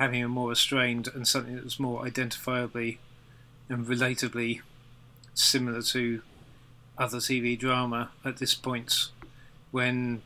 having 0.04 0.24
a 0.24 0.28
more 0.28 0.50
restrained 0.50 1.08
and 1.08 1.28
something 1.28 1.56
that 1.56 1.64
was 1.64 1.80
more 1.80 2.04
identifiably 2.04 2.98
and 3.70 3.86
relatably 3.86 4.62
similar 5.34 5.82
to 5.82 6.22
other 6.98 7.18
TV 7.18 7.58
drama 7.58 8.12
at 8.24 8.38
this 8.38 8.54
point, 8.54 9.10
when 9.72 10.22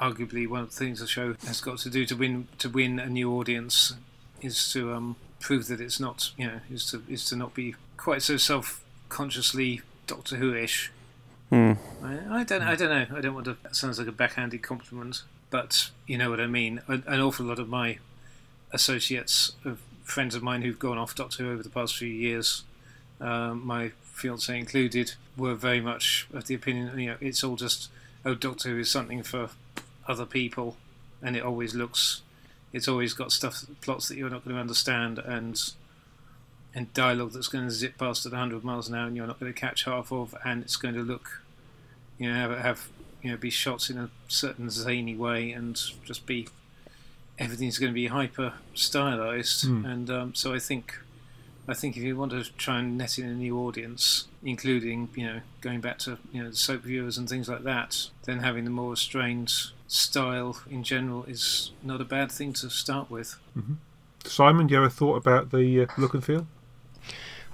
arguably 0.00 0.48
one 0.48 0.60
of 0.60 0.70
the 0.70 0.76
things 0.76 1.00
the 1.00 1.06
show 1.06 1.34
has 1.46 1.60
got 1.60 1.78
to 1.78 1.90
do 1.90 2.06
to 2.06 2.14
win 2.14 2.46
to 2.58 2.68
win 2.68 3.00
a 3.00 3.08
new 3.08 3.32
audience 3.32 3.94
is 4.40 4.72
to 4.72 4.94
um, 4.94 5.16
prove 5.40 5.66
that 5.66 5.80
it's 5.80 5.98
not 5.98 6.30
you 6.36 6.46
know 6.46 6.60
is 6.70 6.88
to 6.90 7.02
is 7.08 7.24
to 7.24 7.34
not 7.34 7.52
be 7.52 7.74
quite 7.96 8.22
so 8.22 8.36
self 8.36 8.84
consciously 9.08 9.82
Doctor 10.06 10.36
Who 10.36 10.54
ish. 10.54 10.92
Hmm. 11.50 11.72
I, 12.02 12.40
I 12.40 12.44
don't 12.44 12.62
I 12.62 12.76
don't 12.76 12.90
know 12.90 13.16
I 13.16 13.20
don't 13.20 13.34
want 13.34 13.46
to 13.46 13.56
that 13.62 13.74
sounds 13.74 13.98
like 13.98 14.08
a 14.08 14.12
backhanded 14.12 14.62
compliment 14.62 15.22
but 15.50 15.90
you 16.06 16.16
know 16.16 16.30
what 16.30 16.40
I 16.40 16.46
mean 16.46 16.80
an, 16.86 17.02
an 17.06 17.20
awful 17.20 17.46
lot 17.46 17.58
of 17.58 17.68
my 17.68 17.98
associates 18.72 19.52
of 19.64 19.80
friends 20.04 20.34
of 20.34 20.42
mine 20.42 20.62
who've 20.62 20.78
gone 20.78 20.98
off 20.98 21.14
Doctor 21.14 21.44
Who 21.44 21.52
over 21.52 21.62
the 21.62 21.68
past 21.68 21.96
few 21.96 22.08
years 22.08 22.64
um, 23.20 23.66
my 23.66 23.92
fiance 24.02 24.56
included 24.56 25.14
were 25.36 25.54
very 25.54 25.80
much 25.80 26.26
of 26.32 26.46
the 26.46 26.54
opinion 26.54 26.98
you 26.98 27.10
know 27.10 27.16
it's 27.20 27.44
all 27.44 27.56
just 27.56 27.88
oh 28.24 28.34
Doctor 28.34 28.70
Who 28.70 28.78
is 28.78 28.90
something 28.90 29.22
for 29.22 29.50
other 30.06 30.26
people 30.26 30.76
and 31.22 31.36
it 31.36 31.42
always 31.42 31.74
looks 31.74 32.22
it's 32.72 32.88
always 32.88 33.14
got 33.14 33.32
stuff 33.32 33.64
plots 33.80 34.08
that 34.08 34.16
you're 34.16 34.30
not 34.30 34.44
going 34.44 34.54
to 34.54 34.60
understand 34.60 35.18
and 35.18 35.72
and 36.74 36.92
dialogue 36.92 37.32
that's 37.32 37.48
going 37.48 37.64
to 37.64 37.70
zip 37.70 37.98
past 37.98 38.26
at 38.26 38.32
100 38.32 38.62
miles 38.62 38.88
an 38.88 38.94
hour 38.94 39.06
and 39.06 39.16
you're 39.16 39.26
not 39.26 39.40
going 39.40 39.52
to 39.52 39.58
catch 39.58 39.84
half 39.84 40.12
of 40.12 40.34
and 40.44 40.62
it's 40.62 40.76
going 40.76 40.94
to 40.94 41.02
look 41.02 41.42
you 42.18 42.30
know 42.30 42.34
have, 42.34 42.58
have 42.58 42.88
you 43.22 43.30
know 43.30 43.36
be 43.36 43.50
shot 43.50 43.88
in 43.90 43.98
a 43.98 44.10
certain 44.28 44.70
zany 44.70 45.14
way 45.14 45.52
and 45.52 45.80
just 46.04 46.26
be 46.26 46.48
everything's 47.38 47.78
going 47.78 47.90
to 47.92 47.94
be 47.94 48.08
hyper 48.08 48.54
stylized 48.74 49.66
Hmm. 49.66 49.84
and 49.84 50.10
um, 50.10 50.34
so 50.34 50.52
I 50.54 50.58
think 50.58 50.98
I 51.70 51.74
think 51.74 51.96
if 51.98 52.02
you 52.02 52.16
want 52.16 52.32
to 52.32 52.44
try 52.56 52.78
and 52.78 52.96
net 52.96 53.18
in 53.18 53.26
a 53.26 53.34
new 53.34 53.58
audience, 53.58 54.26
including 54.42 55.10
you 55.14 55.26
know 55.26 55.40
going 55.60 55.80
back 55.80 55.98
to 56.00 56.18
you 56.32 56.42
know 56.42 56.50
the 56.50 56.56
soap 56.56 56.82
viewers 56.82 57.18
and 57.18 57.28
things 57.28 57.48
like 57.48 57.62
that, 57.64 58.08
then 58.24 58.38
having 58.40 58.64
the 58.64 58.70
more 58.70 58.90
restrained 58.92 59.52
style 59.86 60.60
in 60.70 60.82
general 60.82 61.24
is 61.24 61.72
not 61.82 62.00
a 62.00 62.04
bad 62.04 62.30
thing 62.32 62.52
to 62.54 62.70
start 62.70 63.10
with. 63.10 63.38
Simon, 64.24 64.66
do 64.66 64.72
you 64.74 64.78
ever 64.80 64.88
thought 64.90 65.16
about 65.16 65.50
the 65.50 65.82
uh, 65.82 65.86
look 65.98 66.14
and 66.14 66.24
feel? 66.24 66.46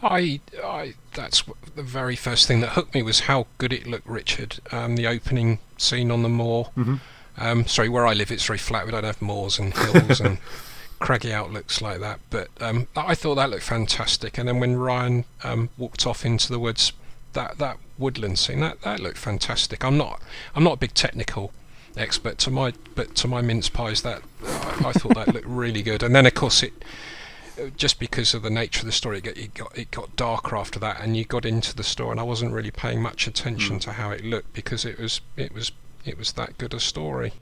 I, 0.02 0.40
I, 0.62 0.94
that's 1.14 1.42
the 1.76 1.82
very 1.82 2.16
first 2.16 2.46
thing 2.46 2.60
that 2.60 2.70
hooked 2.70 2.94
me 2.94 3.02
was 3.02 3.20
how 3.20 3.46
good 3.58 3.72
it 3.72 3.86
looked, 3.86 4.06
Richard. 4.06 4.58
Um, 4.70 4.96
the 4.96 5.06
opening 5.06 5.60
scene 5.78 6.10
on 6.10 6.22
the 6.22 6.28
moor. 6.28 6.70
Mhm. 6.76 7.00
Um, 7.36 7.66
sorry, 7.66 7.88
where 7.88 8.06
I 8.06 8.12
live, 8.12 8.30
it's 8.30 8.46
very 8.46 8.58
flat. 8.58 8.86
We 8.86 8.92
don't 8.92 9.04
have 9.04 9.20
moors 9.20 9.58
and 9.58 9.76
hills 9.76 10.20
and 10.20 10.38
craggy 10.98 11.32
outlooks 11.32 11.82
like 11.82 12.00
that. 12.00 12.20
But 12.30 12.48
um, 12.60 12.86
I 12.96 13.14
thought 13.14 13.36
that 13.36 13.50
looked 13.50 13.64
fantastic. 13.64 14.38
And 14.38 14.48
then 14.48 14.60
when 14.60 14.76
Ryan 14.76 15.24
um, 15.42 15.70
walked 15.76 16.06
off 16.06 16.24
into 16.24 16.50
the 16.50 16.58
woods, 16.58 16.92
that 17.32 17.58
that 17.58 17.78
woodland 17.98 18.38
scene, 18.38 18.60
that 18.60 18.82
that 18.82 19.00
looked 19.00 19.18
fantastic. 19.18 19.84
I'm 19.84 19.98
not, 19.98 20.20
I'm 20.54 20.64
not 20.64 20.74
a 20.74 20.78
big 20.78 20.94
technical 20.94 21.52
expert 21.96 22.38
to 22.38 22.50
my, 22.50 22.72
but 22.94 23.14
to 23.16 23.28
my 23.28 23.40
mince 23.40 23.68
pies, 23.68 24.02
that 24.02 24.22
I, 24.44 24.88
I 24.88 24.92
thought 24.92 25.14
that 25.14 25.34
looked 25.34 25.46
really 25.46 25.82
good. 25.82 26.02
And 26.02 26.14
then 26.14 26.26
of 26.26 26.34
course 26.34 26.62
it 26.62 26.72
just 27.76 27.98
because 27.98 28.34
of 28.34 28.42
the 28.42 28.50
nature 28.50 28.80
of 28.80 28.86
the 28.86 28.92
story, 28.92 29.18
it 29.18 29.24
got, 29.24 29.36
it 29.36 29.54
got 29.54 29.78
it 29.78 29.90
got 29.90 30.16
darker 30.16 30.56
after 30.56 30.78
that, 30.80 31.00
and 31.00 31.16
you 31.16 31.24
got 31.24 31.44
into 31.44 31.74
the 31.74 31.82
story, 31.82 32.12
and 32.12 32.20
I 32.20 32.24
wasn't 32.24 32.52
really 32.52 32.70
paying 32.70 33.00
much 33.00 33.26
attention 33.26 33.78
to 33.80 33.92
how 33.92 34.10
it 34.10 34.24
looked 34.24 34.52
because 34.52 34.84
it 34.84 34.98
was 34.98 35.20
it 35.36 35.52
was 35.54 35.72
it 36.04 36.18
was 36.18 36.32
that 36.32 36.58
good 36.58 36.74
a 36.74 36.80
story. 36.80 37.32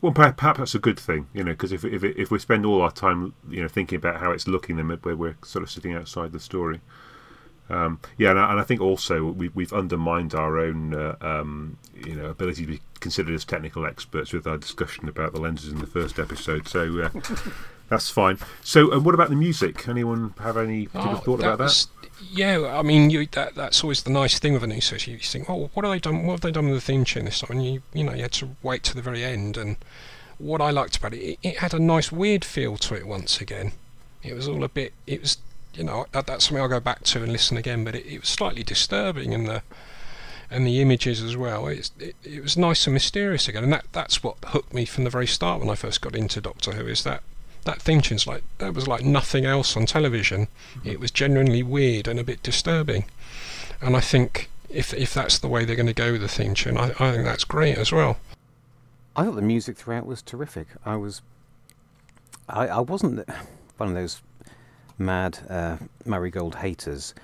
Well, 0.00 0.12
perhaps, 0.12 0.58
that's 0.58 0.74
a 0.74 0.80
good 0.80 0.98
thing, 0.98 1.28
you 1.32 1.44
know, 1.44 1.52
because 1.52 1.70
if 1.70 1.84
if 1.84 2.02
if 2.02 2.30
we 2.32 2.38
spend 2.40 2.66
all 2.66 2.82
our 2.82 2.90
time, 2.90 3.34
you 3.48 3.62
know, 3.62 3.68
thinking 3.68 3.96
about 3.96 4.18
how 4.20 4.32
it's 4.32 4.48
looking, 4.48 4.76
then 4.76 4.88
we're, 5.04 5.14
we're 5.14 5.36
sort 5.44 5.62
of 5.62 5.70
sitting 5.70 5.94
outside 5.94 6.32
the 6.32 6.40
story. 6.40 6.80
Um, 7.70 8.00
yeah, 8.18 8.30
and 8.30 8.38
I, 8.40 8.50
and 8.50 8.60
I 8.60 8.64
think 8.64 8.80
also 8.80 9.24
we, 9.24 9.48
we've 9.50 9.72
undermined 9.72 10.34
our 10.34 10.58
own, 10.58 10.92
uh, 10.92 11.14
um, 11.20 11.78
you 11.94 12.16
know, 12.16 12.26
ability 12.26 12.66
to 12.66 12.72
be 12.72 12.80
considered 13.00 13.32
as 13.34 13.44
technical 13.44 13.86
experts 13.86 14.32
with 14.32 14.46
our 14.46 14.58
discussion 14.58 15.08
about 15.08 15.32
the 15.32 15.40
lenses 15.40 15.70
in 15.72 15.78
the 15.78 15.86
first 15.86 16.18
episode. 16.18 16.66
So 16.68 17.00
uh, 17.00 17.20
that's 17.88 18.10
fine. 18.10 18.38
So, 18.62 18.98
what 18.98 19.14
about 19.14 19.30
the 19.30 19.36
music? 19.36 19.88
Anyone 19.88 20.34
have 20.40 20.56
any 20.56 20.86
particular 20.86 21.16
Oh, 21.16 21.20
thought 21.20 21.40
about 21.40 21.58
that? 21.58 21.64
was- 21.64 21.88
Yeah, 22.30 22.78
I 22.78 22.82
mean, 22.82 23.10
you, 23.10 23.26
that 23.32 23.54
that's 23.54 23.82
always 23.82 24.02
the 24.02 24.10
nice 24.10 24.38
thing 24.38 24.52
with 24.52 24.62
a 24.62 24.66
new 24.66 24.80
series. 24.80 25.06
You 25.06 25.18
think, 25.18 25.48
oh, 25.50 25.70
what 25.74 25.84
have 25.84 25.92
they 25.92 25.98
done? 25.98 26.26
What 26.26 26.34
have 26.34 26.40
they 26.40 26.50
done 26.50 26.66
with 26.66 26.76
the 26.76 26.80
theme 26.80 27.04
tune 27.04 27.24
this 27.24 27.40
time? 27.40 27.58
And 27.58 27.64
you, 27.64 27.82
you 27.92 28.04
know, 28.04 28.12
you 28.12 28.22
had 28.22 28.32
to 28.32 28.50
wait 28.62 28.82
to 28.84 28.94
the 28.94 29.02
very 29.02 29.24
end. 29.24 29.56
And 29.56 29.76
what 30.38 30.60
I 30.60 30.70
liked 30.70 30.96
about 30.96 31.14
it, 31.14 31.20
it, 31.20 31.38
it 31.42 31.58
had 31.58 31.74
a 31.74 31.78
nice 31.78 32.12
weird 32.12 32.44
feel 32.44 32.76
to 32.78 32.94
it. 32.94 33.06
Once 33.06 33.40
again, 33.40 33.72
it 34.22 34.34
was 34.34 34.48
all 34.48 34.64
a 34.64 34.68
bit. 34.68 34.92
It 35.06 35.20
was, 35.20 35.38
you 35.74 35.84
know, 35.84 36.06
that, 36.12 36.26
that's 36.26 36.46
something 36.46 36.62
I'll 36.62 36.68
go 36.68 36.80
back 36.80 37.04
to 37.04 37.22
and 37.22 37.32
listen 37.32 37.56
again. 37.56 37.84
But 37.84 37.94
it, 37.96 38.06
it 38.06 38.20
was 38.20 38.28
slightly 38.28 38.62
disturbing, 38.62 39.34
and 39.34 39.46
the 39.46 39.62
and 40.50 40.66
the 40.66 40.80
images 40.80 41.22
as 41.22 41.36
well. 41.36 41.66
It's, 41.66 41.90
it, 41.98 42.14
it 42.22 42.42
was 42.42 42.56
nice 42.56 42.86
and 42.86 42.94
mysterious 42.94 43.48
again, 43.48 43.64
and 43.64 43.72
that 43.72 43.86
that's 43.92 44.22
what 44.22 44.36
hooked 44.46 44.74
me 44.74 44.84
from 44.84 45.04
the 45.04 45.10
very 45.10 45.26
start 45.26 45.60
when 45.60 45.70
I 45.70 45.74
first 45.74 46.00
got 46.00 46.14
into 46.14 46.40
Doctor 46.40 46.72
Who. 46.72 46.86
Is 46.86 47.04
that 47.04 47.22
that 47.64 47.80
theme 47.80 48.00
tune's 48.00 48.26
like 48.26 48.42
that 48.58 48.74
was 48.74 48.86
like 48.88 49.04
nothing 49.04 49.44
else 49.44 49.76
on 49.76 49.86
television. 49.86 50.48
It 50.84 50.98
was 51.00 51.10
genuinely 51.10 51.62
weird 51.62 52.08
and 52.08 52.18
a 52.18 52.24
bit 52.24 52.42
disturbing, 52.42 53.04
and 53.80 53.96
I 53.96 54.00
think 54.00 54.48
if 54.68 54.92
if 54.94 55.12
that's 55.14 55.38
the 55.38 55.48
way 55.48 55.64
they're 55.64 55.76
going 55.76 55.86
to 55.86 55.92
go 55.94 56.12
with 56.12 56.20
the 56.22 56.28
theme 56.28 56.54
tune, 56.54 56.76
I, 56.76 56.90
I 56.98 57.12
think 57.12 57.24
that's 57.24 57.44
great 57.44 57.78
as 57.78 57.92
well. 57.92 58.18
I 59.14 59.24
thought 59.24 59.34
the 59.36 59.42
music 59.42 59.76
throughout 59.76 60.06
was 60.06 60.22
terrific. 60.22 60.68
I 60.86 60.96
was, 60.96 61.20
I, 62.48 62.66
I 62.68 62.80
wasn't 62.80 63.28
one 63.76 63.88
of 63.90 63.94
those 63.94 64.22
mad 64.98 65.38
uh, 65.50 65.76
Murray 66.04 66.30
Gold 66.30 66.56
haters. 66.56 67.14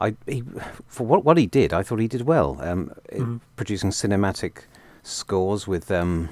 I 0.00 0.14
he, 0.26 0.42
for 0.86 1.06
what 1.06 1.24
what 1.24 1.36
he 1.38 1.46
did, 1.46 1.72
I 1.72 1.82
thought 1.82 1.98
he 2.00 2.08
did 2.08 2.22
well. 2.22 2.58
Um, 2.60 2.92
Mhm. 3.12 3.40
producing 3.56 3.90
cinematic 3.90 4.64
scores 5.02 5.66
with 5.66 5.90
um, 5.90 6.28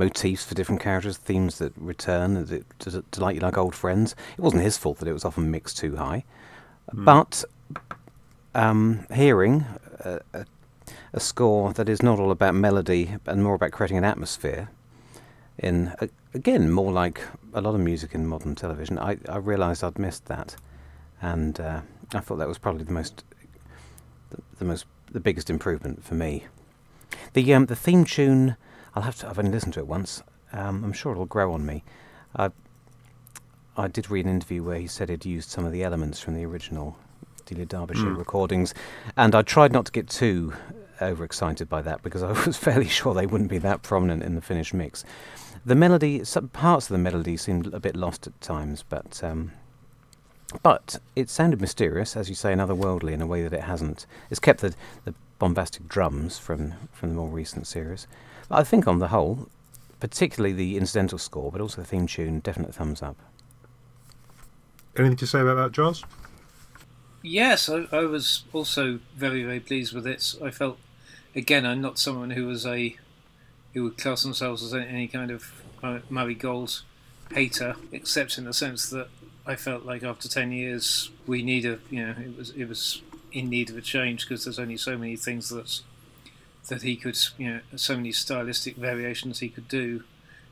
motifs 0.00 0.44
for 0.44 0.54
different 0.54 0.80
characters, 0.80 1.16
themes 1.16 1.58
that 1.58 1.72
return, 1.76 2.36
and 2.36 2.50
it, 2.50 2.64
to, 2.80 3.04
to 3.12 3.20
like 3.20 3.34
you 3.36 3.40
like 3.40 3.58
old 3.58 3.74
friends. 3.74 4.14
It 4.38 4.42
wasn't 4.42 4.62
his 4.62 4.76
fault 4.78 4.98
that 4.98 5.08
it 5.08 5.12
was 5.12 5.24
often 5.24 5.50
mixed 5.50 5.76
too 5.78 5.96
high, 5.96 6.24
but 6.92 7.44
um, 8.54 9.06
hearing 9.12 9.64
a, 10.00 10.20
a, 10.32 10.44
a 11.12 11.20
score 11.20 11.72
that 11.74 11.88
is 11.88 12.02
not 12.02 12.18
all 12.18 12.30
about 12.30 12.54
melody 12.54 13.16
and 13.26 13.44
more 13.44 13.54
about 13.54 13.72
creating 13.72 13.98
an 13.98 14.04
atmosphere. 14.04 14.70
In 15.58 15.92
a, 16.00 16.08
again, 16.34 16.70
more 16.70 16.92
like 16.92 17.20
a 17.52 17.60
lot 17.60 17.74
of 17.74 17.80
music 17.80 18.14
in 18.14 18.26
modern 18.26 18.54
television, 18.54 18.98
I, 18.98 19.18
I 19.28 19.36
realised 19.36 19.84
I'd 19.84 19.98
missed 19.98 20.26
that, 20.26 20.56
and 21.20 21.60
uh, 21.60 21.80
I 22.14 22.20
thought 22.20 22.38
that 22.38 22.48
was 22.48 22.58
probably 22.58 22.84
the 22.84 22.92
most, 22.92 23.24
the, 24.30 24.38
the 24.58 24.64
most, 24.64 24.86
the 25.12 25.20
biggest 25.20 25.50
improvement 25.50 26.02
for 26.02 26.14
me. 26.14 26.46
The 27.34 27.54
um, 27.54 27.66
the 27.66 27.76
theme 27.76 28.04
tune, 28.04 28.56
I'll 28.94 29.02
have 29.02 29.16
to. 29.20 29.28
I've 29.28 29.38
only 29.38 29.50
listened 29.50 29.74
to 29.74 29.80
it 29.80 29.86
once. 29.86 30.22
Um, 30.52 30.82
I'm 30.84 30.92
sure 30.92 31.12
it'll 31.12 31.26
grow 31.26 31.52
on 31.52 31.64
me. 31.64 31.82
I 32.36 32.50
I 33.76 33.88
did 33.88 34.10
read 34.10 34.26
an 34.26 34.32
interview 34.32 34.62
where 34.62 34.78
he 34.78 34.86
said 34.86 35.08
he'd 35.08 35.24
used 35.24 35.48
some 35.50 35.64
of 35.64 35.72
the 35.72 35.82
elements 35.84 36.20
from 36.20 36.34
the 36.34 36.44
original 36.44 36.96
Delia 37.46 37.66
Derbyshire 37.66 38.10
Mm. 38.10 38.18
recordings, 38.18 38.74
and 39.16 39.34
I 39.34 39.42
tried 39.42 39.72
not 39.72 39.86
to 39.86 39.92
get 39.92 40.08
too 40.08 40.52
overexcited 41.00 41.68
by 41.68 41.80
that 41.82 42.02
because 42.02 42.22
I 42.22 42.32
was 42.46 42.56
fairly 42.56 42.88
sure 42.88 43.14
they 43.14 43.26
wouldn't 43.26 43.50
be 43.50 43.58
that 43.58 43.82
prominent 43.82 44.22
in 44.22 44.34
the 44.34 44.40
finished 44.40 44.74
mix. 44.74 45.04
The 45.64 45.74
melody, 45.74 46.24
some 46.24 46.48
parts 46.48 46.86
of 46.86 46.94
the 46.94 46.98
melody 46.98 47.36
seemed 47.36 47.72
a 47.72 47.80
bit 47.80 47.96
lost 47.96 48.26
at 48.26 48.38
times, 48.40 48.84
but 48.88 49.22
um, 49.22 49.52
but 50.62 51.00
it 51.14 51.30
sounded 51.30 51.60
mysterious, 51.60 52.16
as 52.16 52.28
you 52.28 52.34
say, 52.34 52.52
and 52.52 52.60
otherworldly 52.60 53.12
in 53.12 53.22
a 53.22 53.26
way 53.26 53.42
that 53.44 53.52
it 53.52 53.62
hasn't. 53.62 54.04
It's 54.30 54.40
kept 54.40 54.60
the, 54.62 54.74
the 55.04 55.14
bombastic 55.38 55.88
drums 55.88 56.38
from 56.38 56.74
from 56.92 57.10
the 57.10 57.14
more 57.14 57.28
recent 57.28 57.66
series. 57.66 58.06
But 58.50 58.58
I 58.58 58.64
think 58.64 58.86
on 58.88 58.98
the 58.98 59.08
whole, 59.08 59.48
particularly 60.00 60.52
the 60.52 60.76
incidental 60.76 61.18
score, 61.18 61.50
but 61.50 61.60
also 61.60 61.80
the 61.80 61.86
theme 61.86 62.06
tune, 62.06 62.40
definite 62.40 62.74
thumbs 62.74 63.00
up. 63.00 63.16
Anything 64.96 65.16
to 65.18 65.26
say 65.26 65.40
about 65.40 65.54
that, 65.54 65.72
Giles? 65.72 66.04
Yes, 67.22 67.68
I, 67.68 67.86
I 67.92 68.00
was 68.00 68.42
also 68.52 68.98
very, 69.14 69.44
very 69.44 69.60
pleased 69.60 69.94
with 69.94 70.06
it. 70.06 70.34
I 70.42 70.50
felt, 70.50 70.78
again, 71.34 71.64
I'm 71.64 71.80
not 71.80 71.98
someone 71.98 72.30
who 72.30 72.46
was 72.46 72.66
a 72.66 72.96
who 73.72 73.84
would 73.84 73.98
class 73.98 74.24
themselves 74.24 74.64
as 74.64 74.74
any 74.74 75.06
kind 75.06 75.30
of 75.30 75.62
Murray 76.10 76.34
Gold 76.34 76.82
hater, 77.32 77.76
except 77.92 78.36
in 78.36 78.44
the 78.46 78.52
sense 78.52 78.90
that 78.90 79.06
I 79.46 79.54
felt 79.54 79.84
like 79.84 80.02
after 80.02 80.28
ten 80.28 80.50
years 80.50 81.10
we 81.24 81.44
need 81.44 81.64
a 81.64 81.78
you 81.88 82.04
know 82.04 82.14
it 82.20 82.36
was 82.36 82.50
it 82.50 82.64
was 82.64 83.00
in 83.30 83.48
need 83.48 83.70
of 83.70 83.76
a 83.76 83.80
change 83.80 84.26
because 84.26 84.44
there's 84.44 84.58
only 84.58 84.76
so 84.76 84.98
many 84.98 85.14
things 85.14 85.50
that 85.50 85.82
that 86.70 86.82
he 86.82 86.96
could 86.96 87.18
you 87.38 87.48
know 87.50 87.60
so 87.76 87.94
many 87.96 88.10
stylistic 88.12 88.76
variations 88.76 89.38
he 89.40 89.48
could 89.50 89.68
do. 89.68 90.02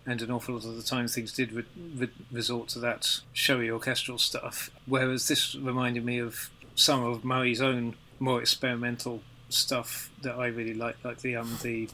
And 0.07 0.23
an 0.23 0.31
awful 0.31 0.55
lot 0.55 0.64
of 0.64 0.75
the 0.77 0.83
time, 0.83 1.07
things 1.07 1.33
did 1.33 1.53
re- 1.53 1.64
re- 1.95 2.09
resort 2.33 2.69
to 2.71 2.79
that 2.79 3.21
showy 3.35 3.71
orchestral 3.71 4.16
stuff. 4.16 4.71
Whereas 4.87 5.29
this 5.29 5.55
reminded 5.55 6.03
me 6.03 6.19
of 6.19 6.49
some 6.75 7.05
of 7.05 7.25
Murray's 7.27 7.61
own 7.61 7.95
more 8.19 8.41
experimental 8.41 9.21
stuff 9.51 10.11
that 10.23 10.35
I 10.37 10.47
really 10.47 10.73
like, 10.73 10.97
like 11.05 11.19
the 11.21 11.37
um 11.37 11.59
the 11.62 11.91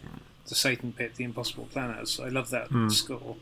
the 0.49 0.55
Satan 0.55 0.93
Pit, 0.93 1.17
the 1.17 1.25
Impossible 1.25 1.67
Planets. 1.73 2.21
I 2.21 2.29
love 2.29 2.51
that 2.51 2.69
Hmm. 2.69 2.89
score 2.89 3.37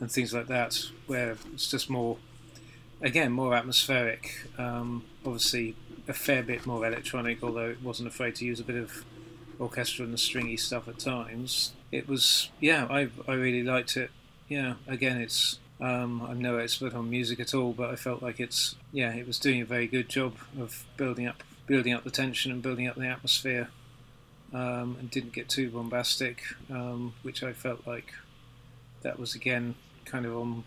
and 0.00 0.10
things 0.10 0.32
like 0.32 0.46
that, 0.46 0.80
where 1.06 1.36
it's 1.52 1.68
just 1.70 1.90
more, 1.90 2.16
again, 3.02 3.32
more 3.32 3.52
atmospheric. 3.54 4.46
Um, 4.56 5.04
obviously, 5.26 5.74
a 6.06 6.14
fair 6.14 6.42
bit 6.42 6.64
more 6.64 6.86
electronic, 6.86 7.42
although 7.42 7.68
it 7.70 7.82
wasn't 7.82 8.08
afraid 8.08 8.36
to 8.36 8.44
use 8.46 8.60
a 8.60 8.64
bit 8.64 8.76
of 8.76 9.04
orchestra 9.58 10.04
and 10.04 10.14
the 10.14 10.18
stringy 10.18 10.56
stuff 10.56 10.88
at 10.88 10.98
times. 10.98 11.72
It 11.90 12.08
was, 12.08 12.50
yeah, 12.60 12.86
I 12.90 13.08
I 13.26 13.34
really 13.34 13.62
liked 13.62 13.96
it. 13.96 14.10
Yeah, 14.48 14.74
again, 14.86 15.20
it's 15.20 15.58
um, 15.80 16.22
I'm 16.22 16.40
no 16.40 16.56
expert 16.58 16.94
on 16.94 17.08
music 17.08 17.38
at 17.40 17.54
all, 17.54 17.72
but 17.72 17.90
I 17.90 17.96
felt 17.96 18.22
like 18.22 18.40
it's 18.40 18.76
yeah, 18.92 19.14
it 19.14 19.26
was 19.26 19.38
doing 19.38 19.60
a 19.60 19.66
very 19.66 19.86
good 19.86 20.08
job 20.08 20.36
of 20.58 20.84
building 20.96 21.26
up 21.26 21.42
building 21.66 21.92
up 21.92 22.04
the 22.04 22.10
tension 22.10 22.50
and 22.50 22.62
building 22.62 22.86
up 22.86 22.96
the 22.96 23.06
atmosphere, 23.06 23.68
um, 24.52 24.96
and 24.98 25.10
didn't 25.10 25.32
get 25.32 25.48
too 25.48 25.70
bombastic, 25.70 26.42
um, 26.70 27.14
which 27.22 27.42
I 27.42 27.52
felt 27.52 27.86
like 27.86 28.12
that 29.02 29.18
was 29.18 29.34
again 29.34 29.76
kind 30.04 30.26
of 30.26 30.36
on 30.36 30.64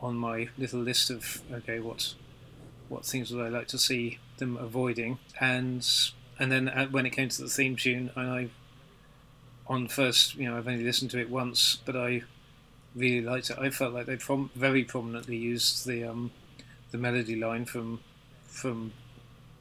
on 0.00 0.16
my 0.16 0.48
little 0.58 0.80
list 0.80 1.10
of 1.10 1.40
okay, 1.52 1.80
what 1.80 2.14
what 2.88 3.06
things 3.06 3.32
would 3.32 3.44
I 3.44 3.48
like 3.48 3.68
to 3.68 3.78
see 3.78 4.18
them 4.36 4.56
avoiding, 4.56 5.18
and 5.40 5.86
and 6.38 6.50
then 6.50 6.68
uh, 6.68 6.86
when 6.86 7.06
it 7.06 7.10
came 7.10 7.28
to 7.28 7.42
the 7.42 7.48
theme 7.48 7.76
tune, 7.76 8.10
I 8.16 8.48
on 9.66 9.88
first, 9.88 10.34
you 10.34 10.48
know, 10.48 10.56
I've 10.58 10.68
only 10.68 10.84
listened 10.84 11.10
to 11.12 11.20
it 11.20 11.30
once, 11.30 11.78
but 11.84 11.96
I 11.96 12.22
really 12.94 13.22
liked 13.22 13.50
it. 13.50 13.58
I 13.58 13.70
felt 13.70 13.94
like 13.94 14.06
they 14.06 14.16
prom- 14.16 14.50
very 14.54 14.84
prominently 14.84 15.36
used 15.36 15.86
the 15.86 16.04
um, 16.04 16.32
the 16.90 16.98
melody 16.98 17.36
line 17.36 17.64
from 17.64 18.00
from 18.46 18.92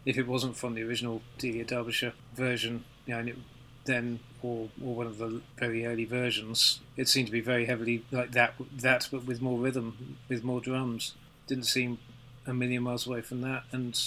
if 0.05 0.17
it 0.17 0.27
wasn't 0.27 0.57
from 0.57 0.75
the 0.75 0.83
original 0.83 1.21
Delia 1.37 1.63
Derbyshire 1.63 2.13
version, 2.35 2.83
you 3.05 3.13
know, 3.13 3.19
and 3.19 3.29
it, 3.29 3.37
then 3.85 4.19
or 4.41 4.69
or 4.83 4.95
one 4.95 5.07
of 5.07 5.17
the 5.17 5.41
very 5.57 5.85
early 5.85 6.05
versions, 6.05 6.79
it 6.97 7.07
seemed 7.07 7.27
to 7.27 7.31
be 7.31 7.41
very 7.41 7.65
heavily 7.65 8.03
like 8.11 8.31
that 8.31 8.55
that 8.77 9.07
but 9.11 9.25
with 9.25 9.41
more 9.41 9.59
rhythm, 9.59 10.17
with 10.29 10.43
more 10.43 10.61
drums. 10.61 11.13
Didn't 11.47 11.65
seem 11.65 11.99
a 12.45 12.53
million 12.53 12.83
miles 12.83 13.07
away 13.07 13.21
from 13.21 13.41
that, 13.41 13.63
and 13.71 13.99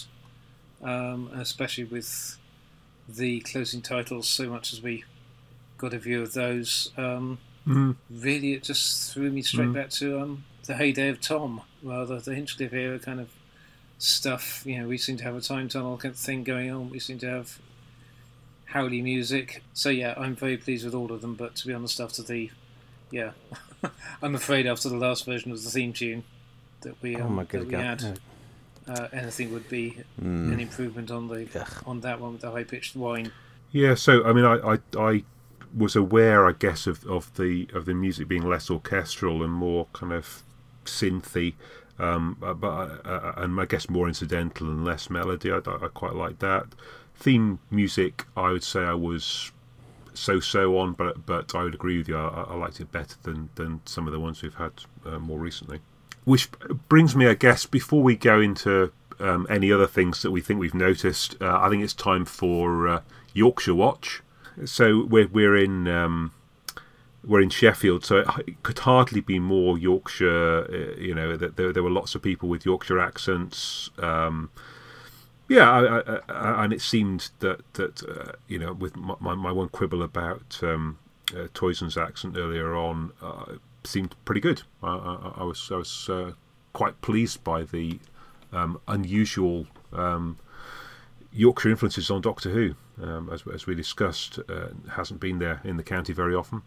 um, 0.82 1.30
especially 1.34 1.84
with 1.84 2.38
the 3.08 3.40
closing 3.40 3.82
titles, 3.82 4.28
so 4.28 4.48
much 4.48 4.72
as 4.72 4.82
we 4.82 5.04
got 5.78 5.94
a 5.94 5.98
view 5.98 6.22
of 6.22 6.32
those. 6.34 6.90
Um, 6.96 7.38
Mm. 7.66 7.96
really 8.08 8.52
it 8.52 8.62
just 8.62 9.12
threw 9.12 9.28
me 9.32 9.42
straight 9.42 9.68
Mm. 9.70 9.74
back 9.74 9.90
to 9.90 10.20
um, 10.20 10.44
the 10.66 10.76
heyday 10.76 11.08
of 11.08 11.20
Tom, 11.20 11.62
rather 11.82 12.20
the 12.20 12.32
Hinchcliffe 12.34 12.72
era 12.72 12.98
kind 13.00 13.18
of 13.18 13.28
stuff. 13.98 14.62
You 14.64 14.78
know, 14.82 14.86
we 14.88 14.96
seem 14.98 15.16
to 15.16 15.24
have 15.24 15.34
a 15.34 15.40
time 15.40 15.68
tunnel 15.68 15.96
kind 15.98 16.14
of 16.14 16.18
thing 16.20 16.44
going 16.44 16.70
on. 16.70 16.90
We 16.90 17.00
seem 17.00 17.18
to 17.18 17.26
have 17.28 17.58
howly 18.66 19.02
music. 19.02 19.62
So 19.74 19.88
yeah, 19.90 20.14
I'm 20.16 20.36
very 20.36 20.56
pleased 20.56 20.84
with 20.84 20.94
all 20.94 21.10
of 21.12 21.20
them. 21.22 21.34
But 21.34 21.56
to 21.56 21.66
be 21.66 21.74
honest, 21.74 22.00
after 22.00 22.22
the 22.22 22.50
yeah, 23.10 23.32
I'm 24.22 24.34
afraid 24.36 24.66
after 24.66 24.88
the 24.88 24.96
last 24.96 25.26
version 25.26 25.50
of 25.52 25.62
the 25.62 25.70
theme 25.70 25.92
tune 25.92 26.22
that 26.82 27.00
we 27.02 27.16
um, 27.16 27.22
oh 27.22 27.28
my 27.30 27.44
that 27.44 27.64
we 27.66 27.72
God! 27.72 27.80
had, 28.00 28.20
uh, 28.88 29.08
anything 29.12 29.52
would 29.52 29.68
be 29.68 29.98
Mm. 30.20 30.52
an 30.52 30.60
improvement 30.60 31.10
on 31.10 31.28
the 31.28 31.48
Ugh. 31.58 31.82
on 31.86 32.00
that 32.00 32.20
one 32.20 32.32
with 32.32 32.40
the 32.42 32.50
high 32.50 32.64
pitched 32.64 32.96
whine. 32.96 33.32
Yeah, 33.72 33.94
so 33.94 34.24
I 34.24 34.32
mean, 34.32 34.44
I, 34.44 34.74
I, 34.74 34.78
I 34.98 35.24
was 35.76 35.96
aware, 35.96 36.46
I 36.46 36.52
guess, 36.52 36.86
of, 36.86 37.04
of 37.06 37.34
the 37.36 37.68
of 37.74 37.84
the 37.84 37.94
music 37.94 38.28
being 38.28 38.48
less 38.48 38.70
orchestral 38.70 39.42
and 39.42 39.52
more 39.52 39.86
kind 39.92 40.12
of 40.12 40.42
synthy, 40.84 41.54
um, 41.98 42.36
but 42.40 42.62
uh, 42.64 43.32
and 43.36 43.58
I 43.60 43.64
guess 43.66 43.90
more 43.90 44.06
incidental 44.08 44.68
and 44.68 44.84
less 44.84 45.10
melody. 45.10 45.50
I, 45.50 45.58
I 45.58 45.88
quite 45.92 46.14
like 46.14 46.38
that. 46.38 46.66
Theme 47.16 47.58
music, 47.70 48.24
I 48.36 48.52
would 48.52 48.62
say 48.64 48.80
I 48.80 48.94
was 48.94 49.50
so-so 50.14 50.78
on, 50.78 50.92
but 50.92 51.26
but 51.26 51.54
I 51.54 51.64
would 51.64 51.74
agree 51.74 51.98
with 51.98 52.08
you. 52.08 52.16
I, 52.16 52.46
I 52.48 52.54
liked 52.54 52.80
it 52.80 52.92
better 52.92 53.16
than 53.24 53.48
than 53.56 53.80
some 53.84 54.06
of 54.06 54.12
the 54.12 54.20
ones 54.20 54.42
we've 54.42 54.54
had 54.54 54.72
uh, 55.04 55.18
more 55.18 55.38
recently. 55.38 55.80
Which 56.26 56.50
brings 56.88 57.14
me, 57.14 57.28
I 57.28 57.34
guess, 57.34 57.66
before 57.66 58.02
we 58.02 58.16
go 58.16 58.40
into 58.40 58.92
um, 59.20 59.46
any 59.48 59.72
other 59.72 59.86
things 59.86 60.22
that 60.22 60.32
we 60.32 60.40
think 60.40 60.58
we've 60.58 60.74
noticed, 60.74 61.36
uh, 61.40 61.58
I 61.60 61.70
think 61.70 61.84
it's 61.84 61.94
time 61.94 62.24
for 62.24 62.88
uh, 62.88 63.00
Yorkshire 63.32 63.76
Watch. 63.76 64.22
So 64.64 65.04
we're 65.04 65.28
we're 65.28 65.56
in 65.56 65.86
um, 65.86 66.32
we're 67.24 67.40
in 67.40 67.50
Sheffield, 67.50 68.04
so 68.04 68.24
it 68.46 68.62
could 68.64 68.80
hardly 68.80 69.20
be 69.20 69.38
more 69.38 69.78
Yorkshire. 69.78 70.66
Uh, 70.68 71.00
you 71.00 71.14
know, 71.14 71.36
there, 71.36 71.72
there 71.72 71.82
were 71.82 71.90
lots 71.90 72.16
of 72.16 72.22
people 72.22 72.48
with 72.48 72.66
Yorkshire 72.66 72.98
accents. 72.98 73.90
Um, 73.98 74.50
yeah, 75.48 75.70
I, 75.70 75.98
I, 75.98 76.20
I, 76.28 76.64
and 76.64 76.72
it 76.72 76.80
seemed 76.80 77.30
that 77.38 77.60
that 77.74 78.02
uh, 78.02 78.32
you 78.48 78.58
know, 78.58 78.72
with 78.72 78.96
my, 78.96 79.14
my, 79.20 79.34
my 79.34 79.52
one 79.52 79.68
quibble 79.68 80.02
about 80.02 80.58
um, 80.62 80.98
uh, 81.32 81.46
Tosin's 81.54 81.96
accent 81.96 82.36
earlier 82.36 82.74
on, 82.74 83.12
uh, 83.22 83.54
seemed 83.86 84.14
pretty 84.24 84.40
good. 84.40 84.62
I, 84.82 84.88
I, 84.88 85.32
I 85.38 85.44
was 85.44 85.68
I 85.72 85.76
was 85.76 86.08
uh, 86.08 86.32
quite 86.72 87.00
pleased 87.00 87.42
by 87.44 87.62
the 87.62 87.98
um, 88.52 88.80
unusual 88.88 89.66
um, 89.92 90.38
Yorkshire 91.32 91.70
influences 91.70 92.10
on 92.10 92.20
Doctor 92.20 92.50
Who, 92.50 92.74
um, 93.02 93.30
as, 93.32 93.44
as 93.52 93.66
we 93.66 93.74
discussed. 93.74 94.38
Uh, 94.48 94.68
hasn't 94.92 95.20
been 95.20 95.38
there 95.38 95.60
in 95.64 95.76
the 95.76 95.82
county 95.82 96.12
very 96.12 96.34
often. 96.34 96.62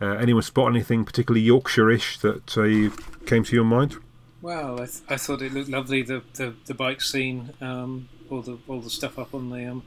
Uh, 0.00 0.14
anyone 0.14 0.42
spot 0.42 0.70
anything 0.70 1.04
particularly 1.04 1.42
Yorkshire-ish 1.42 2.18
that 2.20 2.56
uh, 2.56 3.24
came 3.26 3.44
to 3.44 3.54
your 3.54 3.64
mind? 3.64 3.96
Well, 4.40 4.80
I, 4.80 4.86
th- 4.86 5.02
I 5.10 5.16
thought 5.16 5.42
it 5.42 5.52
looked 5.52 5.68
lovely. 5.68 6.02
The 6.02 6.22
the, 6.34 6.54
the 6.64 6.74
bike 6.74 7.02
scene, 7.02 7.52
um, 7.60 8.08
all 8.30 8.40
the 8.40 8.58
all 8.66 8.80
the 8.80 8.90
stuff 8.90 9.18
up 9.18 9.34
on 9.34 9.50
the 9.50 9.66
um, 9.66 9.82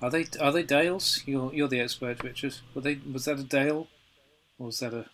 are 0.00 0.10
they 0.10 0.26
are 0.40 0.52
they 0.52 0.62
dales? 0.62 1.22
You're 1.26 1.52
you're 1.52 1.68
the 1.68 1.80
expert, 1.80 2.22
Richard. 2.22 2.56
Were 2.74 2.82
they 2.82 3.00
was 3.10 3.24
that 3.24 3.40
a 3.40 3.42
dale, 3.42 3.88
or 4.58 4.66
was 4.66 4.78
that 4.78 4.94
a 4.94 5.06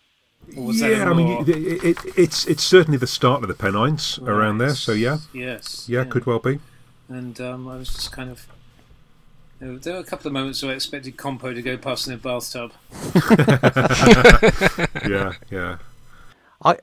or 0.57 0.67
was 0.67 0.81
that 0.81 0.91
yeah, 0.91 1.11
I 1.11 1.15
mean, 1.15 1.43
it, 1.43 1.49
it, 1.49 1.85
it, 1.85 1.99
it's 2.17 2.47
it's 2.47 2.63
certainly 2.63 2.99
the 2.99 3.07
start 3.07 3.43
of 3.43 3.49
the 3.49 3.55
Pennines 3.55 4.19
around 4.19 4.59
there. 4.59 4.75
So 4.75 4.93
yeah, 4.93 5.19
yes, 5.33 5.89
yeah, 5.89 6.05
could 6.05 6.27
well 6.27 6.39
be. 6.39 6.61
And 7.09 7.41
um, 7.41 7.69
I 7.69 7.77
was 7.77 7.93
just 7.93 8.13
kind 8.13 8.31
of. 8.31 8.47
There 9.59 9.73
were, 9.73 9.79
there 9.79 9.95
were 9.95 10.01
a 10.01 10.05
couple 10.05 10.27
of 10.27 10.33
moments 10.33 10.63
where 10.63 10.73
I 10.73 10.75
expected 10.75 11.19
Compo 11.19 11.53
to 11.53 11.61
go 11.61 11.77
past 11.77 12.07
in 12.07 12.15
a 12.15 12.17
bathtub. 12.17 12.73
yeah, 15.07 15.35
yeah. 15.51 15.77
I 16.65 16.79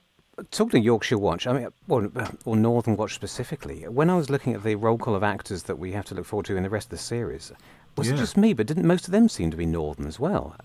talking 0.51 0.81
to 0.81 0.85
Yorkshire 0.85 1.17
Watch. 1.17 1.47
I 1.47 1.53
mean, 1.53 1.67
well, 1.87 2.11
or 2.45 2.55
Northern 2.55 2.95
Watch 2.95 3.15
specifically. 3.15 3.83
When 3.87 4.09
I 4.09 4.15
was 4.15 4.29
looking 4.29 4.53
at 4.53 4.63
the 4.63 4.75
roll 4.75 4.97
call 4.97 5.15
of 5.15 5.23
actors 5.23 5.63
that 5.63 5.79
we 5.79 5.91
have 5.93 6.05
to 6.05 6.15
look 6.15 6.25
forward 6.25 6.45
to 6.47 6.57
in 6.57 6.63
the 6.63 6.69
rest 6.69 6.87
of 6.87 6.91
the 6.91 6.97
series, 6.97 7.51
was 7.95 8.09
it 8.09 8.17
just 8.17 8.37
me? 8.37 8.53
But 8.53 8.67
didn't 8.67 8.85
most 8.85 9.07
of 9.07 9.11
them 9.11 9.27
seem 9.27 9.49
to 9.51 9.57
be 9.57 9.65
Northern 9.65 10.05
as 10.05 10.19
well? 10.19 10.55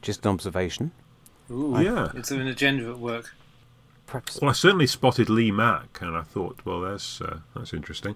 Just 0.00 0.24
an 0.24 0.30
observation. 0.30 0.92
Ooh, 1.52 1.80
Yeah. 1.80 2.10
Is 2.14 2.28
there 2.28 2.40
an 2.40 2.48
agenda 2.48 2.88
at 2.90 2.98
work? 2.98 3.34
perhaps. 4.06 4.40
Well, 4.40 4.50
I 4.50 4.52
certainly 4.52 4.86
spotted 4.86 5.30
Lee 5.30 5.50
Mack, 5.50 5.98
and 6.02 6.16
I 6.16 6.22
thought, 6.22 6.58
well, 6.64 6.80
that's 6.82 7.20
uh, 7.20 7.38
that's 7.54 7.72
interesting. 7.72 8.14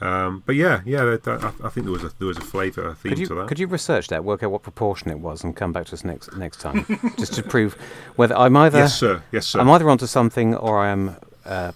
Um, 0.00 0.42
but 0.46 0.56
yeah, 0.56 0.80
yeah, 0.84 1.04
that, 1.04 1.22
that, 1.24 1.44
I, 1.44 1.52
I 1.66 1.68
think 1.68 1.84
there 1.86 1.92
was 1.92 2.02
a 2.04 2.12
there 2.18 2.28
was 2.28 2.38
a 2.38 2.42
flavour 2.42 2.94
theme 2.94 3.10
Could 3.10 3.18
you 3.18 3.26
to 3.26 3.34
that. 3.36 3.48
could 3.48 3.58
you 3.58 3.66
research 3.66 4.08
that, 4.08 4.24
work 4.24 4.42
out 4.42 4.50
what 4.50 4.62
proportion 4.62 5.10
it 5.10 5.18
was, 5.20 5.44
and 5.44 5.54
come 5.56 5.72
back 5.72 5.86
to 5.86 5.94
us 5.94 6.04
next 6.04 6.36
next 6.36 6.60
time, 6.60 6.84
just 7.18 7.34
to 7.34 7.42
prove 7.42 7.74
whether 8.16 8.36
I'm 8.36 8.56
either 8.56 8.78
yes, 8.78 8.98
sir. 8.98 9.22
Yes, 9.32 9.46
sir. 9.48 9.60
I'm 9.60 9.68
either 9.70 9.88
onto 9.90 10.06
something 10.06 10.54
or 10.54 10.78
I 10.78 10.88
am 10.90 11.16
uh, 11.44 11.72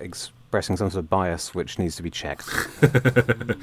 expressing 0.00 0.76
some 0.76 0.90
sort 0.90 1.04
of 1.04 1.10
bias 1.10 1.54
which 1.54 1.78
needs 1.78 1.96
to 1.96 2.02
be 2.02 2.10
checked. 2.10 2.48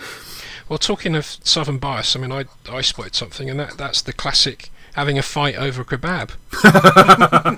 Well, 0.69 0.77
talking 0.77 1.15
of 1.15 1.25
southern 1.45 1.77
bias, 1.77 2.13
I 2.15 2.19
mean, 2.19 2.31
I 2.33 2.43
I 2.69 2.81
spotted 2.81 3.15
something, 3.15 3.49
and 3.49 3.57
that 3.57 3.77
that's 3.77 4.01
the 4.01 4.11
classic 4.11 4.69
having 4.97 5.17
a 5.17 5.21
fight 5.21 5.55
over 5.55 5.83
a 5.83 5.85
kebab. 5.85 6.31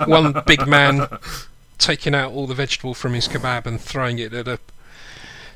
One 0.07 0.43
big 0.45 0.67
man 0.67 1.07
taking 1.77 2.13
out 2.13 2.33
all 2.33 2.45
the 2.45 2.53
vegetable 2.53 2.93
from 2.93 3.13
his 3.13 3.27
kebab 3.29 3.65
and 3.65 3.79
throwing 3.79 4.19
it 4.19 4.33
at 4.33 4.47
a 4.47 4.59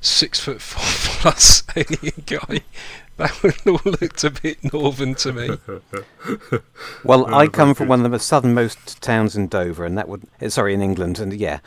six 0.01 0.39
foot 0.39 0.61
four 0.61 0.81
plus 1.21 1.61
alien 1.75 2.23
guy. 2.25 2.61
That 3.17 3.31
one 3.43 3.53
all 3.67 3.91
looked 4.01 4.23
a 4.23 4.31
bit 4.31 4.73
northern 4.73 5.13
to 5.15 5.33
me. 5.33 5.49
Well, 7.03 7.25
Oh, 7.29 7.33
I 7.37 7.47
come 7.47 7.75
from 7.75 7.85
good. 7.87 7.89
one 7.89 8.05
of 8.05 8.11
the 8.11 8.19
southernmost 8.19 9.01
towns 9.01 9.35
in 9.35 9.47
Dover, 9.49 9.85
and 9.85 9.97
that 9.97 10.07
would 10.07 10.23
eh, 10.41 10.47
sorry 10.49 10.73
in 10.73 10.81
England, 10.81 11.19
and 11.19 11.33
yeah, 11.33 11.59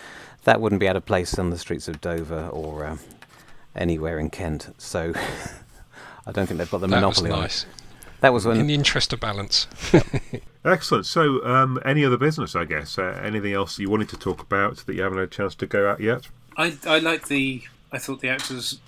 that 0.45 0.61
wouldn't 0.63 0.81
be 0.81 0.89
out 0.89 0.97
of 0.97 1.05
place 1.05 1.39
on 1.39 1.51
the 1.51 1.59
streets 1.59 1.89
of 1.89 2.01
Dover 2.01 2.49
or 2.49 2.87
um, 2.87 2.99
anywhere 3.75 4.19
in 4.19 4.31
Kent. 4.31 4.75
So 4.79 5.13
I 6.27 6.33
don't 6.33 6.47
think 6.47 6.57
they've 6.59 6.71
got 6.71 6.81
the 6.81 6.87
That 6.89 7.05
was 7.07 7.23
monopoly 7.23 7.31
on 7.31 7.45
it. 7.45 7.67
Nice. 8.27 8.29
That 8.29 8.33
was 8.33 8.47
when 8.47 8.59
In 8.61 8.67
the 8.67 8.75
interest 8.75 9.13
of 9.13 9.21
balance. 9.21 9.67
Excellent. 10.65 11.07
So, 11.07 11.45
um, 11.45 11.81
any 11.85 12.05
other 12.05 12.17
business? 12.17 12.57
I 12.57 12.65
guess. 12.65 12.99
Uh, 12.99 13.21
anything 13.23 13.53
else 13.53 13.79
you 13.79 13.89
wanted 13.91 14.09
to 14.11 14.17
talk 14.17 14.41
about 14.43 14.79
that 14.87 14.95
you 14.95 15.03
haven't 15.03 15.19
had 15.19 15.29
a 15.29 15.31
chance 15.31 15.55
to 15.57 15.67
go 15.67 15.91
at 15.91 16.01
yet? 16.01 16.29
I 16.57 16.77
I 16.87 16.99
like 16.99 17.29
the. 17.29 17.63
I 17.93 17.99
thought 17.99 18.21
the 18.21 18.29
actors, 18.29 18.81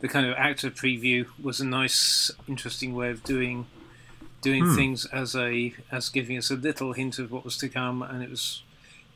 the 0.00 0.08
kind 0.08 0.26
of 0.26 0.34
actor 0.36 0.70
preview 0.70 1.26
was 1.42 1.60
a 1.60 1.66
nice, 1.66 2.30
interesting 2.46 2.94
way 2.94 3.10
of 3.10 3.24
doing, 3.24 3.66
doing 4.42 4.64
Hmm. 4.64 4.74
things 4.76 5.06
as 5.06 5.34
a 5.34 5.74
as 5.90 6.08
giving 6.08 6.38
us 6.38 6.50
a 6.50 6.56
little 6.56 6.92
hint 6.92 7.18
of 7.18 7.32
what 7.32 7.44
was 7.44 7.56
to 7.58 7.68
come, 7.68 8.00
and 8.02 8.22
it 8.22 8.30
was, 8.30 8.62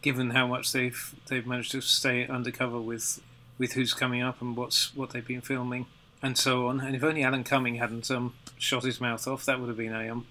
given 0.02 0.30
how 0.30 0.46
much 0.46 0.72
they've 0.72 1.14
they've 1.28 1.46
managed 1.46 1.70
to 1.72 1.80
stay 1.80 2.26
undercover 2.26 2.80
with, 2.80 3.20
with 3.58 3.72
who's 3.74 3.94
coming 3.94 4.22
up 4.22 4.42
and 4.42 4.56
what's 4.56 4.94
what 4.96 5.10
they've 5.10 5.26
been 5.26 5.40
filming 5.40 5.86
and 6.22 6.36
so 6.36 6.68
on. 6.68 6.80
And 6.80 6.94
if 6.94 7.02
only 7.02 7.22
Alan 7.22 7.44
Cumming 7.44 7.76
hadn't 7.76 8.10
um, 8.10 8.34
shot 8.58 8.84
his 8.84 9.00
mouth 9.00 9.26
off, 9.26 9.44
that 9.44 9.60
would 9.60 9.68
have 9.68 9.76
been 9.76 9.94
a 9.94 10.08
um, 10.08 10.26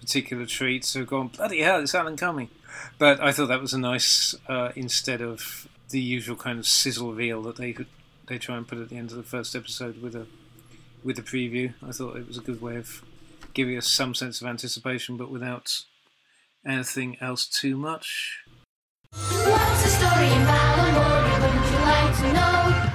particular 0.00 0.46
treat. 0.46 0.84
So 0.84 1.04
gone 1.04 1.28
bloody 1.28 1.60
hell, 1.60 1.80
it's 1.80 1.94
Alan 1.94 2.16
Cumming. 2.16 2.50
But 2.98 3.20
I 3.20 3.32
thought 3.32 3.48
that 3.48 3.60
was 3.60 3.72
a 3.72 3.78
nice 3.78 4.34
uh, 4.48 4.72
instead 4.74 5.20
of 5.20 5.68
the 5.90 6.00
usual 6.00 6.36
kind 6.36 6.58
of 6.58 6.66
sizzle 6.66 7.12
reel 7.12 7.42
that 7.42 7.56
they 7.56 7.72
could 7.72 7.86
they 8.26 8.38
try 8.38 8.56
and 8.56 8.66
put 8.66 8.78
at 8.78 8.88
the 8.88 8.96
end 8.96 9.10
of 9.10 9.16
the 9.16 9.22
first 9.22 9.54
episode 9.54 10.02
with 10.02 10.14
a 10.14 10.26
with 11.02 11.18
a 11.18 11.22
preview. 11.22 11.74
I 11.86 11.92
thought 11.92 12.16
it 12.16 12.26
was 12.26 12.38
a 12.38 12.42
good 12.42 12.60
way 12.62 12.76
of 12.76 13.02
giving 13.52 13.76
us 13.76 13.86
some 13.86 14.14
sense 14.14 14.40
of 14.40 14.46
anticipation, 14.46 15.16
but 15.16 15.30
without 15.30 15.84
anything 16.66 17.16
else 17.20 17.46
too 17.46 17.76
much. 17.76 18.40
What's 19.12 19.82
the 19.84 19.90
story 19.90 20.26
in 20.26 20.42
Balamory? 20.46 21.40
Wouldn't 21.40 21.70
you 21.70 21.78
like 21.78 22.16
to 22.16 22.32
know? 22.32 22.92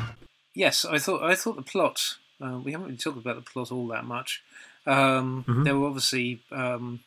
Yes, 0.53 0.83
I 0.83 0.97
thought 0.97 1.23
I 1.23 1.35
thought 1.35 1.55
the 1.55 1.61
plot. 1.61 2.17
Uh, 2.41 2.59
we 2.63 2.71
haven't 2.71 2.87
really 2.87 2.97
talked 2.97 3.17
about 3.17 3.35
the 3.35 3.41
plot 3.41 3.71
all 3.71 3.87
that 3.87 4.05
much. 4.05 4.41
Um, 4.85 5.43
Mhm. 5.47 5.63
There 5.65 5.77
were 5.77 5.87
obviously. 5.87 6.41
Um, 6.51 7.01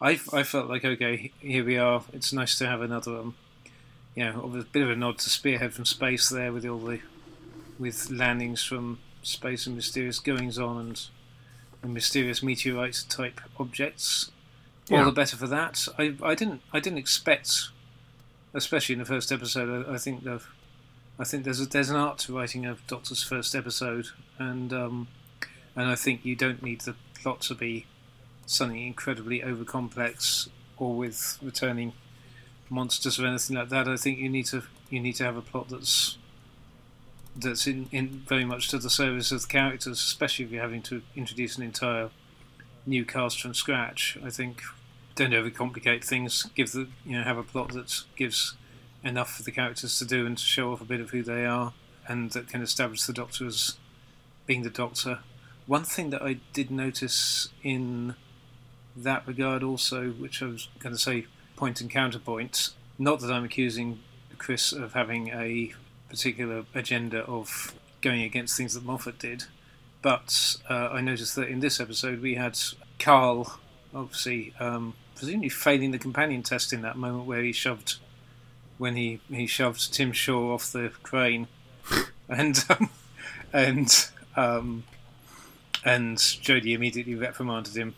I 0.00 0.20
I 0.32 0.42
felt 0.42 0.68
like 0.68 0.84
okay, 0.84 1.32
here 1.40 1.64
we 1.64 1.78
are. 1.78 2.02
It's 2.12 2.32
nice 2.32 2.56
to 2.58 2.66
have 2.66 2.80
another. 2.80 3.16
Um, 3.18 3.34
you 4.14 4.24
know, 4.24 4.42
a 4.58 4.62
bit 4.64 4.82
of 4.82 4.90
a 4.90 4.96
nod 4.96 5.18
to 5.20 5.30
Spearhead 5.30 5.72
from 5.72 5.84
space 5.86 6.28
there 6.28 6.52
with 6.52 6.66
all 6.66 6.78
the 6.78 7.00
with 7.78 8.10
landings 8.10 8.62
from 8.62 8.98
space 9.22 9.66
and 9.66 9.74
mysterious 9.76 10.18
goings 10.18 10.58
on 10.58 10.78
and, 10.78 11.00
and 11.82 11.94
mysterious 11.94 12.42
meteorite 12.42 13.04
type 13.08 13.40
objects. 13.58 14.30
All 14.90 14.98
the 15.06 15.12
better 15.12 15.36
for 15.36 15.46
that. 15.46 15.86
I, 15.98 16.14
I 16.22 16.34
didn't 16.34 16.60
I 16.72 16.80
didn't 16.80 16.98
expect, 16.98 17.68
especially 18.52 18.94
in 18.94 18.98
the 18.98 19.04
first 19.06 19.32
episode. 19.32 19.86
I, 19.88 19.94
I 19.94 19.98
think 19.98 20.24
the 20.24 20.42
I 21.18 21.24
think 21.24 21.44
there's 21.44 21.60
a, 21.60 21.66
there's 21.66 21.90
an 21.90 21.96
art 21.96 22.18
to 22.18 22.36
writing 22.36 22.66
a 22.66 22.76
Doctor's 22.86 23.22
first 23.22 23.54
episode, 23.54 24.08
and 24.38 24.72
um, 24.72 25.08
and 25.76 25.88
I 25.88 25.94
think 25.94 26.24
you 26.24 26.34
don't 26.34 26.62
need 26.62 26.82
the 26.82 26.96
plot 27.14 27.40
to 27.42 27.54
be 27.54 27.86
something 28.46 28.84
incredibly 28.84 29.42
over 29.42 29.64
complex 29.64 30.48
or 30.76 30.94
with 30.94 31.38
returning 31.42 31.92
monsters 32.68 33.20
or 33.20 33.26
anything 33.26 33.56
like 33.56 33.68
that. 33.68 33.86
I 33.86 33.96
think 33.96 34.18
you 34.18 34.28
need 34.28 34.46
to 34.46 34.62
you 34.90 35.00
need 35.00 35.14
to 35.16 35.24
have 35.24 35.36
a 35.36 35.42
plot 35.42 35.68
that's 35.68 36.18
that's 37.34 37.66
in, 37.66 37.88
in 37.92 38.22
very 38.26 38.44
much 38.44 38.68
to 38.68 38.78
the 38.78 38.90
service 38.90 39.32
of 39.32 39.42
the 39.42 39.48
characters, 39.48 39.98
especially 39.98 40.44
if 40.44 40.50
you're 40.50 40.62
having 40.62 40.82
to 40.82 41.02
introduce 41.16 41.56
an 41.56 41.62
entire 41.62 42.10
new 42.86 43.04
cast 43.04 43.40
from 43.40 43.54
scratch. 43.54 44.18
I 44.24 44.30
think 44.30 44.62
don't 45.14 45.30
overcomplicate 45.30 46.04
things. 46.04 46.44
Give 46.54 46.70
the 46.70 46.88
you 47.04 47.18
know 47.18 47.24
have 47.24 47.38
a 47.38 47.42
plot 47.42 47.72
that 47.72 48.02
gives 48.16 48.54
enough 49.04 49.34
for 49.34 49.42
the 49.42 49.50
characters 49.50 49.98
to 49.98 50.04
do 50.04 50.26
and 50.26 50.38
to 50.38 50.44
show 50.44 50.72
off 50.72 50.80
a 50.80 50.84
bit 50.84 51.00
of 51.00 51.10
who 51.10 51.22
they 51.22 51.44
are, 51.44 51.72
and 52.06 52.30
that 52.32 52.48
can 52.48 52.62
establish 52.62 53.02
the 53.04 53.12
Doctor 53.12 53.46
as 53.46 53.76
being 54.46 54.62
the 54.62 54.70
Doctor. 54.70 55.20
One 55.66 55.84
thing 55.84 56.10
that 56.10 56.22
I 56.22 56.38
did 56.52 56.70
notice 56.70 57.48
in 57.62 58.14
that 58.96 59.26
regard 59.26 59.62
also, 59.62 60.10
which 60.10 60.42
I 60.42 60.46
was 60.46 60.68
going 60.78 60.94
to 60.94 61.00
say 61.00 61.26
point 61.56 61.80
and 61.80 61.90
counterpoint, 61.90 62.70
not 62.98 63.20
that 63.20 63.32
I'm 63.32 63.44
accusing 63.44 64.00
Chris 64.38 64.72
of 64.72 64.92
having 64.92 65.28
a 65.28 65.72
particular 66.08 66.64
agenda 66.74 67.24
of 67.24 67.74
going 68.00 68.22
against 68.22 68.56
things 68.56 68.74
that 68.74 68.84
Moffat 68.84 69.18
did, 69.18 69.44
but 70.02 70.56
uh, 70.68 70.88
I 70.92 71.00
noticed 71.00 71.36
that 71.36 71.48
in 71.48 71.60
this 71.60 71.80
episode 71.80 72.20
we 72.20 72.34
had 72.34 72.58
Carl, 72.98 73.60
obviously, 73.94 74.52
um, 74.58 74.94
presumably 75.14 75.48
failing 75.48 75.92
the 75.92 75.98
companion 75.98 76.42
test 76.42 76.72
in 76.72 76.82
that 76.82 76.96
moment 76.96 77.26
where 77.26 77.42
he 77.42 77.52
shoved 77.52 77.98
when 78.82 78.96
he, 78.96 79.20
he 79.30 79.46
shoved 79.46 79.94
Tim 79.94 80.10
Shaw 80.10 80.52
off 80.52 80.72
the 80.72 80.90
crane, 81.04 81.46
and 82.28 82.64
um, 82.68 82.90
and 83.52 84.08
um, 84.34 84.82
and 85.84 86.18
Jodie 86.18 86.74
immediately 86.74 87.14
reprimanded 87.14 87.76
him 87.76 87.94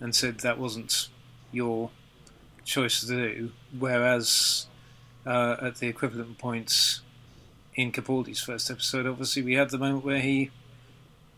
and 0.00 0.16
said 0.16 0.40
that 0.40 0.58
wasn't 0.58 1.08
your 1.52 1.90
choice 2.64 3.00
to 3.00 3.06
do. 3.06 3.52
Whereas 3.78 4.66
uh, 5.26 5.56
at 5.60 5.76
the 5.76 5.88
equivalent 5.88 6.38
points 6.38 7.02
in 7.74 7.92
Capaldi's 7.92 8.40
first 8.40 8.70
episode, 8.70 9.06
obviously 9.06 9.42
we 9.42 9.52
had 9.56 9.68
the 9.68 9.78
moment 9.78 10.06
where 10.06 10.20
he 10.20 10.50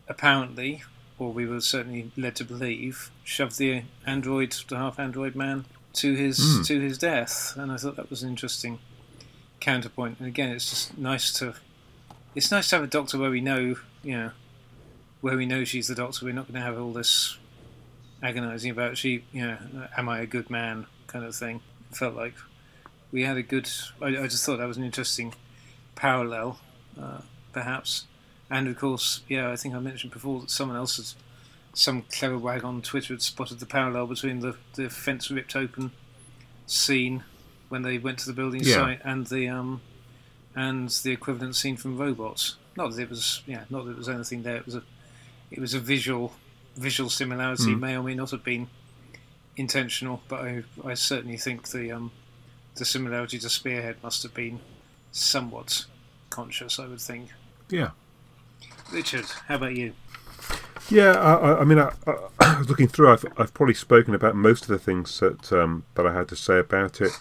apparently, 0.07 0.81
or 1.19 1.33
we 1.33 1.45
were 1.45 1.59
certainly 1.59 2.13
led 2.15 2.37
to 2.37 2.45
believe, 2.45 3.11
shoved 3.25 3.57
the 3.57 3.83
android, 4.05 4.55
the 4.69 4.77
half 4.77 4.97
android 4.97 5.35
man, 5.35 5.65
to 5.97 6.13
his 6.13 6.37
Hmm. 6.37 6.61
to 6.63 6.79
his 6.79 6.97
death, 6.97 7.55
and 7.57 7.71
I 7.71 7.77
thought 7.77 7.95
that 7.95 8.09
was 8.09 8.23
an 8.23 8.29
interesting 8.29 8.79
counterpoint. 9.59 10.19
And 10.19 10.27
again, 10.27 10.51
it's 10.51 10.69
just 10.69 10.97
nice 10.97 11.31
to 11.33 11.55
it's 12.35 12.51
nice 12.51 12.69
to 12.69 12.75
have 12.75 12.83
a 12.83 12.87
doctor 12.87 13.17
where 13.17 13.31
we 13.31 13.41
know, 13.41 13.75
you 14.03 14.17
know, 14.17 14.31
where 15.21 15.35
we 15.35 15.45
know 15.45 15.63
she's 15.63 15.87
the 15.87 15.95
doctor. 15.95 16.25
We're 16.25 16.33
not 16.33 16.45
going 16.47 16.59
to 16.59 16.65
have 16.65 16.79
all 16.79 16.93
this 16.93 17.37
agonising 18.21 18.71
about 18.71 18.97
she, 18.97 19.23
you 19.31 19.45
know, 19.45 19.57
am 19.97 20.09
I 20.09 20.19
a 20.19 20.25
good 20.27 20.49
man 20.49 20.85
kind 21.07 21.25
of 21.25 21.35
thing. 21.35 21.61
It 21.91 21.97
felt 21.97 22.15
like 22.15 22.33
we 23.11 23.23
had 23.23 23.37
a 23.37 23.43
good. 23.43 23.69
I, 24.01 24.07
I 24.07 24.27
just 24.27 24.45
thought 24.45 24.57
that 24.57 24.67
was 24.67 24.77
an 24.77 24.83
interesting 24.83 25.33
parallel, 25.95 26.59
uh, 26.99 27.21
perhaps. 27.53 28.05
And 28.49 28.67
of 28.67 28.77
course, 28.77 29.21
yeah, 29.27 29.51
I 29.51 29.55
think 29.55 29.73
I 29.73 29.79
mentioned 29.79 30.13
before 30.13 30.41
that 30.41 30.51
someone 30.51 30.77
else 30.77 30.97
had, 30.97 31.05
some 31.77 32.01
clever 32.11 32.37
wag 32.39 32.63
on 32.63 32.81
Twitter 32.81 33.13
had 33.13 33.21
spotted 33.21 33.59
the 33.59 33.65
parallel 33.67 34.07
between 34.07 34.39
the, 34.39 34.57
the 34.73 34.89
fence 34.89 35.29
ripped 35.29 35.55
open 35.55 35.91
scene 36.65 37.23
when 37.69 37.83
they 37.83 37.99
went 37.99 38.17
to 38.17 38.25
the 38.25 38.33
building 38.33 38.61
Yeah. 38.63 38.75
site 38.75 39.01
and 39.03 39.27
the 39.27 39.47
um 39.47 39.81
and 40.55 40.89
the 40.89 41.11
equivalent 41.11 41.55
scene 41.55 41.77
from 41.77 41.95
Robots. 41.97 42.55
Not 42.75 42.91
that 42.93 43.01
it 43.03 43.09
was, 43.09 43.43
yeah, 43.45 43.65
not 43.69 43.85
that 43.85 43.91
it 43.91 43.97
was 43.97 44.09
anything 44.09 44.41
there. 44.41 44.55
It 44.55 44.65
was 44.65 44.73
a, 44.73 44.83
it 45.51 45.59
was 45.59 45.75
a 45.75 45.79
visual, 45.79 46.33
visual 46.75 47.11
similarity. 47.11 47.75
Mm. 47.75 47.79
May 47.79 47.95
or 47.95 48.01
may 48.01 48.15
not 48.15 48.31
have 48.31 48.43
been 48.43 48.67
intentional, 49.55 50.23
but 50.27 50.41
I, 50.41 50.63
I 50.83 50.95
certainly 50.95 51.37
think 51.37 51.69
the 51.69 51.91
um, 51.91 52.11
the 52.75 52.85
similarity 52.85 53.37
to 53.37 53.49
Spearhead 53.49 53.97
must 54.01 54.23
have 54.23 54.33
been 54.33 54.59
somewhat 55.11 55.85
conscious. 56.31 56.79
I 56.79 56.87
would 56.87 57.01
think. 57.01 57.29
Yeah. 57.69 57.91
Richard, 58.91 59.25
how 59.47 59.55
about 59.55 59.75
you? 59.75 59.93
Yeah, 60.89 61.11
I, 61.13 61.59
I- 61.59 61.63
mean, 61.63 61.79
I, 61.79 61.91
I, 62.39 62.61
looking 62.67 62.87
through, 62.87 63.11
I've, 63.11 63.25
I've 63.37 63.53
probably 63.53 63.73
spoken 63.73 64.15
about 64.15 64.35
most 64.35 64.63
of 64.63 64.69
the 64.69 64.77
things 64.79 65.19
that 65.19 65.51
um, 65.51 65.83
that 65.95 66.05
I 66.07 66.13
had 66.13 66.27
to 66.29 66.35
say 66.35 66.59
about 66.59 67.01
it 67.01 67.11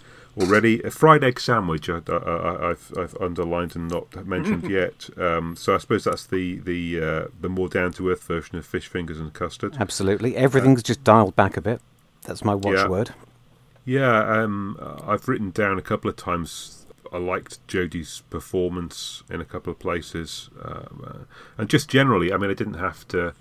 already. 0.40 0.82
A 0.82 0.90
fried 0.90 1.24
egg 1.24 1.40
sandwich, 1.40 1.88
I, 1.88 2.00
I, 2.08 2.70
I've, 2.70 2.92
I've 2.98 3.16
underlined 3.20 3.74
and 3.74 3.88
not 3.88 4.26
mentioned 4.26 4.68
yet. 4.70 5.08
Um, 5.18 5.56
so 5.56 5.74
I 5.74 5.78
suppose 5.78 6.04
that's 6.04 6.26
the 6.26 6.56
the 6.60 7.00
uh, 7.02 7.24
the 7.40 7.48
more 7.48 7.68
down 7.68 7.92
to 7.94 8.10
earth 8.10 8.22
version 8.24 8.56
of 8.56 8.66
fish 8.66 8.86
fingers 8.86 9.18
and 9.18 9.32
custard. 9.32 9.76
Absolutely. 9.80 10.36
Everything's 10.36 10.82
just 10.82 11.02
dialed 11.04 11.34
back 11.36 11.56
a 11.56 11.60
bit. 11.60 11.80
That's 12.22 12.44
my 12.44 12.52
Yeah. 12.52 12.58
watchword. 12.58 13.14
Yeah, 13.84 14.18
um, 14.42 14.76
I've 15.06 15.28
written 15.28 15.50
down 15.52 15.78
a 15.78 15.82
couple 15.82 16.10
of 16.10 16.16
times 16.16 16.86
I 17.12 17.18
liked 17.18 17.64
Jodie's 17.68 18.22
performance 18.30 19.22
in 19.30 19.40
a 19.40 19.44
couple 19.44 19.72
of 19.72 19.78
places, 19.78 20.50
um, 20.60 21.04
uh, 21.06 21.18
and 21.56 21.68
just 21.70 21.88
generally, 21.88 22.32
I 22.32 22.36
mean, 22.36 22.50
I 22.50 22.54
didn't 22.54 22.74
have 22.74 23.06
to 23.08 23.32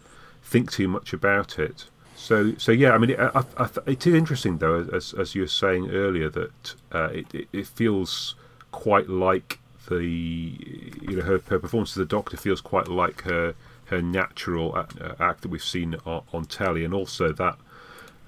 think 0.46 0.72
too 0.72 0.88
much 0.88 1.12
about 1.12 1.60
it. 1.60 1.86
So, 2.16 2.54
so 2.58 2.72
yeah, 2.72 2.92
I 2.92 2.98
mean, 2.98 3.12
it, 3.12 3.20
I, 3.20 3.44
I, 3.58 3.70
it 3.86 4.08
is 4.08 4.14
interesting 4.14 4.60
though, 4.60 4.88
as 4.94 5.14
as 5.14 5.36
you 5.36 5.42
were 5.42 5.48
saying 5.48 5.92
earlier, 5.92 6.30
that 6.30 6.76
uh, 6.92 7.10
it, 7.12 7.34
it, 7.36 7.48
it 7.52 7.68
feels 7.68 8.36
quite 8.72 9.10
like 9.10 9.60
the 9.90 10.06
you 10.06 11.18
know 11.18 11.24
her, 11.24 11.40
her 11.50 11.60
performance 11.60 11.92
as 11.92 11.96
the 11.96 12.06
Doctor 12.06 12.38
feels 12.38 12.62
quite 12.62 12.88
like 12.88 13.22
her 13.24 13.54
her 13.86 14.02
natural 14.02 14.78
act, 14.78 15.00
uh, 15.00 15.14
act 15.20 15.42
that 15.42 15.50
we've 15.50 15.64
seen 15.64 15.96
on, 16.06 16.24
on 16.34 16.46
telly, 16.46 16.84
and 16.84 16.94
also 16.94 17.32
that 17.34 17.58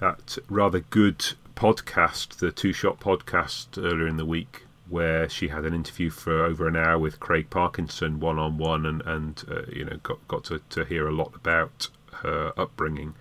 that 0.00 0.38
rather 0.48 0.80
good 0.80 1.18
podcast, 1.56 2.36
the 2.36 2.52
Two 2.52 2.72
Shot 2.72 3.00
podcast 3.00 3.82
earlier 3.82 4.06
in 4.06 4.16
the 4.16 4.24
week, 4.24 4.64
where 4.88 5.28
she 5.28 5.48
had 5.48 5.64
an 5.64 5.74
interview 5.74 6.10
for 6.10 6.44
over 6.44 6.68
an 6.68 6.76
hour 6.76 6.98
with 6.98 7.18
Craig 7.18 7.50
Parkinson 7.50 8.20
one 8.20 8.38
on 8.38 8.58
one, 8.58 8.86
and 8.86 9.02
and 9.02 9.44
uh, 9.50 9.62
you 9.72 9.84
know 9.84 9.96
got 10.02 10.26
got 10.28 10.44
to, 10.44 10.60
to 10.70 10.84
hear 10.84 11.08
a 11.08 11.12
lot 11.12 11.32
about 11.34 11.88
her 12.22 12.52
upbringing. 12.56 13.14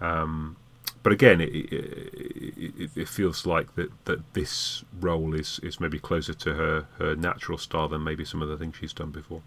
Um, 0.00 0.56
but 1.02 1.12
again, 1.12 1.40
it, 1.40 1.52
it, 1.52 2.90
it, 2.94 3.08
feels 3.08 3.44
like 3.44 3.74
that, 3.74 3.90
that 4.04 4.34
this 4.34 4.84
role 5.00 5.34
is, 5.34 5.58
is 5.62 5.80
maybe 5.80 5.98
closer 5.98 6.32
to 6.34 6.54
her, 6.54 6.86
her 6.98 7.16
natural 7.16 7.58
style 7.58 7.88
than 7.88 8.04
maybe 8.04 8.24
some 8.24 8.40
of 8.40 8.48
the 8.48 8.56
things 8.56 8.76
she's 8.76 8.92
done 8.92 9.10
before. 9.10 9.42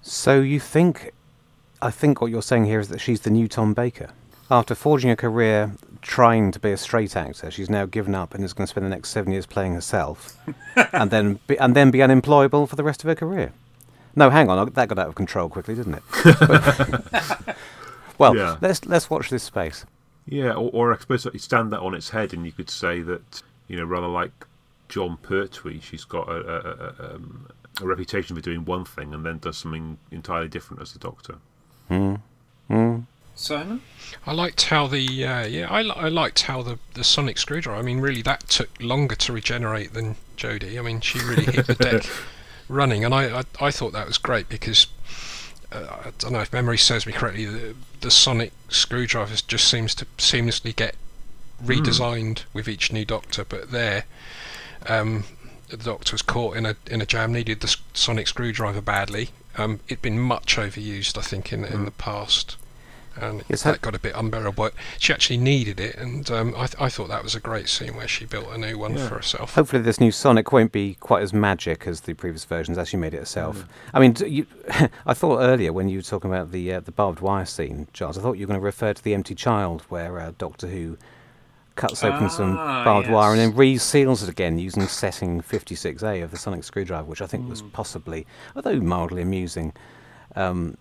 So 0.00 0.40
you 0.40 0.60
think, 0.60 1.12
I 1.82 1.90
think 1.90 2.20
what 2.20 2.30
you're 2.30 2.42
saying 2.42 2.64
here 2.66 2.80
is 2.80 2.88
that 2.88 3.00
she's 3.00 3.20
the 3.20 3.30
new 3.30 3.48
Tom 3.48 3.74
Baker. 3.74 4.10
After 4.50 4.74
forging 4.74 5.10
a 5.10 5.16
career 5.16 5.72
trying 6.00 6.52
to 6.52 6.60
be 6.60 6.70
a 6.70 6.76
straight 6.76 7.16
actor, 7.16 7.50
she's 7.50 7.70
now 7.70 7.86
given 7.86 8.14
up 8.14 8.34
and 8.34 8.44
is 8.44 8.52
going 8.52 8.66
to 8.66 8.70
spend 8.70 8.86
the 8.86 8.90
next 8.90 9.10
seven 9.10 9.32
years 9.32 9.46
playing 9.46 9.74
herself, 9.74 10.36
and 10.92 11.10
then 11.10 11.40
be, 11.46 11.58
and 11.58 11.74
then 11.74 11.90
be 11.90 12.02
unemployable 12.02 12.66
for 12.66 12.76
the 12.76 12.84
rest 12.84 13.02
of 13.02 13.08
her 13.08 13.14
career. 13.14 13.52
No, 14.16 14.30
hang 14.30 14.48
on, 14.48 14.70
that 14.72 14.88
got 14.88 14.98
out 14.98 15.08
of 15.08 15.14
control 15.14 15.48
quickly, 15.48 15.74
didn't 15.74 15.94
it? 15.94 16.02
well, 18.18 18.36
yeah. 18.36 18.56
let's 18.60 18.84
let's 18.86 19.10
watch 19.10 19.30
this 19.30 19.42
space. 19.42 19.84
Yeah, 20.26 20.52
or, 20.52 20.70
or 20.72 20.94
I 20.94 20.98
suppose 20.98 21.26
you 21.26 21.38
stand 21.38 21.72
that 21.72 21.80
on 21.80 21.94
its 21.94 22.10
head, 22.10 22.32
and 22.32 22.46
you 22.46 22.52
could 22.52 22.70
say 22.70 23.00
that 23.02 23.42
you 23.68 23.76
know, 23.76 23.84
rather 23.84 24.06
like 24.06 24.46
Jon 24.88 25.16
Pertwee, 25.22 25.80
she's 25.80 26.04
got 26.04 26.28
a, 26.28 26.32
a, 26.32 26.58
a, 26.58 27.14
um, 27.14 27.48
a 27.80 27.86
reputation 27.86 28.36
for 28.36 28.42
doing 28.42 28.64
one 28.64 28.84
thing 28.84 29.14
and 29.14 29.24
then 29.24 29.38
does 29.38 29.56
something 29.56 29.98
entirely 30.10 30.48
different 30.48 30.82
as 30.82 30.92
the 30.92 30.98
Doctor. 30.98 31.36
Mm. 31.90 32.20
Mm. 32.70 33.04
Simon, 33.34 33.82
I 34.26 34.32
liked 34.32 34.66
how 34.66 34.86
the 34.86 35.24
uh, 35.24 35.44
yeah 35.46 35.66
I, 35.68 35.80
I 35.80 36.08
liked 36.08 36.42
how 36.42 36.62
the, 36.62 36.78
the 36.94 37.02
sonic 37.02 37.36
screwdriver. 37.36 37.78
I 37.78 37.82
mean, 37.82 38.00
really, 38.00 38.22
that 38.22 38.48
took 38.48 38.70
longer 38.80 39.16
to 39.16 39.32
regenerate 39.32 39.92
than 39.92 40.14
Jodie. 40.36 40.78
I 40.78 40.82
mean, 40.82 41.00
she 41.00 41.18
really 41.18 41.44
hit 41.44 41.66
the 41.66 41.74
deck 41.74 42.04
running, 42.68 43.04
and 43.04 43.12
I, 43.12 43.40
I 43.40 43.42
I 43.60 43.70
thought 43.72 43.92
that 43.92 44.06
was 44.06 44.18
great 44.18 44.48
because 44.48 44.86
uh, 45.74 45.96
I 46.06 46.12
don't 46.18 46.32
know 46.32 46.40
if 46.40 46.52
memory 46.52 46.78
serves 46.78 47.06
me 47.06 47.12
correctly, 47.12 47.46
the, 47.46 47.74
the 48.00 48.10
sonic 48.10 48.52
screwdriver 48.68 49.34
just 49.46 49.68
seems 49.68 49.94
to 49.96 50.06
seamlessly 50.18 50.74
get 50.74 50.94
redesigned 51.62 52.34
mm. 52.34 52.44
with 52.52 52.68
each 52.68 52.92
new 52.92 53.04
Doctor. 53.04 53.44
But 53.44 53.70
there, 53.70 54.04
um, 54.86 55.24
the 55.68 55.76
Doctor 55.76 56.12
was 56.12 56.22
caught 56.22 56.56
in 56.56 56.66
a 56.66 56.76
in 56.86 57.00
a 57.00 57.06
jam, 57.06 57.32
needed 57.32 57.60
the 57.60 57.76
sonic 57.92 58.28
screwdriver 58.28 58.80
badly. 58.80 59.30
Um, 59.56 59.80
it'd 59.88 60.02
been 60.02 60.18
much 60.18 60.56
overused, 60.56 61.18
I 61.18 61.22
think, 61.22 61.52
in 61.52 61.62
mm. 61.62 61.70
in 61.70 61.78
hmm. 61.78 61.84
the 61.84 61.90
past 61.92 62.56
and 63.16 63.44
yes, 63.48 63.62
that 63.62 63.80
got 63.80 63.94
a 63.94 63.98
bit 63.98 64.14
unbearable. 64.14 64.52
But 64.52 64.74
she 64.98 65.12
actually 65.12 65.38
needed 65.38 65.80
it, 65.80 65.96
and 65.96 66.30
um, 66.30 66.54
I, 66.56 66.66
th- 66.66 66.80
I, 66.80 66.88
thought 66.88 67.08
that 67.08 67.22
was 67.22 67.34
a 67.34 67.40
great 67.40 67.68
scene 67.68 67.96
where 67.96 68.08
she 68.08 68.24
built 68.24 68.48
a 68.50 68.58
new 68.58 68.78
one 68.78 68.96
yeah. 68.96 69.08
for 69.08 69.16
herself. 69.16 69.54
Hopefully, 69.54 69.82
this 69.82 70.00
new 70.00 70.10
Sonic 70.10 70.52
won't 70.52 70.72
be 70.72 70.94
quite 70.94 71.22
as 71.22 71.32
magic 71.32 71.86
as 71.86 72.02
the 72.02 72.14
previous 72.14 72.44
versions, 72.44 72.78
as 72.78 72.88
she 72.88 72.96
made 72.96 73.14
it 73.14 73.18
herself. 73.18 73.58
Mm. 73.58 73.66
I 73.94 74.00
mean, 74.00 74.16
you, 74.26 74.46
I 75.06 75.14
thought 75.14 75.40
earlier 75.40 75.72
when 75.72 75.88
you 75.88 75.98
were 75.98 76.02
talking 76.02 76.30
about 76.30 76.52
the 76.52 76.74
uh, 76.74 76.80
the 76.80 76.92
barbed 76.92 77.20
wire 77.20 77.46
scene, 77.46 77.88
Charles, 77.92 78.18
I 78.18 78.22
thought 78.22 78.34
you 78.34 78.46
were 78.46 78.52
going 78.52 78.60
to 78.60 78.64
refer 78.64 78.92
to 78.92 79.02
the 79.02 79.14
Empty 79.14 79.34
Child, 79.34 79.82
where 79.88 80.18
uh, 80.18 80.32
Doctor 80.38 80.68
Who 80.68 80.96
cuts 81.76 82.04
open 82.04 82.24
ah, 82.24 82.28
some 82.28 82.54
barbed 82.54 83.08
yes. 83.08 83.14
wire 83.14 83.32
and 83.32 83.40
then 83.40 83.52
reseals 83.52 84.22
it 84.22 84.28
again 84.28 84.58
using 84.58 84.86
setting 84.86 85.42
56A 85.42 86.22
of 86.22 86.30
the 86.30 86.36
sonic 86.36 86.64
screwdriver, 86.64 87.06
which 87.06 87.20
I 87.20 87.26
think 87.26 87.46
mm. 87.46 87.50
was 87.50 87.62
possibly, 87.62 88.26
although 88.54 88.80
mildly 88.80 89.22
amusing. 89.22 89.72
Um, 90.36 90.76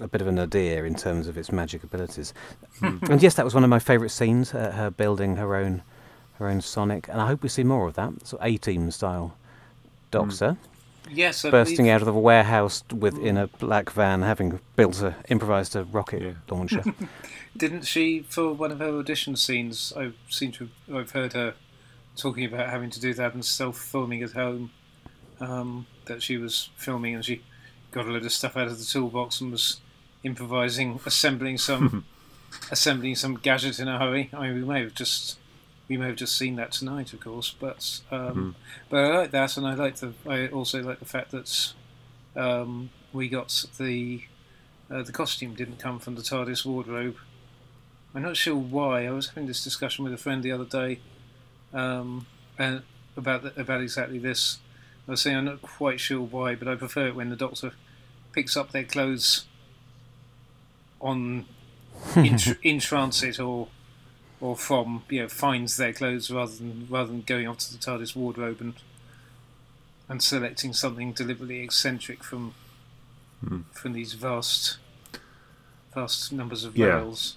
a 0.00 0.08
bit 0.08 0.20
of 0.20 0.26
a 0.26 0.32
nadir 0.32 0.86
in 0.86 0.94
terms 0.94 1.28
of 1.28 1.36
its 1.36 1.50
magic 1.50 1.82
abilities. 1.82 2.32
and 2.82 3.22
yes, 3.22 3.34
that 3.34 3.44
was 3.44 3.54
one 3.54 3.64
of 3.64 3.70
my 3.70 3.78
favourite 3.78 4.10
scenes. 4.10 4.54
Uh, 4.54 4.72
her 4.72 4.90
building 4.90 5.36
her 5.36 5.56
own 5.56 5.82
her 6.38 6.48
own 6.48 6.60
Sonic, 6.60 7.08
and 7.08 7.20
I 7.20 7.26
hope 7.26 7.42
we 7.42 7.48
see 7.48 7.64
more 7.64 7.88
of 7.88 7.94
that. 7.94 8.26
So 8.26 8.38
A 8.40 8.56
Team 8.56 8.90
style 8.90 9.36
Doctor. 10.10 10.50
Mm. 10.50 10.56
Yes, 11.10 11.44
I 11.44 11.50
bursting 11.50 11.76
believe... 11.86 11.94
out 11.94 12.02
of 12.02 12.08
a 12.08 12.18
warehouse 12.18 12.84
within 12.96 13.36
a 13.36 13.46
black 13.46 13.90
van, 13.90 14.22
having 14.22 14.60
built 14.76 15.02
a 15.02 15.16
improvised 15.28 15.74
a 15.74 15.84
rocket 15.84 16.22
yeah. 16.22 16.32
launcher. 16.50 16.84
Didn't 17.56 17.82
she, 17.82 18.20
for 18.28 18.52
one 18.52 18.70
of 18.70 18.78
her 18.78 18.98
audition 18.98 19.34
scenes? 19.34 19.92
I 19.96 20.12
seem 20.28 20.52
to 20.52 20.68
I've 20.94 21.10
heard 21.10 21.32
her 21.32 21.54
talking 22.16 22.44
about 22.44 22.68
having 22.68 22.90
to 22.90 23.00
do 23.00 23.14
that 23.14 23.34
and 23.34 23.44
self-filming 23.44 24.22
at 24.22 24.32
home. 24.32 24.70
Um, 25.40 25.86
that 26.06 26.22
she 26.22 26.36
was 26.36 26.70
filming 26.76 27.14
and 27.14 27.24
she 27.24 27.42
got 27.92 28.06
a 28.06 28.10
load 28.10 28.24
of 28.24 28.32
stuff 28.32 28.56
out 28.56 28.66
of 28.66 28.78
the 28.78 28.84
toolbox 28.84 29.40
and 29.40 29.52
was 29.52 29.80
improvising, 30.22 31.00
assembling 31.06 31.58
some, 31.58 32.04
assembling 32.70 33.14
some 33.14 33.36
gadget 33.36 33.78
in 33.78 33.88
a 33.88 33.98
hurry. 33.98 34.30
I 34.32 34.48
mean, 34.48 34.54
we 34.54 34.64
may 34.64 34.82
have 34.82 34.94
just, 34.94 35.38
we 35.88 35.96
may 35.96 36.06
have 36.06 36.16
just 36.16 36.36
seen 36.36 36.56
that 36.56 36.72
tonight, 36.72 37.12
of 37.12 37.20
course. 37.20 37.54
But, 37.58 38.00
um, 38.10 38.34
mm. 38.36 38.54
but 38.88 39.04
I 39.04 39.18
like 39.18 39.30
that, 39.32 39.56
and 39.56 39.66
I 39.66 39.74
like 39.74 39.96
the, 39.96 40.12
I 40.26 40.48
also 40.48 40.82
like 40.82 40.98
the 40.98 41.04
fact 41.04 41.30
that 41.32 41.72
um, 42.36 42.90
we 43.12 43.28
got 43.28 43.66
the, 43.78 44.22
uh, 44.90 45.02
the 45.02 45.12
costume 45.12 45.54
didn't 45.54 45.78
come 45.78 45.98
from 45.98 46.14
the 46.14 46.22
TARDIS 46.22 46.64
wardrobe. 46.64 47.16
I'm 48.14 48.22
not 48.22 48.36
sure 48.36 48.56
why. 48.56 49.06
I 49.06 49.10
was 49.10 49.28
having 49.28 49.46
this 49.46 49.62
discussion 49.62 50.04
with 50.04 50.14
a 50.14 50.18
friend 50.18 50.42
the 50.42 50.52
other 50.52 50.64
day, 50.64 51.00
um, 51.74 52.26
and 52.58 52.82
about 53.16 53.42
the, 53.42 53.60
about 53.60 53.82
exactly 53.82 54.18
this. 54.18 54.58
I 55.06 55.12
was 55.12 55.22
saying 55.22 55.36
I'm 55.36 55.44
not 55.44 55.62
quite 55.62 56.00
sure 56.00 56.20
why, 56.20 56.54
but 56.54 56.68
I 56.68 56.74
prefer 56.74 57.08
it 57.08 57.14
when 57.14 57.28
the 57.28 57.36
Doctor 57.36 57.72
picks 58.32 58.56
up 58.56 58.72
their 58.72 58.84
clothes 58.84 59.46
on 61.00 61.46
in, 62.16 62.38
in 62.62 62.78
transit 62.78 63.40
or 63.40 63.68
or 64.40 64.56
from 64.56 65.02
you 65.08 65.22
know 65.22 65.28
finds 65.28 65.76
their 65.76 65.92
clothes 65.92 66.30
rather 66.30 66.52
than 66.52 66.86
rather 66.90 67.08
than 67.08 67.22
going 67.22 67.46
off 67.46 67.58
to 67.58 67.72
the 67.72 67.78
TARDIS 67.78 68.14
wardrobe 68.14 68.60
and 68.60 68.74
and 70.08 70.22
selecting 70.22 70.72
something 70.72 71.12
deliberately 71.12 71.60
eccentric 71.60 72.24
from 72.24 72.54
hmm. 73.46 73.60
from 73.72 73.92
these 73.92 74.14
vast 74.14 74.78
vast 75.94 76.32
numbers 76.32 76.64
of 76.64 76.76
yeah. 76.76 76.86
rails. 76.86 77.36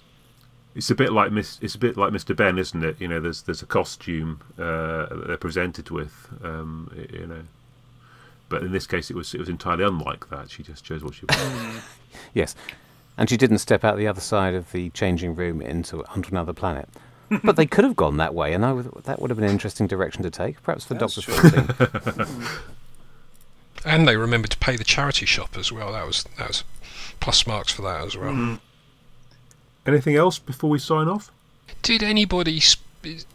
It's 0.74 0.90
a 0.90 0.94
bit 0.94 1.12
like 1.12 1.32
Miss. 1.32 1.58
It's 1.60 1.74
a 1.74 1.78
bit 1.78 1.98
like 1.98 2.12
Mr. 2.12 2.34
Benn, 2.34 2.58
isn't 2.58 2.82
it? 2.82 2.98
You 2.98 3.08
know, 3.08 3.20
there's 3.20 3.42
there's 3.42 3.62
a 3.62 3.66
costume 3.66 4.40
uh, 4.58 5.06
that 5.06 5.24
they're 5.26 5.36
presented 5.36 5.90
with. 5.90 6.28
Um, 6.42 6.90
you 7.12 7.26
know, 7.26 7.42
but 8.48 8.62
in 8.62 8.72
this 8.72 8.86
case, 8.86 9.10
it 9.10 9.16
was 9.16 9.34
it 9.34 9.40
was 9.40 9.50
entirely 9.50 9.84
unlike 9.84 10.30
that. 10.30 10.50
She 10.50 10.62
just 10.62 10.82
chose 10.82 11.04
what 11.04 11.14
she 11.14 11.26
wanted. 11.28 11.82
yes, 12.34 12.54
and 13.16 13.28
she 13.28 13.36
didn't 13.36 13.58
step 13.58 13.84
out 13.84 13.96
the 13.96 14.06
other 14.08 14.20
side 14.20 14.54
of 14.54 14.72
the 14.72 14.90
changing 14.90 15.34
room 15.34 15.60
into 15.60 16.04
onto 16.06 16.30
another 16.30 16.52
planet. 16.52 16.88
but 17.44 17.56
they 17.56 17.66
could 17.66 17.84
have 17.84 17.96
gone 17.96 18.16
that 18.18 18.34
way, 18.34 18.52
and 18.52 18.64
I 18.64 18.72
would, 18.72 18.90
that 19.04 19.20
would 19.20 19.30
have 19.30 19.38
been 19.38 19.46
an 19.46 19.52
interesting 19.52 19.86
direction 19.86 20.22
to 20.22 20.30
take, 20.30 20.62
perhaps 20.62 20.84
for 20.84 20.94
Doctor 20.94 21.22
Fourteen. 21.22 22.46
and 23.84 24.06
they 24.06 24.16
remembered 24.16 24.50
to 24.50 24.58
pay 24.58 24.76
the 24.76 24.84
charity 24.84 25.26
shop 25.26 25.56
as 25.56 25.72
well. 25.72 25.92
That 25.92 26.06
was 26.06 26.24
that 26.38 26.48
was 26.48 26.64
plus 27.20 27.46
marks 27.46 27.72
for 27.72 27.82
that 27.82 28.04
as 28.04 28.16
well. 28.16 28.32
Mm. 28.32 28.60
Anything 29.86 30.16
else 30.16 30.38
before 30.38 30.70
we 30.70 30.78
sign 30.78 31.08
off? 31.08 31.30
Did 31.82 32.02
anybody? 32.02 32.60
Sp- 32.60 32.84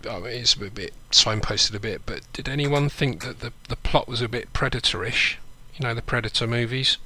I 0.09 0.19
mean, 0.19 0.27
it's 0.27 0.55
a 0.55 0.69
bit 0.69 0.93
signposted 1.11 1.75
a 1.75 1.79
bit, 1.79 2.03
but 2.05 2.21
did 2.31 2.47
anyone 2.47 2.87
think 2.87 3.23
that 3.23 3.39
the 3.41 3.51
the 3.67 3.75
plot 3.75 4.07
was 4.07 4.21
a 4.21 4.29
bit 4.29 4.53
predatorish? 4.53 5.35
You 5.75 5.85
know, 5.85 5.93
the 5.93 6.01
Predator 6.01 6.47
movies 6.47 6.97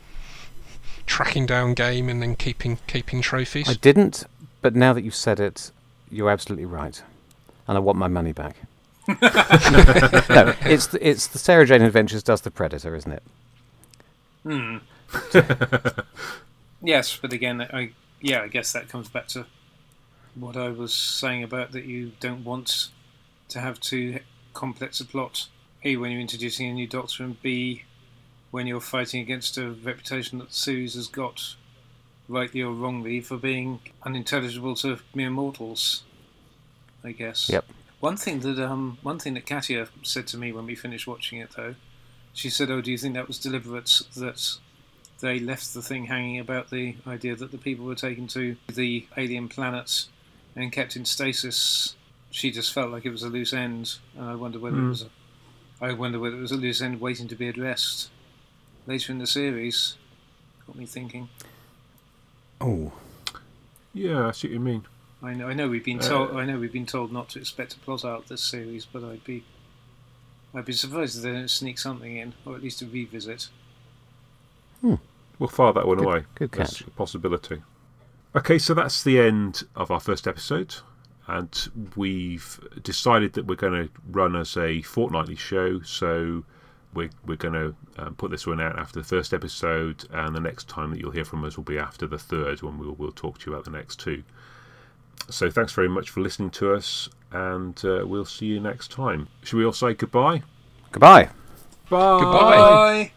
tracking 1.05 1.45
down 1.45 1.73
game 1.73 2.09
and 2.09 2.21
then 2.21 2.35
keeping 2.35 2.79
keeping 2.87 3.21
trophies? 3.21 3.69
I 3.69 3.73
didn't, 3.73 4.25
but 4.61 4.75
now 4.75 4.93
that 4.93 5.03
you've 5.03 5.15
said 5.15 5.39
it, 5.39 5.71
you're 6.09 6.29
absolutely 6.29 6.65
right, 6.65 7.01
and 7.67 7.77
I 7.77 7.79
want 7.79 7.97
my 7.97 8.07
money 8.07 8.33
back. 8.33 8.55
no, 9.07 10.55
it's 10.61 10.87
the, 10.87 10.99
it's 11.01 11.27
the 11.27 11.39
Sarah 11.39 11.65
Jane 11.65 11.81
Adventures 11.81 12.23
does 12.23 12.41
the 12.41 12.51
Predator, 12.51 12.95
isn't 12.95 13.11
it? 13.11 13.23
Hmm. 14.43 14.77
yes, 16.81 17.17
but 17.17 17.33
again, 17.33 17.61
I 17.61 17.91
yeah, 18.21 18.41
I 18.41 18.47
guess 18.47 18.71
that 18.73 18.89
comes 18.89 19.09
back 19.09 19.27
to 19.29 19.45
what 20.35 20.55
I 20.55 20.69
was 20.69 20.93
saying 20.93 21.43
about 21.43 21.71
that 21.71 21.85
you 21.85 22.13
don't 22.19 22.43
want 22.43 22.89
to 23.49 23.59
have 23.59 23.79
too 23.79 24.19
complex 24.53 24.99
a 24.99 25.05
plot. 25.05 25.47
A, 25.83 25.97
when 25.97 26.11
you're 26.11 26.21
introducing 26.21 26.69
a 26.69 26.73
new 26.73 26.87
Doctor, 26.87 27.23
and 27.23 27.41
B, 27.41 27.83
when 28.51 28.67
you're 28.67 28.81
fighting 28.81 29.21
against 29.21 29.57
a 29.57 29.71
reputation 29.71 30.37
that 30.39 30.53
Suze 30.53 30.93
has 30.95 31.07
got, 31.07 31.55
rightly 32.27 32.61
or 32.61 32.73
wrongly, 32.73 33.21
for 33.21 33.37
being 33.37 33.79
unintelligible 34.03 34.75
to 34.75 34.99
mere 35.15 35.29
mortals. 35.29 36.03
I 37.03 37.13
guess. 37.13 37.49
Yep. 37.49 37.65
One 37.99 38.17
thing 38.17 38.41
that 38.41 38.59
um, 38.59 38.97
one 39.01 39.17
thing 39.17 39.33
that 39.33 39.45
Katia 39.45 39.87
said 40.03 40.27
to 40.27 40.37
me 40.37 40.51
when 40.51 40.65
we 40.65 40.75
finished 40.75 41.07
watching 41.07 41.39
it 41.39 41.51
though, 41.55 41.75
she 42.33 42.49
said, 42.49 42.69
"Oh, 42.69 42.81
do 42.81 42.91
you 42.91 42.97
think 42.97 43.15
that 43.15 43.27
was 43.27 43.39
deliberate 43.39 44.01
that 44.15 44.57
they 45.19 45.39
left 45.39 45.73
the 45.73 45.81
thing 45.81 46.05
hanging 46.05 46.39
about 46.39 46.69
the 46.69 46.95
idea 47.07 47.35
that 47.35 47.51
the 47.51 47.57
people 47.57 47.85
were 47.85 47.95
taken 47.95 48.27
to 48.29 48.55
the 48.67 49.07
alien 49.17 49.49
planets 49.49 50.09
and 50.55 50.71
kept 50.71 50.95
in 50.95 51.05
stasis?" 51.05 51.95
She 52.29 52.51
just 52.51 52.73
felt 52.73 52.91
like 52.91 53.05
it 53.05 53.11
was 53.11 53.23
a 53.23 53.29
loose 53.29 53.53
end, 53.53 53.97
and 54.15 54.25
I 54.25 54.35
wonder 54.35 54.59
whether 54.59 54.77
it 54.77 54.87
was. 54.87 55.01
A, 55.03 55.09
I 55.81 55.93
wonder 55.93 56.19
whether 56.19 56.37
it 56.37 56.41
was 56.41 56.51
a 56.51 56.57
loose 56.57 56.81
end 56.81 57.01
waiting 57.01 57.27
to 57.27 57.35
be 57.35 57.47
addressed 57.47 58.09
later 58.87 59.11
in 59.11 59.19
the 59.19 59.27
series. 59.27 59.95
Got 60.67 60.75
me 60.75 60.85
thinking. 60.85 61.29
Oh, 62.59 62.91
Yeah, 63.93 64.27
I 64.27 64.31
see 64.31 64.47
what 64.47 64.53
you 64.53 64.59
mean. 64.59 64.85
I 65.21 65.33
know, 65.33 65.47
I 65.49 65.53
know 65.53 65.67
we've 65.67 65.83
been 65.83 65.99
Uh, 65.99 66.03
told. 66.07 66.31
I 66.37 66.45
know 66.45 66.57
we've 66.57 66.71
been 66.71 66.85
told 66.85 67.11
not 67.11 67.29
to 67.29 67.39
expect 67.39 67.73
a 67.73 67.79
plot 67.79 68.05
out 68.05 68.27
this 68.27 68.41
series, 68.43 68.85
but 68.85 69.03
I'd 69.03 69.23
be, 69.23 69.43
I'd 70.55 70.65
be 70.65 70.73
surprised 70.73 71.17
if 71.17 71.23
they 71.23 71.31
don't 71.33 71.49
sneak 71.49 71.77
something 71.77 72.15
in, 72.15 72.33
or 72.45 72.55
at 72.55 72.63
least 72.63 72.81
a 72.81 72.85
revisit. 72.87 73.49
Hmm. 74.81 74.95
We'll 75.37 75.49
file 75.49 75.73
that 75.73 75.87
one 75.87 75.97
Good- 75.97 76.05
away. 76.07 76.23
good 76.35 76.51
That's 76.51 76.77
catch. 76.79 76.87
a 76.87 76.91
possibility. 76.91 77.61
Okay, 78.35 78.57
so 78.57 78.73
that's 78.73 79.03
the 79.03 79.19
end 79.19 79.63
of 79.75 79.91
our 79.91 79.99
first 79.99 80.25
episode, 80.27 80.75
and 81.27 81.69
we've 81.97 82.59
decided 82.81 83.33
that 83.33 83.45
we're 83.45 83.55
going 83.55 83.87
to 83.87 83.89
run 84.09 84.35
as 84.37 84.55
a 84.55 84.81
fortnightly 84.83 85.35
show. 85.35 85.81
So 85.81 86.45
we're 86.93 87.09
we're 87.25 87.37
going 87.37 87.53
to 87.53 87.75
um, 87.97 88.15
put 88.15 88.31
this 88.31 88.45
one 88.45 88.59
out 88.59 88.77
after 88.77 88.99
the 88.99 89.05
first 89.05 89.33
episode, 89.33 90.05
and 90.11 90.35
the 90.35 90.39
next 90.39 90.67
time 90.67 90.91
that 90.91 90.99
you'll 90.99 91.11
hear 91.11 91.25
from 91.25 91.43
us 91.43 91.57
will 91.57 91.63
be 91.63 91.77
after 91.77 92.07
the 92.07 92.17
third, 92.17 92.61
when 92.61 92.77
we'll 92.77 92.93
we'll 92.93 93.11
talk 93.11 93.39
to 93.39 93.49
you 93.49 93.53
about 93.53 93.65
the 93.65 93.71
next 93.71 93.99
two. 93.99 94.23
So 95.29 95.49
thanks 95.49 95.73
very 95.73 95.89
much 95.89 96.09
for 96.09 96.21
listening 96.21 96.49
to 96.51 96.73
us, 96.73 97.09
and 97.31 97.79
uh, 97.85 98.05
we'll 98.05 98.25
see 98.25 98.47
you 98.47 98.59
next 98.59 98.91
time. 98.91 99.27
Should 99.43 99.57
we 99.57 99.65
all 99.65 99.73
say 99.73 99.93
goodbye? 99.93 100.43
goodbye. 100.91 101.29
Bye. 101.89 102.19
Goodbye. 102.19 103.11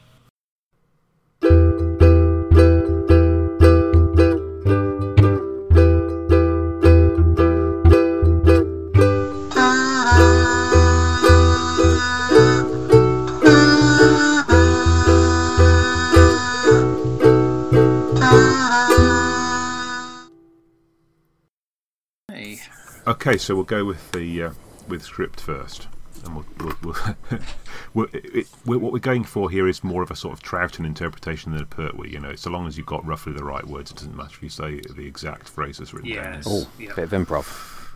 Okay, 23.27 23.39
so 23.39 23.55
we'll 23.55 23.64
go 23.64 23.87
with 23.87 24.12
the 24.12 24.43
uh, 24.43 24.51
with 24.87 25.03
script 25.03 25.41
first, 25.41 25.89
and 26.27 26.37
we'll, 26.37 26.45
we'll, 26.59 26.77
we'll, 26.83 27.41
we'll 27.95 28.07
it, 28.12 28.25
it, 28.37 28.47
we 28.66 28.77
what 28.77 28.93
we're 28.93 28.99
going 28.99 29.25
for 29.25 29.49
here 29.49 29.66
is 29.66 29.83
more 29.83 30.03
of 30.03 30.11
a 30.11 30.14
sort 30.14 30.35
of 30.35 30.43
Troughton 30.43 30.85
interpretation 30.85 31.53
than 31.53 31.62
a 31.62 31.64
Pertwee. 31.64 32.11
You 32.11 32.20
know, 32.20 32.35
so 32.35 32.51
long 32.51 32.66
as 32.66 32.77
you've 32.77 32.87
got 32.87 33.03
roughly 33.07 33.33
the 33.33 33.43
right 33.43 33.66
words, 33.66 33.91
it 33.91 33.97
doesn't 33.97 34.14
matter 34.14 34.29
if 34.29 34.43
you 34.43 34.51
say 34.51 34.83
the 34.95 35.07
exact 35.07 35.49
phrases 35.49 35.95
written 35.95 36.11
down. 36.11 36.35
yes, 36.35 36.45
Oh, 36.47 36.68
yeah. 36.79 36.93
bit 36.95 37.11
of 37.11 37.12
improv. 37.12 37.89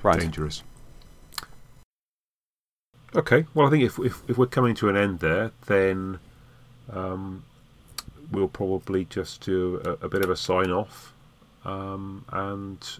right. 0.02 0.18
Dangerous. 0.18 0.64
Okay, 3.14 3.46
well, 3.54 3.68
I 3.68 3.70
think 3.70 3.84
if, 3.84 4.00
if 4.00 4.20
if 4.28 4.36
we're 4.36 4.46
coming 4.46 4.74
to 4.74 4.88
an 4.88 4.96
end 4.96 5.20
there, 5.20 5.52
then 5.66 6.18
um, 6.92 7.44
we'll 8.32 8.48
probably 8.48 9.04
just 9.04 9.42
do 9.42 9.80
a, 9.84 10.06
a 10.06 10.08
bit 10.08 10.24
of 10.24 10.30
a 10.30 10.36
sign 10.36 10.72
off, 10.72 11.14
um, 11.64 12.24
and 12.32 12.98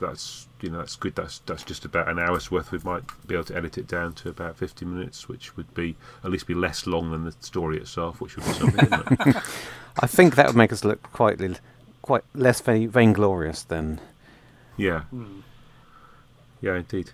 that's 0.00 0.46
you 0.60 0.70
know 0.70 0.78
that's 0.78 0.96
good. 0.96 1.14
That's 1.16 1.38
that's 1.40 1.62
just 1.64 1.84
about 1.84 2.08
an 2.08 2.18
hour's 2.18 2.50
worth. 2.50 2.70
We 2.72 2.78
might 2.84 3.02
be 3.26 3.34
able 3.34 3.44
to 3.44 3.56
edit 3.56 3.78
it 3.78 3.86
down 3.86 4.12
to 4.14 4.28
about 4.28 4.56
fifty 4.56 4.84
minutes, 4.84 5.28
which 5.28 5.56
would 5.56 5.72
be 5.74 5.96
at 6.24 6.30
least 6.30 6.46
be 6.46 6.54
less 6.54 6.86
long 6.86 7.10
than 7.10 7.24
the 7.24 7.32
story 7.40 7.78
itself, 7.78 8.20
which 8.20 8.36
would 8.36 8.44
be 8.46 8.52
something. 8.52 8.84
isn't 8.86 9.36
it? 9.36 9.36
I 10.00 10.06
think 10.06 10.36
that 10.36 10.46
would 10.46 10.56
make 10.56 10.72
us 10.72 10.84
look 10.84 11.02
quite 11.12 11.40
quite 12.02 12.22
less 12.34 12.60
vain- 12.60 12.90
vainglorious 12.90 13.62
than. 13.66 14.00
Yeah. 14.76 15.00
Hmm. 15.04 15.40
Yeah, 16.60 16.76
indeed. 16.76 17.10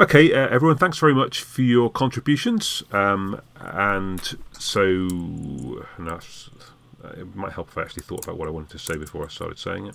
Okay, 0.00 0.32
uh, 0.32 0.48
everyone, 0.48 0.78
thanks 0.78 0.98
very 0.98 1.14
much 1.14 1.42
for 1.42 1.62
your 1.62 1.88
contributions. 1.90 2.82
Um, 2.92 3.40
and 3.60 4.20
so, 4.52 4.82
no, 4.82 6.16
it's- 6.16 6.50
uh, 7.04 7.08
it 7.20 7.36
might 7.36 7.52
help 7.52 7.68
if 7.68 7.78
I 7.78 7.82
actually 7.82 8.02
thought 8.02 8.24
about 8.24 8.36
what 8.38 8.48
I 8.48 8.50
wanted 8.50 8.70
to 8.70 8.78
say 8.78 8.96
before 8.96 9.24
I 9.24 9.28
started 9.28 9.58
saying 9.58 9.86
it. 9.86 9.94